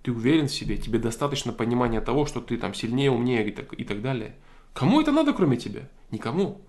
[0.06, 3.72] ты уверен в себе, тебе достаточно понимания того, что ты там сильнее, умнее и так,
[3.72, 4.36] и так далее.
[4.72, 5.88] Кому это надо, кроме тебя?
[6.12, 6.60] Никому.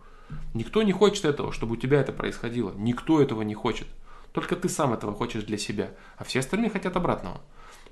[0.55, 2.73] Никто не хочет этого, чтобы у тебя это происходило.
[2.76, 3.88] Никто этого не хочет.
[4.31, 7.41] Только ты сам этого хочешь для себя, а все остальные хотят обратного.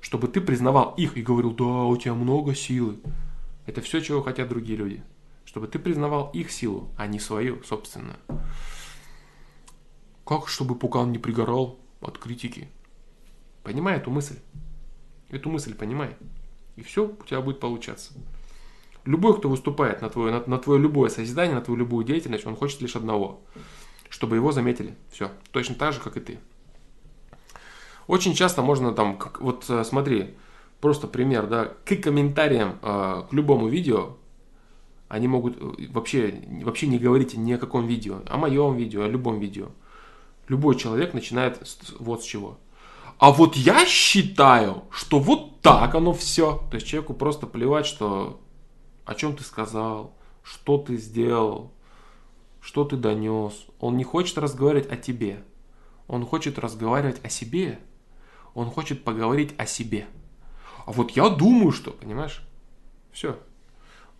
[0.00, 2.98] Чтобы ты признавал их и говорил, да, у тебя много силы.
[3.66, 5.04] Это все, чего хотят другие люди.
[5.44, 8.16] Чтобы ты признавал их силу, а не свою собственную.
[10.24, 12.68] Как, чтобы пукан не пригорал от критики?
[13.62, 14.40] Понимай эту мысль.
[15.30, 16.16] Эту мысль понимай.
[16.76, 18.12] И все у тебя будет получаться.
[19.04, 22.56] Любой, кто выступает на твое, на, на твое любое созидание, на твою любую деятельность, он
[22.56, 23.40] хочет лишь одного.
[24.08, 24.94] Чтобы его заметили.
[25.10, 25.30] Все.
[25.52, 26.38] Точно так же, как и ты.
[28.06, 30.34] Очень часто можно там, вот э, смотри,
[30.80, 34.16] просто пример, да, к комментариям э, к любому видео
[35.08, 39.08] они могут э, вообще, вообще не говорить ни о каком видео, о моем видео, о
[39.08, 39.68] любом видео.
[40.48, 41.60] Любой человек начинает
[41.98, 42.58] вот с чего.
[43.18, 46.62] А вот я считаю, что вот так оно все.
[46.70, 48.40] То есть человеку просто плевать, что
[49.04, 51.72] о чем ты сказал, что ты сделал,
[52.60, 53.66] что ты донес.
[53.80, 55.42] Он не хочет разговаривать о тебе.
[56.08, 57.78] Он хочет разговаривать о себе.
[58.54, 60.06] Он хочет поговорить о себе.
[60.84, 62.46] А вот я думаю, что, понимаешь?
[63.12, 63.38] Все.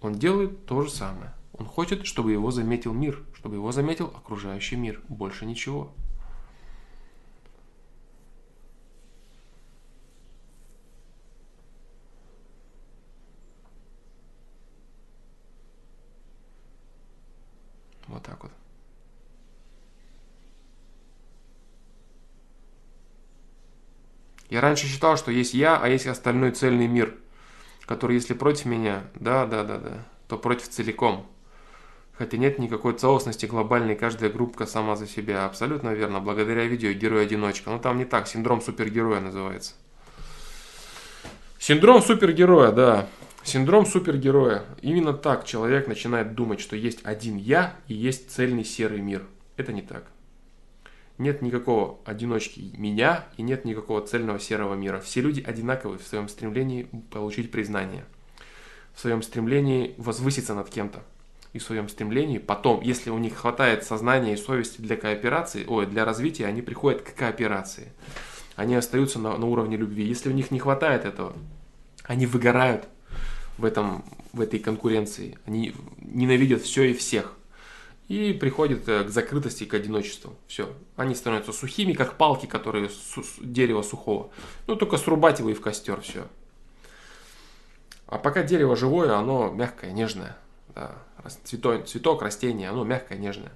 [0.01, 1.35] Он делает то же самое.
[1.53, 5.01] Он хочет, чтобы его заметил мир, чтобы его заметил окружающий мир.
[5.09, 5.93] Больше ничего.
[18.17, 18.53] Вот так вот.
[24.49, 27.15] Я раньше считал, что есть я, а есть остальной цельный мир,
[27.85, 31.27] который, если против меня, да, да, да, да, то против целиком.
[32.17, 35.45] Хотя нет никакой целостности глобальной, каждая группка сама за себя.
[35.45, 37.69] Абсолютно верно, благодаря видео «Герой-одиночка».
[37.69, 39.75] Но там не так, синдром супергероя называется.
[41.59, 43.09] Синдром супергероя, да.
[43.47, 44.65] Синдром супергероя.
[44.83, 49.25] Именно так человек начинает думать, что есть один я и есть цельный серый мир.
[49.57, 50.11] Это не так.
[51.17, 54.99] Нет никакого одиночки меня и нет никакого цельного серого мира.
[54.99, 58.05] Все люди одинаковы в своем стремлении получить признание,
[58.95, 61.05] в своем стремлении возвыситься над кем-то
[61.53, 65.87] и в своем стремлении потом, если у них хватает сознания и совести для кооперации, ой,
[65.87, 67.93] для развития, они приходят к кооперации.
[68.57, 70.05] Они остаются на, на уровне любви.
[70.05, 71.33] Если у них не хватает этого,
[72.03, 72.89] они выгорают,
[73.59, 75.39] в, этом, в этой конкуренции.
[75.47, 77.33] Они ненавидят все и всех.
[78.09, 80.37] И приходят э, к закрытости, к одиночеству.
[80.47, 80.73] Все.
[80.97, 84.31] Они становятся сухими, как палки, которые с дерева сухого.
[84.67, 86.29] Ну, только срубать его и в костер, все.
[88.07, 90.37] А пока дерево живое, оно мягкое, нежное.
[90.75, 90.93] Да.
[91.43, 93.53] Цветок, цветок, растение, оно мягкое, нежное.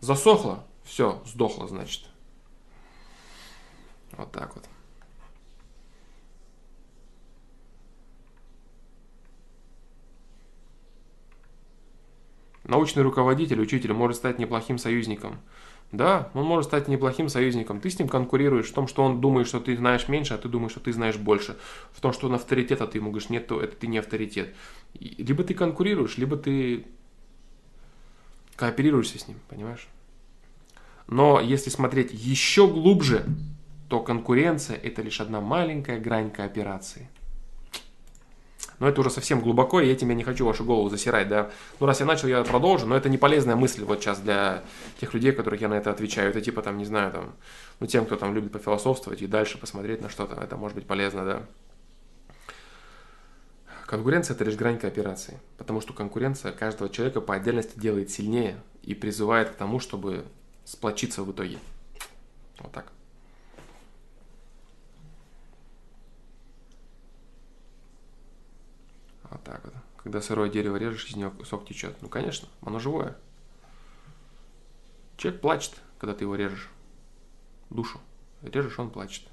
[0.00, 2.04] Засохло, все, сдохло, значит.
[4.12, 4.64] Вот так вот.
[12.64, 15.38] Научный руководитель, учитель может стать неплохим союзником.
[15.92, 17.80] Да, он может стать неплохим союзником.
[17.80, 20.48] Ты с ним конкурируешь в том, что он думает, что ты знаешь меньше, а ты
[20.48, 21.56] думаешь, что ты знаешь больше.
[21.92, 24.54] В том, что он авторитет, а ты ему говоришь, нет, то это ты не авторитет.
[24.98, 26.86] Либо ты конкурируешь, либо ты
[28.56, 29.86] кооперируешься с ним, понимаешь?
[31.06, 33.24] Но если смотреть еще глубже,
[33.88, 37.08] то конкуренция это лишь одна маленькая грань кооперации.
[38.78, 41.50] Но это уже совсем глубоко, и этим я не хочу вашу голову засирать, да.
[41.80, 44.64] Ну, раз я начал, я продолжу, но это не полезная мысль вот сейчас для
[45.00, 46.30] тех людей, которых я на это отвечаю.
[46.30, 47.34] Это типа там, не знаю, там,
[47.80, 51.24] ну, тем, кто там любит пофилософствовать и дальше посмотреть на что-то, это может быть полезно,
[51.24, 51.42] да.
[53.86, 58.94] Конкуренция– это лишь грань кооперации, потому что конкуренция каждого человека по отдельности делает сильнее и
[58.94, 60.24] призывает к тому, чтобы
[60.64, 61.58] сплочиться в итоге.
[62.58, 62.93] Вот так.
[69.34, 69.74] Вот так вот.
[69.96, 72.00] Когда сырое дерево режешь, из него сок течет.
[72.00, 73.16] Ну, конечно, оно живое.
[75.16, 76.70] Человек плачет, когда ты его режешь.
[77.68, 78.00] Душу.
[78.42, 79.26] Режешь, он плачет.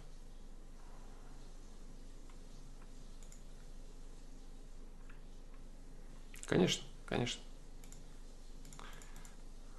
[6.47, 7.41] Конечно, конечно.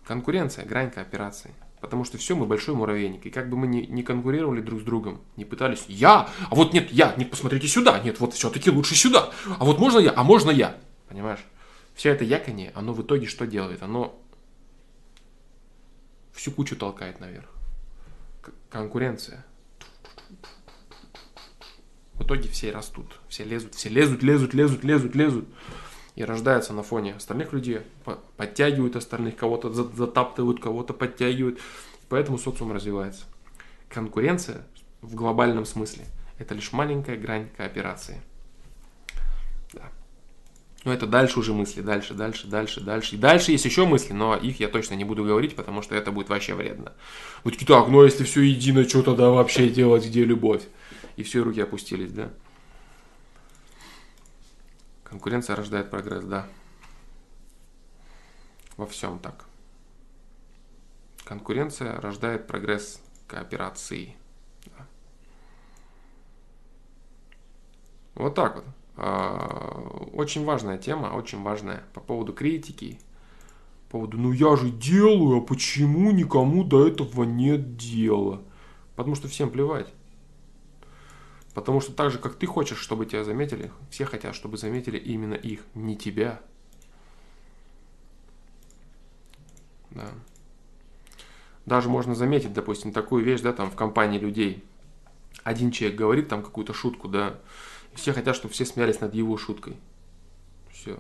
[0.07, 1.53] Конкуренция, грань кооперации.
[1.83, 3.27] Потому что все, мы большой муравейник.
[3.27, 6.73] И как бы мы ни, ни конкурировали друг с другом, не пытались, я, а вот
[6.73, 10.23] нет, я, нет, посмотрите сюда, нет, вот все-таки лучше сюда, а вот можно я, а
[10.23, 10.79] можно я.
[11.09, 11.41] Понимаешь?
[11.95, 13.83] Все это яконье, оно в итоге что делает?
[13.83, 14.17] Оно
[16.33, 17.49] всю кучу толкает наверх.
[18.71, 19.45] Конкуренция.
[22.15, 25.49] В итоге все растут, все лезут, все лезут, лезут, лезут, лезут, лезут.
[26.15, 27.81] И рождаются на фоне остальных людей,
[28.37, 31.59] подтягивают остальных, кого-то затаптывают, кого-то подтягивают.
[32.09, 33.25] Поэтому социум развивается.
[33.89, 34.67] Конкуренция
[35.01, 36.05] в глобальном смысле–
[36.39, 38.21] это лишь маленькая грань кооперации.
[39.73, 39.91] Да.
[40.85, 43.15] Но это дальше уже мысли, дальше, дальше, дальше, дальше.
[43.15, 46.11] И дальше есть еще мысли, но их я точно не буду говорить, потому что это
[46.11, 46.93] будет вообще вредно.
[47.45, 50.63] Такие, так, ну а если все едино, что тогда вообще делать, где любовь?
[51.17, 52.31] И все, руки опустились, да.
[55.13, 56.47] Конкуренция рождает прогресс, да.
[58.79, 59.45] Во всем так.
[61.27, 64.17] Конкуренция рождает прогресс кооперации.
[64.65, 64.87] Да.
[68.15, 68.65] Вот так вот.
[68.97, 72.99] А, очень важная тема, очень важная по поводу критики,
[73.89, 78.41] по поводу «ну я же делаю, а почему никому до этого нет дела?»
[78.97, 79.93] Потому что всем плевать.
[81.55, 85.35] Потому что так же, как ты хочешь, чтобы тебя заметили, все хотят, чтобы заметили именно
[85.35, 86.41] их, не тебя.
[89.91, 90.09] Да.
[91.67, 94.65] Даже можно заметить, допустим, такую вещь, да, там в компании людей.
[95.45, 97.39] Один человек говорит там какую-то шутку, да,
[97.93, 99.77] и все хотят, чтобы все смеялись над его шуткой.
[100.71, 100.99] Все.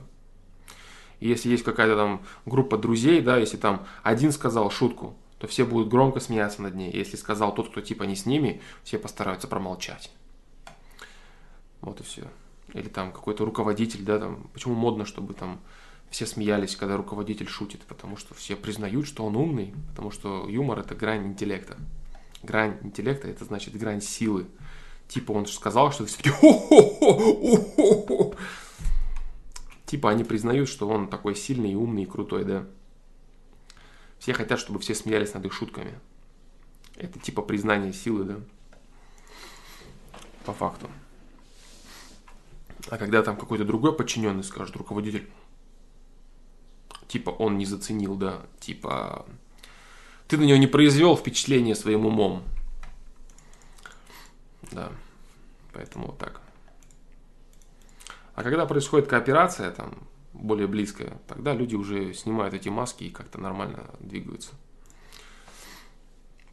[1.21, 5.65] И если есть какая-то там группа друзей, да, если там один сказал шутку, то все
[5.65, 6.93] будут громко смеяться над ней.
[6.93, 10.13] Если сказал тот, кто типа не с ними, все постараются промолчать.
[11.83, 12.29] Вот и все.
[12.73, 15.61] Или там какой-то руководитель, да, там, почему модно, чтобы там
[16.11, 20.79] все смеялись, когда руководитель шутит, потому что все признают, что он умный, потому что юмор
[20.79, 21.77] это грань интеллекта.
[22.43, 24.47] Грань интеллекта это значит грань силы.
[25.09, 26.31] Типа он сказал, что все таки
[29.87, 32.67] Типа они признают, что он такой сильный, умный и крутой, да.
[34.19, 35.99] Все хотят, чтобы все смеялись над их шутками.
[36.97, 38.41] Это типа признание силы, да.
[40.45, 40.89] По факту.
[42.91, 45.29] А когда там какой-то другой подчиненный скажет, руководитель,
[47.09, 49.27] типа он не заценил, да, типа
[50.29, 52.43] ты на него не произвел впечатление своим умом.
[54.71, 54.91] Да,
[55.73, 56.41] поэтому вот так.
[58.35, 63.39] А когда происходит кооперация, там, более близкая, тогда люди уже снимают эти маски и как-то
[63.39, 64.53] нормально двигаются.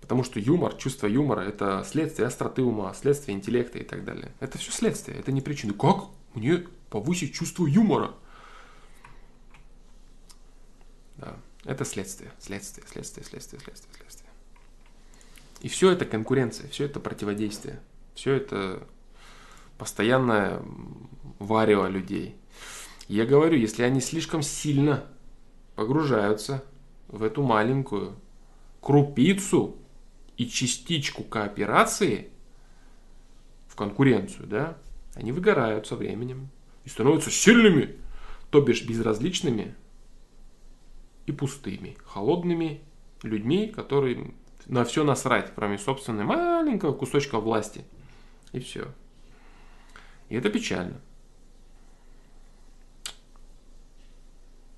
[0.02, 4.34] Потому что юмор, чувство юмора– это следствие остроты ума, следствие интеллекта и так далее.
[4.40, 5.74] Это все следствие, это не причина.
[5.74, 6.06] Как
[6.40, 8.16] мне повысить чувство юмора?
[11.18, 11.36] Да,
[11.66, 14.30] это следствие, следствие, следствие, следствие, следствие, следствие.
[15.62, 17.82] И все это конкуренция, все это противодействие,
[18.16, 18.88] все это
[19.78, 20.62] постоянное
[21.40, 22.36] варево людей.
[23.08, 25.06] Я говорю, если они слишком сильно
[25.76, 26.64] погружаются
[27.08, 28.16] в эту маленькую
[28.82, 29.78] крупицу
[30.38, 32.30] и частичку кооперации
[33.68, 34.78] в конкуренцию, да,
[35.20, 36.50] они выгорают со временем
[36.86, 37.98] и становятся сильными,
[38.50, 39.76] то бишь безразличными
[41.26, 42.82] и пустыми, холодными
[43.22, 44.34] людьми, которые
[44.66, 47.84] на все насрать, кроме собственного маленького кусочка власти.
[48.54, 48.88] И все.
[50.30, 51.02] И это печально.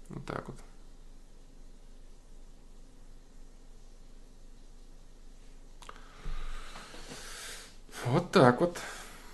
[0.10, 0.58] Вот так вот.
[8.06, 8.80] Вот так вот,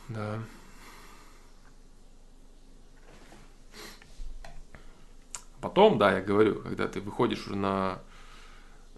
[0.09, 0.39] да.
[5.61, 7.99] Потом, да, я говорю, когда ты выходишь уже на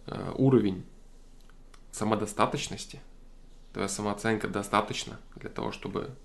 [0.08, 0.86] э, уровень
[1.92, 3.00] самодостаточности,
[3.74, 6.16] твоя самооценка достаточно для того, чтобы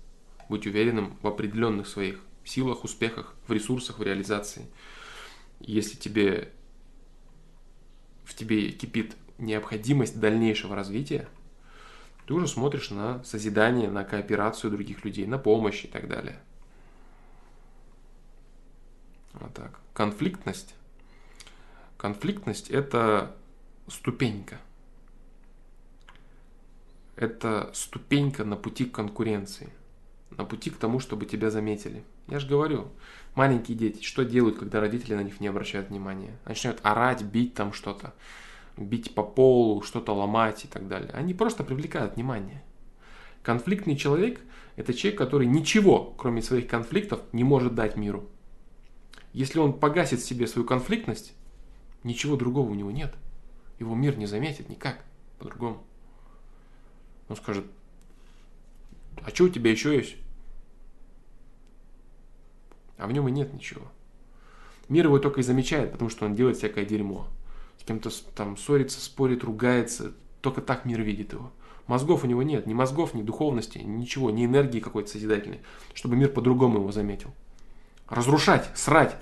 [0.49, 4.67] быть уверенным в определенных своих силах, успехах, в ресурсах, в реализации.
[5.59, 6.51] Если тебе
[8.25, 11.27] в тебе кипит необходимость дальнейшего развития,
[12.25, 16.39] ты уже смотришь на созидание, на кооперацию других людей, на помощь и так далее.
[19.33, 19.79] Вот так.
[19.95, 20.75] Конфликтность.
[21.97, 23.33] Конфликтность– это
[23.87, 24.59] ступенька.
[27.15, 29.69] Это ступенька на пути к конкуренции,
[30.31, 32.03] на пути к тому, чтобы тебя заметили.
[32.27, 32.89] Я же говорю,
[33.35, 36.37] маленькие дети, что делают, когда родители на них не обращают внимания?
[36.43, 38.13] Начинают орать, бить там что-то
[38.75, 41.11] бить по полу, что-то ломать и так далее.
[41.13, 42.61] Они просто привлекают внимание.
[43.43, 44.41] Конфликтный человек–
[44.75, 48.27] это человек, который ничего, кроме своих конфликтов, не может дать миру.
[49.35, 51.33] Если он погасит себе свою конфликтность,
[52.03, 53.13] ничего другого у него нет.
[53.79, 55.03] Его мир не заметит никак
[55.39, 55.83] по-другому.
[57.27, 57.65] Он скажет,
[59.21, 60.15] а что у тебя еще есть?
[62.97, 63.91] А в нем и нет ничего.
[64.87, 67.27] Мир его только и замечает, потому что он делает всякое дерьмо
[67.85, 70.13] кем-то там ссорится, спорит, ругается.
[70.41, 71.51] Только так мир видит его.
[71.87, 75.61] Мозгов у него нет, ни мозгов, ни духовности, ничего, ни энергии какой-то созидательной,
[75.93, 77.31] чтобы мир по-другому его заметил.
[78.07, 79.15] Разрушать, срать,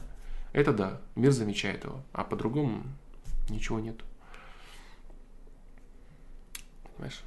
[0.52, 2.84] это да, мир замечает его, а по-другому
[3.50, 4.02] ничего нет.
[6.96, 7.22] Понимаешь?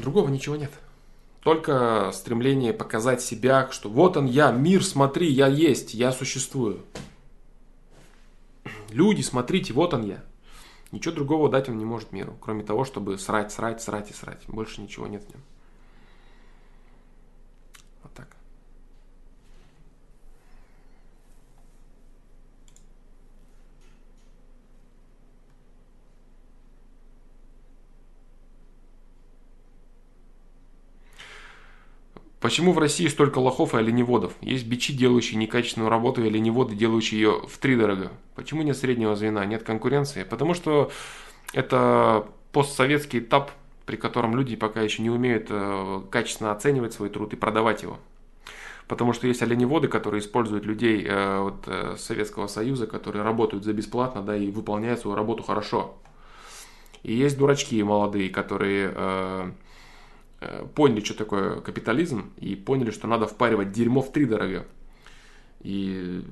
[0.00, 0.70] Другого ничего нет.
[1.42, 6.84] Только стремление показать себя, что вот он я, мир, смотри, я есть, я существую.
[8.90, 10.22] Люди, смотрите, вот он я.
[10.92, 14.42] Ничего другого дать он не может миру, кроме того, чтобы срать, срать, срать и срать.
[14.46, 15.42] Больше ничего нет в нем.
[18.02, 18.28] Вот так.
[32.42, 34.32] Почему в России столько лохов и оленеводов?
[34.40, 38.10] Есть бичи, делающие некачественную работу, и оленеводы, делающие ее в три дорого.
[38.34, 40.24] Почему нет среднего звена, нет конкуренции?
[40.24, 40.90] Потому что
[41.52, 43.52] это постсоветский этап,
[43.86, 48.00] при котором люди пока еще не умеют э, качественно оценивать свой труд и продавать его.
[48.88, 53.72] Потому что есть оленеводы, которые используют людей э, вот, э, Советского Союза, которые работают за
[53.72, 55.94] бесплатно, да, и выполняют свою работу хорошо.
[57.04, 59.52] И есть дурачки молодые, которые
[60.74, 64.66] поняли, что такое капитализм, и поняли, что надо впаривать дерьмо в три дорого.
[65.60, 66.24] И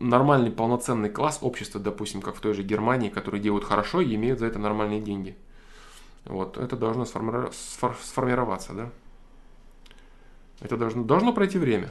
[0.00, 4.38] нормальный полноценный класс общества, допустим, как в той же Германии, которые делают хорошо и имеют
[4.38, 5.36] за это нормальные деньги.
[6.24, 8.90] Вот, это должно сформироваться, да.
[10.60, 11.90] Это должно, должно пройти время.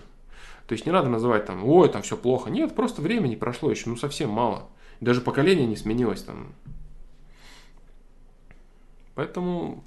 [0.65, 2.49] То есть не надо называть там, ой, там все плохо.
[2.49, 4.69] Нет, просто времени прошло еще, ну совсем мало.
[5.01, 6.53] Даже поколение не сменилось там.
[9.13, 9.83] Поэтому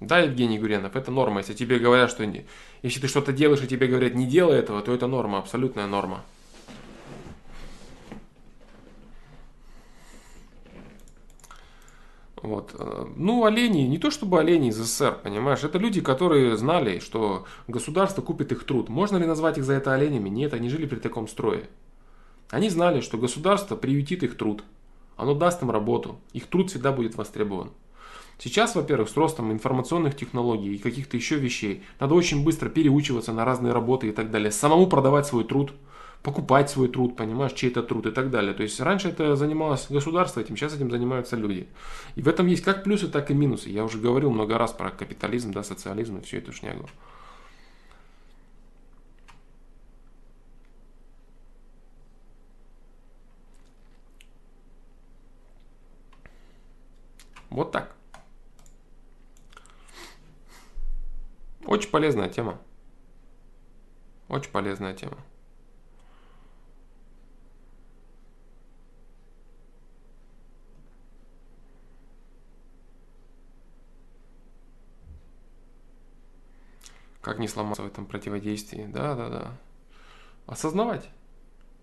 [0.00, 1.40] Да, Евгений Гуренов, это норма.
[1.40, 2.46] Если тебе говорят, что не...
[2.82, 6.24] если ты что-то делаешь, и тебе говорят, не делай этого, то это норма, абсолютная норма.
[12.40, 12.74] Вот.
[13.16, 18.22] Ну, олени, не то чтобы олени из СССР, понимаешь, это люди, которые знали, что государство
[18.22, 18.88] купит их труд.
[18.88, 20.28] Можно ли назвать их за это оленями?
[20.28, 21.68] Нет, они жили при таком строе.
[22.50, 24.62] Они знали, что государство приютит их труд.
[25.16, 26.20] Оно даст им работу.
[26.32, 27.72] Их труд всегда будет востребован.
[28.38, 33.44] Сейчас, во-первых, с ростом информационных технологий и каких-то еще вещей, надо очень быстро переучиваться на
[33.44, 34.52] разные работы и так далее.
[34.52, 35.72] Самому продавать свой труд,
[36.22, 38.54] покупать свой труд, понимаешь, чей-то труд и так далее.
[38.54, 41.66] То есть раньше это занималось государство этим, сейчас этим занимаются люди.
[42.14, 43.70] И в этом есть как плюсы, так и минусы.
[43.70, 46.88] Я уже говорил много раз про капитализм, да, социализм и всю эту шнягу.
[57.50, 57.97] Вот так.
[61.68, 62.58] Очень полезная тема.
[64.30, 65.18] Очень полезная тема.
[77.20, 78.86] Как не сломаться в этом противодействии?
[78.86, 79.58] Да, да, да.
[80.46, 81.10] Осознавать,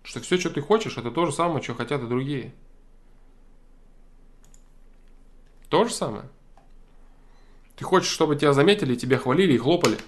[0.02, 2.52] что все, что ты хочешь, это то же самое, что хотят и другие.
[5.68, 6.28] То же самое.
[7.76, 9.98] Ты хочешь, чтобы тебя заметили, тебя хвалили и хлопали.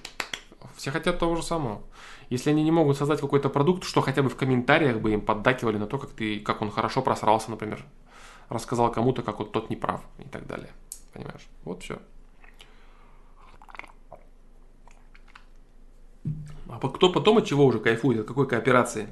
[0.77, 1.83] Все хотят того же самого.
[2.31, 5.77] Если они не могут создать какой-то продукт, что хотя бы в комментариях бы им поддакивали
[5.77, 7.85] на то, как, ты, как он хорошо просрался, например.
[8.49, 10.71] Рассказал кому-то, как вот тот не прав и так далее.
[11.13, 11.47] Понимаешь?
[11.65, 11.99] Вот все.
[16.69, 19.09] А кто потом от чего уже кайфует, от какой кооперации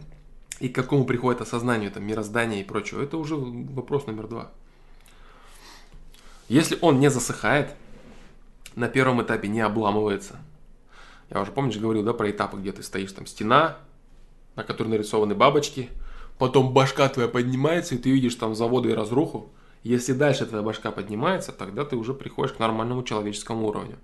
[0.61, 4.51] и к какому приходит осознанию там, мироздания и прочего, это уже вопрос номер два.
[6.49, 7.75] Если он не засыхает,
[8.77, 10.37] на первом этапе не обламывается.
[11.31, 13.79] Я уже, помнишь, говорил, да, про этапы, где ты стоишь, там стена,
[14.55, 15.91] на которой нарисованы бабочки,
[16.39, 19.51] потом башка твоя поднимается, и ты видишь там заводы и разруху.
[19.83, 23.99] Если дальше твоя башка поднимается, тогда ты уже приходишь к нормальному человеческому уровню.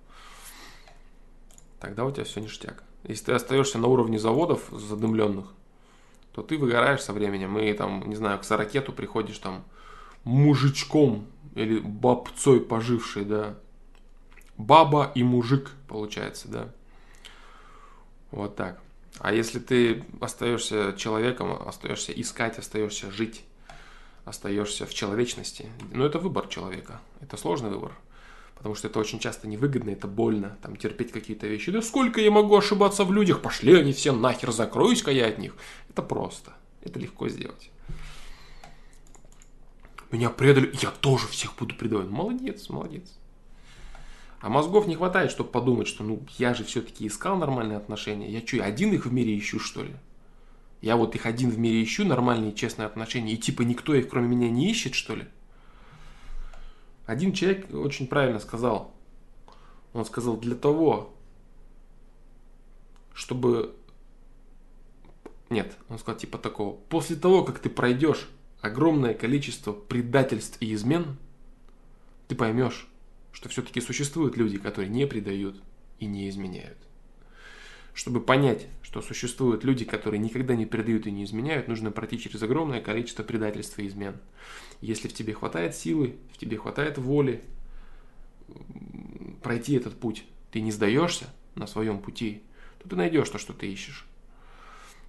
[1.78, 2.82] Тогда у тебя все ништяк.
[3.04, 5.46] Если ты остаешься на уровне заводов задымленных,
[6.32, 7.58] то ты выгораешь со временем.
[7.58, 9.64] И там, не знаю, к сорокету приходишь там
[10.24, 13.56] мужичком или бабцой пожившей, да,
[14.56, 16.68] баба и мужик, получается, да.
[18.30, 18.80] Вот так.
[19.18, 23.44] А если ты остаешься человеком, остаешься искать, остаешься жить,
[24.24, 27.92] остаешься в человечности, ну это выбор человека, это сложный выбор.
[28.54, 31.72] Потому что это очень часто невыгодно, это больно, там терпеть какие-то вещи.
[31.72, 35.56] Да сколько я могу ошибаться в людях, пошли они все нахер, закроюсь-ка я от них.
[35.90, 37.70] Это просто, это легко сделать.
[40.12, 42.08] Меня предали, я тоже всех буду предавать.
[42.08, 43.18] Молодец, молодец.
[44.42, 48.28] А мозгов не хватает, чтобы подумать, что ну я же все-таки искал нормальные отношения.
[48.28, 49.94] Я что, один их в мире ищу, что ли?
[50.80, 54.26] Я вот их один в мире ищу, нормальные честные отношения, и типа никто их кроме
[54.26, 55.26] меня не ищет, что ли?
[57.06, 58.92] Один человек очень правильно сказал.
[59.92, 61.14] Он сказал, для того,
[63.14, 63.76] чтобы...
[65.50, 66.78] Нет, он сказал типа такого.
[66.88, 68.28] После того, как ты пройдешь
[68.60, 71.16] огромное количество предательств и измен,
[72.26, 72.88] ты поймешь,
[73.32, 75.60] что все-таки существуют люди, которые не предают
[75.98, 76.78] и не изменяют.
[77.94, 82.42] Чтобы понять, что существуют люди, которые никогда не предают и не изменяют, нужно пройти через
[82.42, 84.16] огромное количество предательства и измен.
[84.80, 87.42] Если в тебе хватает силы, в тебе хватает воли
[89.42, 92.42] пройти этот путь, ты не сдаешься на своем пути,
[92.82, 94.06] то ты найдешь то, что ты ищешь.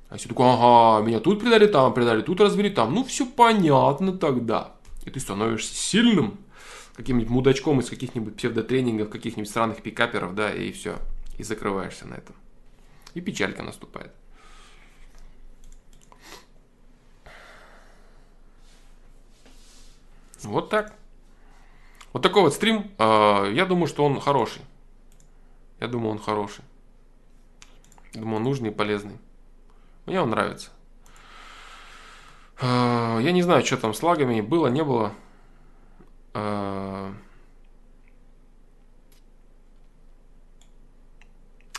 [0.10, 4.14] А если такой, ага, меня тут предали, там предали, тут развели, там, ну все понятно
[4.14, 4.76] тогда.
[5.06, 6.38] И ты становишься сильным,
[6.94, 10.98] каким-нибудь мудачком из каких-нибудь псевдотренингов, каких-нибудь странных пикаперов, да, и все.
[11.38, 12.36] И закрываешься на этом.
[13.14, 14.14] И печалька наступает.
[20.44, 20.94] Вот так.
[22.12, 22.92] Вот такой вот стрим.
[22.98, 24.62] А, я думаю, что он хороший.
[25.80, 26.64] Я думаю, он хороший.
[28.14, 29.18] Думаю, он нужный и полезный.
[30.06, 30.70] Мне он нравится.
[32.62, 34.42] А, я не знаю, что там с лагами.
[34.42, 35.14] Было, не было.
[36.34, 37.14] А,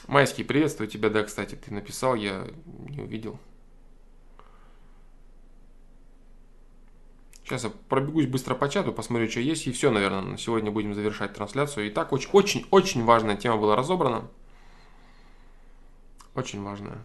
[0.06, 2.46] Майский, приветствую тебя, да, кстати, ты написал, я
[2.88, 3.38] не увидел.
[7.42, 10.94] Сейчас я пробегусь быстро по чату, посмотрю, что есть, и все, наверное, на сегодня будем
[10.94, 11.88] завершать трансляцию.
[11.88, 14.30] Итак, очень-очень важная тема была разобрана.
[16.34, 17.04] Очень важная.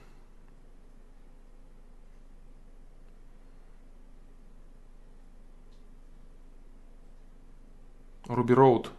[8.29, 8.91] Руби Роуд.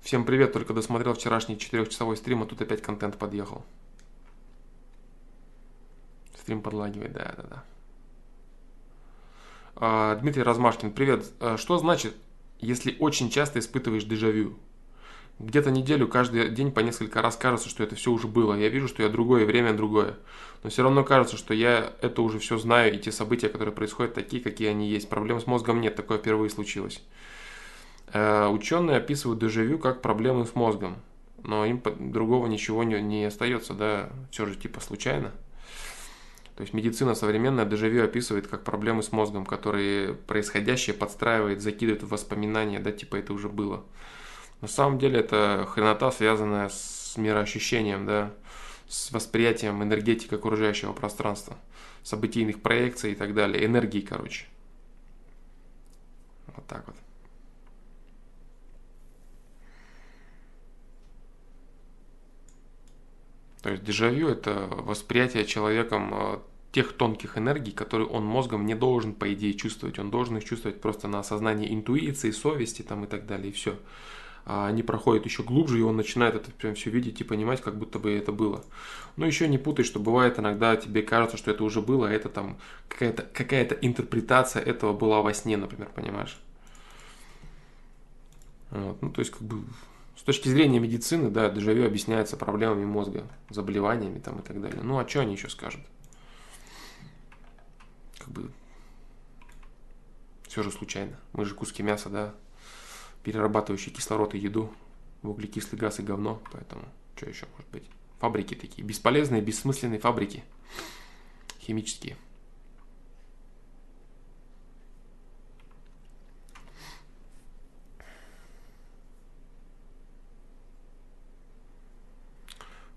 [0.00, 3.62] Всем привет, только досмотрел вчерашний четырехчасовой стрим, а тут опять контент подъехал.
[6.40, 7.64] Стрим подлагивает, да, да, да.
[9.76, 11.26] А, Дмитрий Размашкин, привет.
[11.40, 12.16] А, что значит,
[12.58, 14.56] если очень часто испытываешь дежавю?
[15.38, 18.54] Где-то неделю, каждый день по несколько раз кажется, что это все уже было.
[18.54, 20.16] Я вижу, что я другое, время другое.
[20.62, 24.14] Но все равно кажется, что я это уже все знаю, и те события, которые происходят,
[24.14, 25.10] такие, какие они есть.
[25.10, 27.02] Проблем с мозгом нет, такое впервые случилось.
[28.14, 30.96] А, ученые описывают дежавю как проблемы с мозгом.
[31.42, 35.32] Но им другого ничего не, не остается, да, все же типа случайно.
[36.56, 42.08] То есть медицина современная дежавю описывает как проблемы с мозгом, которые происходящее подстраивает, закидывает в
[42.08, 43.84] воспоминания, да, типа это уже было.
[44.60, 48.32] На самом деле это хренота, связанная с мироощущением, да,
[48.88, 51.56] с восприятием энергетики окружающего пространства,
[52.04, 54.46] событийных проекций и так далее, энергии, короче.
[56.54, 56.96] Вот так вот.
[63.64, 66.38] То есть дежавю– это восприятие человеком э,
[66.70, 69.98] тех тонких энергий, которые он мозгом не должен, по идее, чувствовать.
[69.98, 73.78] Он должен их чувствовать просто на осознании интуиции, совести там, и так далее, и все.
[74.44, 77.78] А они проходят еще глубже, и он начинает это прям все видеть и понимать, как
[77.78, 78.62] будто бы это было.
[79.16, 82.28] Но еще не путай, что бывает иногда тебе кажется, что это уже было, а это
[82.28, 82.58] там
[82.90, 86.38] какая-то какая интерпретация этого была во сне, например, понимаешь?
[88.72, 89.00] Вот.
[89.00, 89.64] Ну, то есть, как бы
[90.24, 94.80] с точки зрения медицины, да, дежавю объясняется проблемами мозга, заболеваниями там и так далее.
[94.82, 95.82] Ну, а что они еще скажут?
[98.16, 98.50] Как бы
[100.48, 101.20] все же случайно.
[101.34, 102.34] Мы же куски мяса, да,
[103.22, 104.72] перерабатывающие кислород и еду
[105.20, 107.84] в углекислый газ и говно, поэтому что еще может быть?
[108.18, 110.42] Фабрики такие, бесполезные, бессмысленные фабрики
[111.60, 112.16] химические.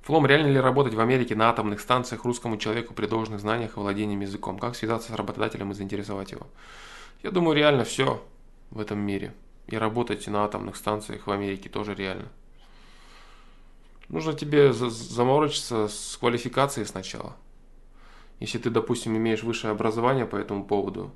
[0.07, 3.79] Флом, реально ли работать в Америке на атомных станциях русскому человеку при должных знаниях и
[3.81, 4.57] владением языком?
[4.57, 6.47] Как связаться с работодателем и заинтересовать его?
[7.23, 8.25] Я думаю, реально все
[8.71, 9.33] в этом мире.
[9.67, 12.29] И работать на атомных станциях в Америке тоже реально.
[14.07, 17.35] Нужно тебе заморочиться с квалификацией сначала.
[18.39, 21.11] Если ты, допустим, имеешь высшее образование по этому поводу,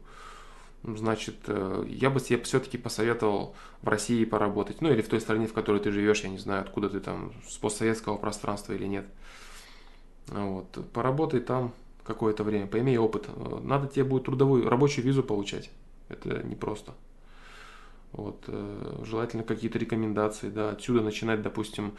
[0.84, 4.82] значит, э, я бы тебе все-таки посоветовал в России поработать.
[4.82, 7.34] Ну, или в той стране, в которой ты живешь, я не знаю, откуда ты там,
[7.48, 9.06] с постсоветского пространства или нет.
[10.28, 10.78] Вот.
[10.94, 13.30] Поработай там какое-то время, пойми опыт.
[13.64, 15.70] Надо тебе будет трудовую, рабочую визу получать.
[16.10, 16.94] Это непросто.
[18.12, 21.94] Вот, э, желательно какие-то рекомендации, да, отсюда начинать, допустим,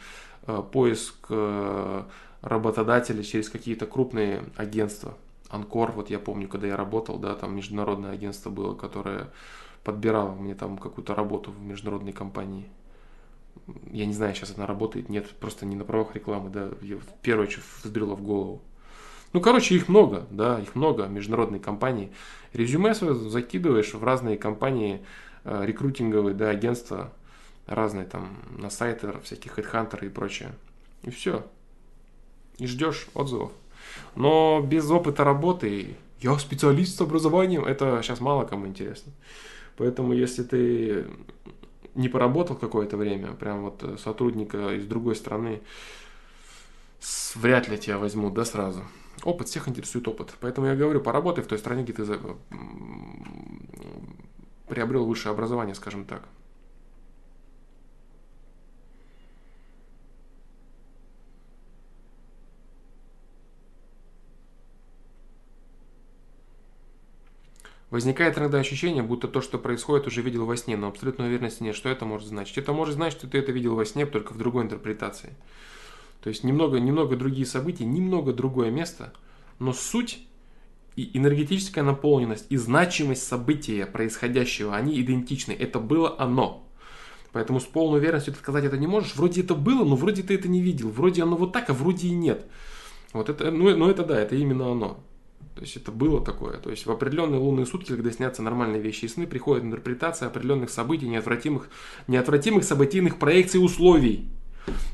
[0.45, 1.31] э, поиск
[2.41, 5.17] работодателя через какие-то крупные агентства,
[5.53, 9.29] Анкор, вот я помню, когда я работал, да, там международное агентство было, которое
[9.83, 12.65] подбирало мне там какую-то работу в международной компании.
[13.91, 16.71] Я не знаю, сейчас она работает, нет, просто не на правах рекламы, да,
[17.21, 18.63] первое, что взбрело в голову.
[19.33, 22.11] Ну, короче, их много, да, их много, международные компании.
[22.53, 25.05] Резюме свое закидываешь в разные компании,
[25.43, 27.13] э, рекрутинговые, да, агентства,
[27.67, 30.53] разные там, на сайты всяких HeadHunter и прочее.
[31.03, 31.45] И все.
[32.57, 33.51] И ждешь отзывов.
[34.15, 39.11] Но без опыта работы, я специалист с образованием, это сейчас мало кому интересно.
[39.77, 41.05] Поэтому если ты
[41.95, 45.61] не поработал какое-то время, прям вот сотрудника из другой страны,
[47.35, 48.83] вряд ли тебя возьмут, да, сразу.
[49.23, 50.33] Опыт, всех интересует опыт.
[50.39, 52.17] Поэтому я говорю, поработай в той стране, где ты
[54.67, 56.23] приобрел высшее образование, скажем так.
[67.93, 71.75] Возникает иногда ощущение, будто то, что происходит, уже видел во сне, но абсолютной уверенности нет,
[71.75, 72.57] что это может значить.
[72.57, 75.35] Это может значить, что ты это видел во сне, только в другой интерпретации.
[76.23, 79.13] То есть немного, немного другие события, немного другое место,
[79.59, 80.25] но суть
[80.95, 85.51] и энергетическая наполненность и значимость события происходящего, они идентичны.
[85.51, 86.67] Это было оно.
[87.31, 89.15] Поэтому с полной уверенностью ты сказать это не можешь.
[89.15, 90.89] Вроде это было, но вроде ты это не видел.
[90.89, 92.43] Вроде оно вот так, а вроде и нет.
[93.11, 95.03] Вот это, ну, ну это да, это именно оно.
[95.55, 96.57] То есть это было такое.
[96.57, 100.69] То есть в определенные лунные сутки, когда снятся нормальные вещи и сны, приходит интерпретация определенных
[100.69, 101.69] событий, неотвратимых,
[102.07, 104.29] неотвратимых событийных проекций условий.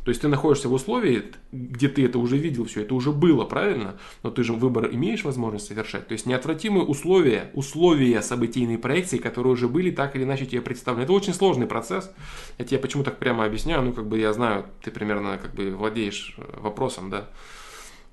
[0.04, 3.46] То есть ты находишься в условии, где ты это уже видел, все это уже было,
[3.46, 3.98] правильно?
[4.24, 6.08] Но ты же выбор имеешь возможность совершать.
[6.08, 11.04] То есть неотвратимые условия, условия событийной проекции, которые уже были, так или иначе тебе представлены.
[11.04, 12.12] Это очень сложный процесс.
[12.58, 15.76] Я тебе почему так прямо объясняю, ну как бы я знаю, ты примерно как бы
[15.76, 17.30] владеешь э, вопросом, да.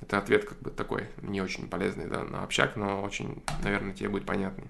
[0.00, 4.08] Это ответ как бы такой, не очень полезный, да, на общак, но очень, наверное, тебе
[4.08, 4.68] будет понятный.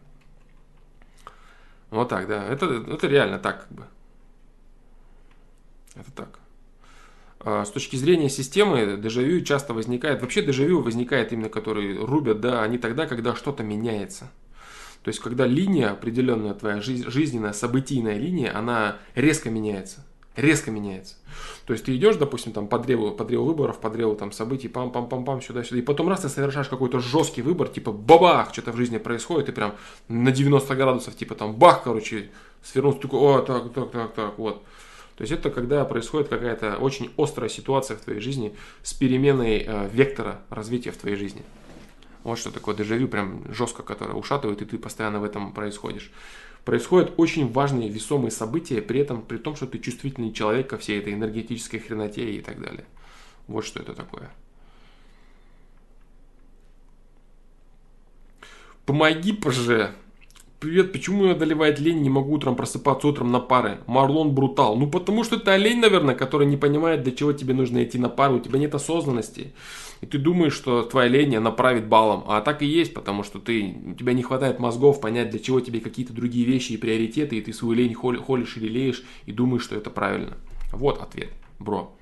[1.90, 2.44] Вот так, да.
[2.44, 3.86] Это, это реально так, как бы.
[5.94, 6.38] Это так.
[7.40, 12.62] А, с точки зрения системы, дежавю часто возникает, вообще дежавю возникает именно, которые рубят, да,
[12.62, 14.30] они тогда, когда что-то меняется.
[15.02, 20.05] То есть, когда линия, определенная твоя жизненная, событийная линия, она резко меняется
[20.36, 21.14] резко меняется.
[21.66, 24.68] То есть ты идешь, допустим, там по древу, по древу выборов, по древу там событий,
[24.68, 28.98] пам-пам-пам-пам, сюда-сюда, и потом раз ты совершаешь какой-то жесткий выбор, типа бабах, что-то в жизни
[28.98, 29.74] происходит, и прям
[30.08, 32.30] на 90 градусов, типа там бах, короче,
[32.62, 34.62] свернулся, такой, о, так, так, так, так, вот.
[35.16, 39.88] То есть это когда происходит какая-то очень острая ситуация в твоей жизни с переменой э,
[39.90, 41.42] вектора развития в твоей жизни.
[42.22, 46.10] Вот что такое дежавю, прям жестко, которое ушатывает, и ты постоянно в этом происходишь
[46.66, 50.98] происходят очень важные весомые события, при этом при том, что ты чувствительный человек ко всей
[50.98, 52.84] этой энергетической хреноте и так далее.
[53.46, 54.30] Вот что это такое.
[58.84, 59.92] Помоги, поже.
[60.58, 63.78] Привет, почему меня одолевает лень, не могу утром просыпаться утром на пары?
[63.86, 64.76] Марлон Брутал.
[64.76, 68.08] Ну, потому что это олень, наверное, который не понимает, для чего тебе нужно идти на
[68.08, 69.52] пару, у тебя нет осознанности.
[70.00, 72.24] И ты думаешь, что твоя лень направит балом.
[72.28, 75.60] А так и есть, потому что ты, у тебя не хватает мозгов понять, для чего
[75.60, 79.62] тебе какие-то другие вещи и приоритеты, и ты свою лень холишь или леешь, и думаешь,
[79.62, 80.36] что это правильно.
[80.72, 81.96] Вот ответ, бро.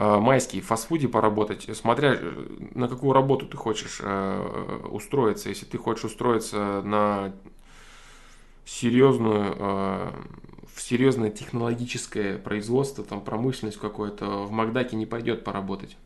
[0.00, 5.50] Э, майский в фастфуде поработать, смотря э, на какую работу ты хочешь э, устроиться.
[5.50, 7.34] Если ты хочешь устроиться на
[8.70, 9.54] серьезную,
[10.74, 15.96] в серьезное технологическое производство, там промышленность какое-то, в Макдаке не пойдет поработать.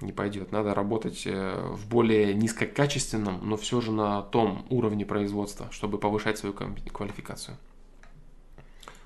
[0.00, 0.52] Не пойдет.
[0.52, 6.54] Надо работать в более низкокачественном, но все же на том уровне производства, чтобы повышать свою
[6.54, 7.56] квалификацию.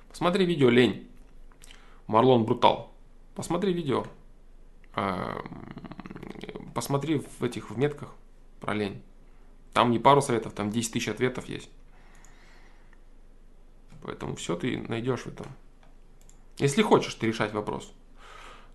[0.09, 1.09] Посмотри видео «Лень».
[2.09, 2.91] Марлон Брутал.
[3.37, 4.05] Посмотри видео.
[4.95, 5.41] А,
[6.75, 8.13] посмотри в этих в метках
[8.59, 9.01] про лень.
[9.73, 11.71] Там не пару советов, там 10 тысяч ответов есть.
[14.03, 15.47] Поэтому все ты найдешь в этом.
[16.59, 17.93] Если хочешь ты решать вопрос.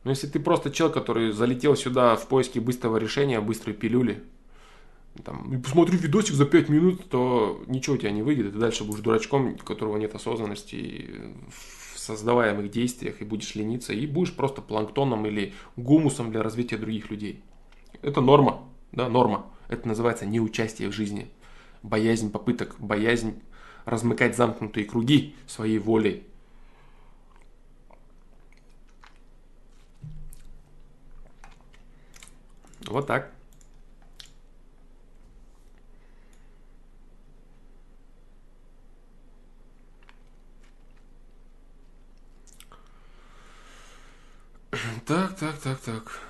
[0.04, 4.24] Но если ты просто чел, который залетел сюда в поиске быстрого решения, быстрой пилюли,
[5.24, 8.54] там, и посмотри видосик за 5 минут, то ничего у тебя не выйдет.
[8.54, 11.10] Ты дальше будешь дурачком, у которого нет осознанности
[11.96, 17.44] создаваемых действиях и будешь лениться, и будешь просто планктоном или гумусом для развития других людей.
[18.02, 19.52] Это норма, да, норма.
[19.68, 21.30] Это называется неучастие в жизни.
[21.84, 23.42] Боязнь попыток, боязнь
[23.86, 26.26] размыкать замкнутые круги своей волей.
[32.88, 33.32] Вот так.
[45.06, 46.25] Так, так, так, так.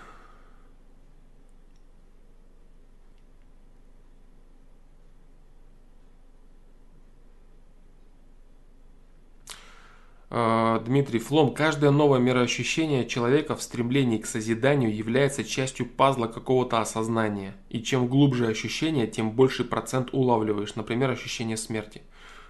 [10.30, 11.54] Дмитрий Флом.
[11.54, 17.56] Каждое новое мироощущение человека в стремлении к созиданию является частью пазла какого-то осознания.
[17.70, 20.76] И чем глубже ощущение, тем больше процент улавливаешь.
[20.76, 22.02] Например, ощущение смерти.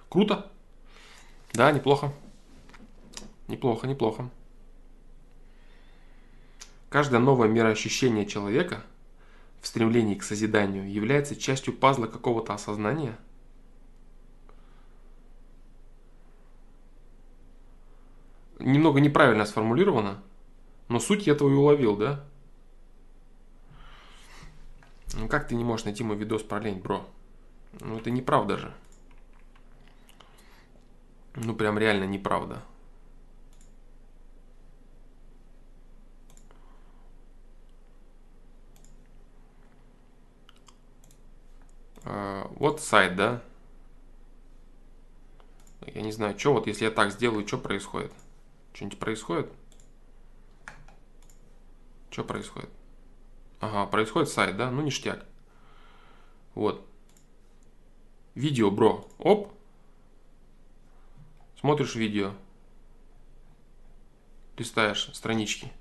[0.09, 0.49] Круто?
[1.53, 2.13] Да, неплохо.
[3.47, 4.29] Неплохо, неплохо.
[6.89, 8.83] Каждое новое мироощущение человека
[9.61, 13.17] в стремлении к созиданию является частью пазла какого-то осознания.
[18.65, 20.21] немного неправильно сформулировано,
[20.87, 22.23] но суть я этого и уловил, да?
[25.13, 27.05] Ну как ты не можешь найти мой видос про лень, бро?
[27.79, 28.73] Ну это неправда же.
[31.35, 32.61] Ну прям реально неправда.
[42.03, 43.41] А, вот сайт, да?
[45.85, 48.11] Я не знаю, что вот если я так сделаю, что происходит?
[48.75, 49.53] Что-нибудь происходит?
[52.09, 52.69] Что происходит?
[53.61, 54.69] Ага, происходит сайт, да?
[54.69, 55.25] Ну, ништяк.
[56.55, 56.85] Вот.
[58.33, 59.07] Видео, бро.
[59.17, 59.53] Оп.
[61.57, 62.33] Смотришь видео.
[64.57, 65.71] Листаешь странички.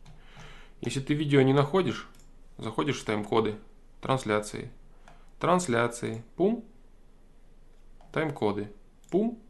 [0.80, 2.08] Если ты видео не находишь,
[2.58, 3.58] заходишь в тайм-коды,
[4.02, 4.70] трансляции.
[5.40, 6.22] Трансляции.
[6.36, 6.64] Пум.
[8.12, 8.72] Тайм-коды.
[9.10, 9.42] Пум.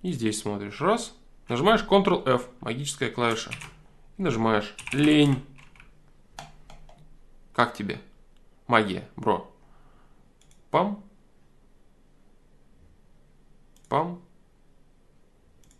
[0.00, 0.80] И здесь смотришь.
[0.80, 1.14] Раз.
[1.48, 3.50] Нажимаешь Ctrl-F, магическая клавиша.
[4.18, 5.44] И нажимаешь лень.
[7.52, 8.00] Как тебе?
[8.66, 9.50] Магия, бро.
[10.70, 11.04] Пам.
[13.88, 14.20] Пам.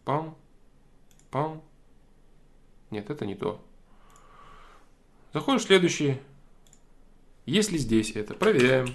[0.05, 0.37] Пам.
[1.31, 1.63] Пам.
[2.91, 3.61] Нет, это не то.
[5.33, 6.21] Заходишь в следующий.
[7.45, 8.35] Есть ли здесь это?
[8.35, 8.87] Проверяем.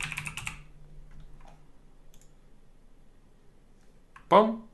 [4.29, 4.65] Пам.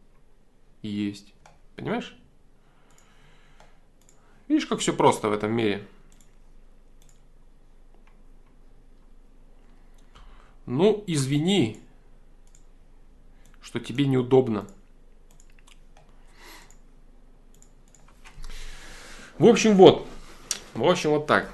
[0.83, 1.33] Есть.
[1.77, 2.17] Понимаешь?
[4.47, 5.87] Видишь, как все просто в этом мире.
[10.65, 11.79] Ну, извини,
[13.61, 14.67] что тебе неудобно.
[19.37, 20.07] В общем, вот.
[20.73, 21.53] В общем, вот так.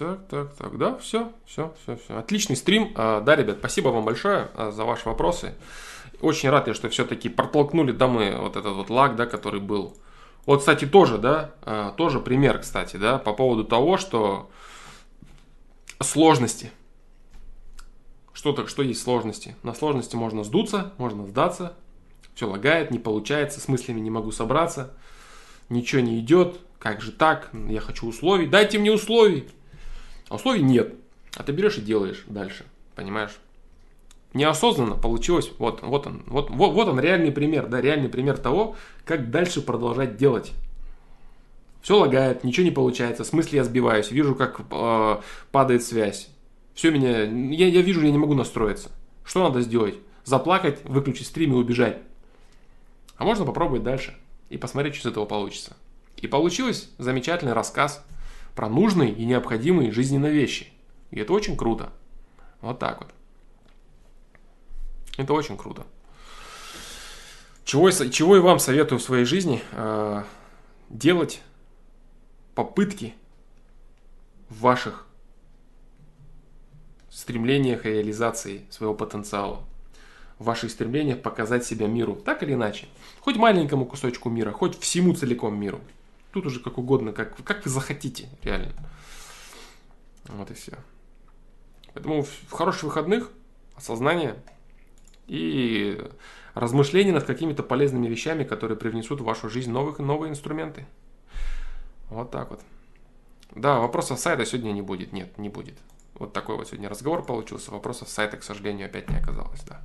[0.00, 2.16] Так, так, так, да, все, все, все, все.
[2.16, 2.90] Отличный стрим.
[2.94, 5.52] А, да, ребят, спасибо вам большое а, за ваши вопросы.
[6.22, 9.94] Очень рад я, что все-таки протолкнули, мы вот этот вот лаг, да, который был.
[10.46, 14.48] Вот, кстати, тоже, да, а, тоже пример, кстати, да, по поводу того, что
[16.00, 16.72] сложности.
[18.32, 19.54] Что, так, что есть сложности?
[19.62, 21.74] На сложности можно сдуться, можно сдаться,
[22.34, 24.94] все лагает, не получается, с мыслями не могу собраться,
[25.68, 29.46] ничего не идет, как же так, я хочу условий, дайте мне условий.
[30.30, 30.94] А условий нет.
[31.36, 32.64] А ты берешь и делаешь дальше.
[32.94, 33.36] Понимаешь?
[34.32, 38.76] Неосознанно получилось, вот, вот он, вот, вот, вот он реальный пример, да, реальный пример того,
[39.04, 40.52] как дальше продолжать делать.
[41.82, 45.20] Все лагает, ничего не получается, с мысли я сбиваюсь, вижу, как э,
[45.50, 46.28] падает связь.
[46.74, 48.92] Все меня, я, я вижу, я не могу настроиться.
[49.24, 49.96] Что надо сделать?
[50.24, 51.98] Заплакать, выключить стрим и убежать.
[53.16, 54.16] А можно попробовать дальше
[54.48, 55.76] и посмотреть, что из этого получится.
[56.18, 58.04] И получилось замечательный рассказ
[58.54, 60.68] про нужные и необходимые жизненные вещи.
[61.10, 61.92] И это очень круто.
[62.60, 63.10] Вот так вот.
[65.16, 65.86] Это очень круто.
[67.64, 70.24] Чего, чего и вам советую в своей жизни э,
[70.88, 71.40] делать
[72.54, 73.14] попытки
[74.48, 75.06] в ваших
[77.10, 79.60] стремлениях реализации своего потенциала,
[80.38, 82.86] в ваших стремлениях показать себя миру, так или иначе.
[83.20, 85.80] Хоть маленькому кусочку мира, хоть всему целиком миру.
[86.32, 88.72] Тут уже как угодно, как, как вы захотите, реально.
[90.24, 90.72] Вот и все.
[91.92, 93.30] Поэтому в хороших выходных,
[93.74, 94.36] осознание
[95.26, 96.00] и
[96.54, 100.86] размышления над какими-то полезными вещами, которые привнесут в вашу жизнь новых, новые инструменты.
[102.08, 102.60] Вот так вот.
[103.54, 105.12] Да, вопросов сайта сегодня не будет.
[105.12, 105.78] Нет, не будет.
[106.14, 107.70] Вот такой вот сегодня разговор получился.
[107.70, 109.82] Вопросов сайта, к сожалению, опять не оказалось, да.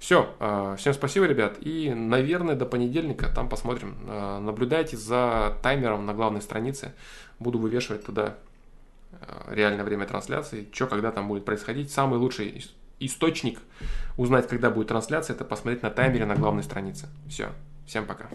[0.00, 1.58] Все, а, всем спасибо, ребят.
[1.60, 3.96] И, наверное, до понедельника там посмотрим.
[4.08, 6.94] А, наблюдайте за таймером на главной странице.
[7.38, 8.36] Буду вывешивать туда
[9.12, 11.92] а, реальное время трансляции, что когда там будет происходить.
[11.92, 12.64] Самый лучший
[12.98, 13.60] источник
[14.16, 17.06] узнать, когда будет трансляция, это посмотреть на таймере на главной странице.
[17.28, 17.50] Все,
[17.86, 18.26] всем пока.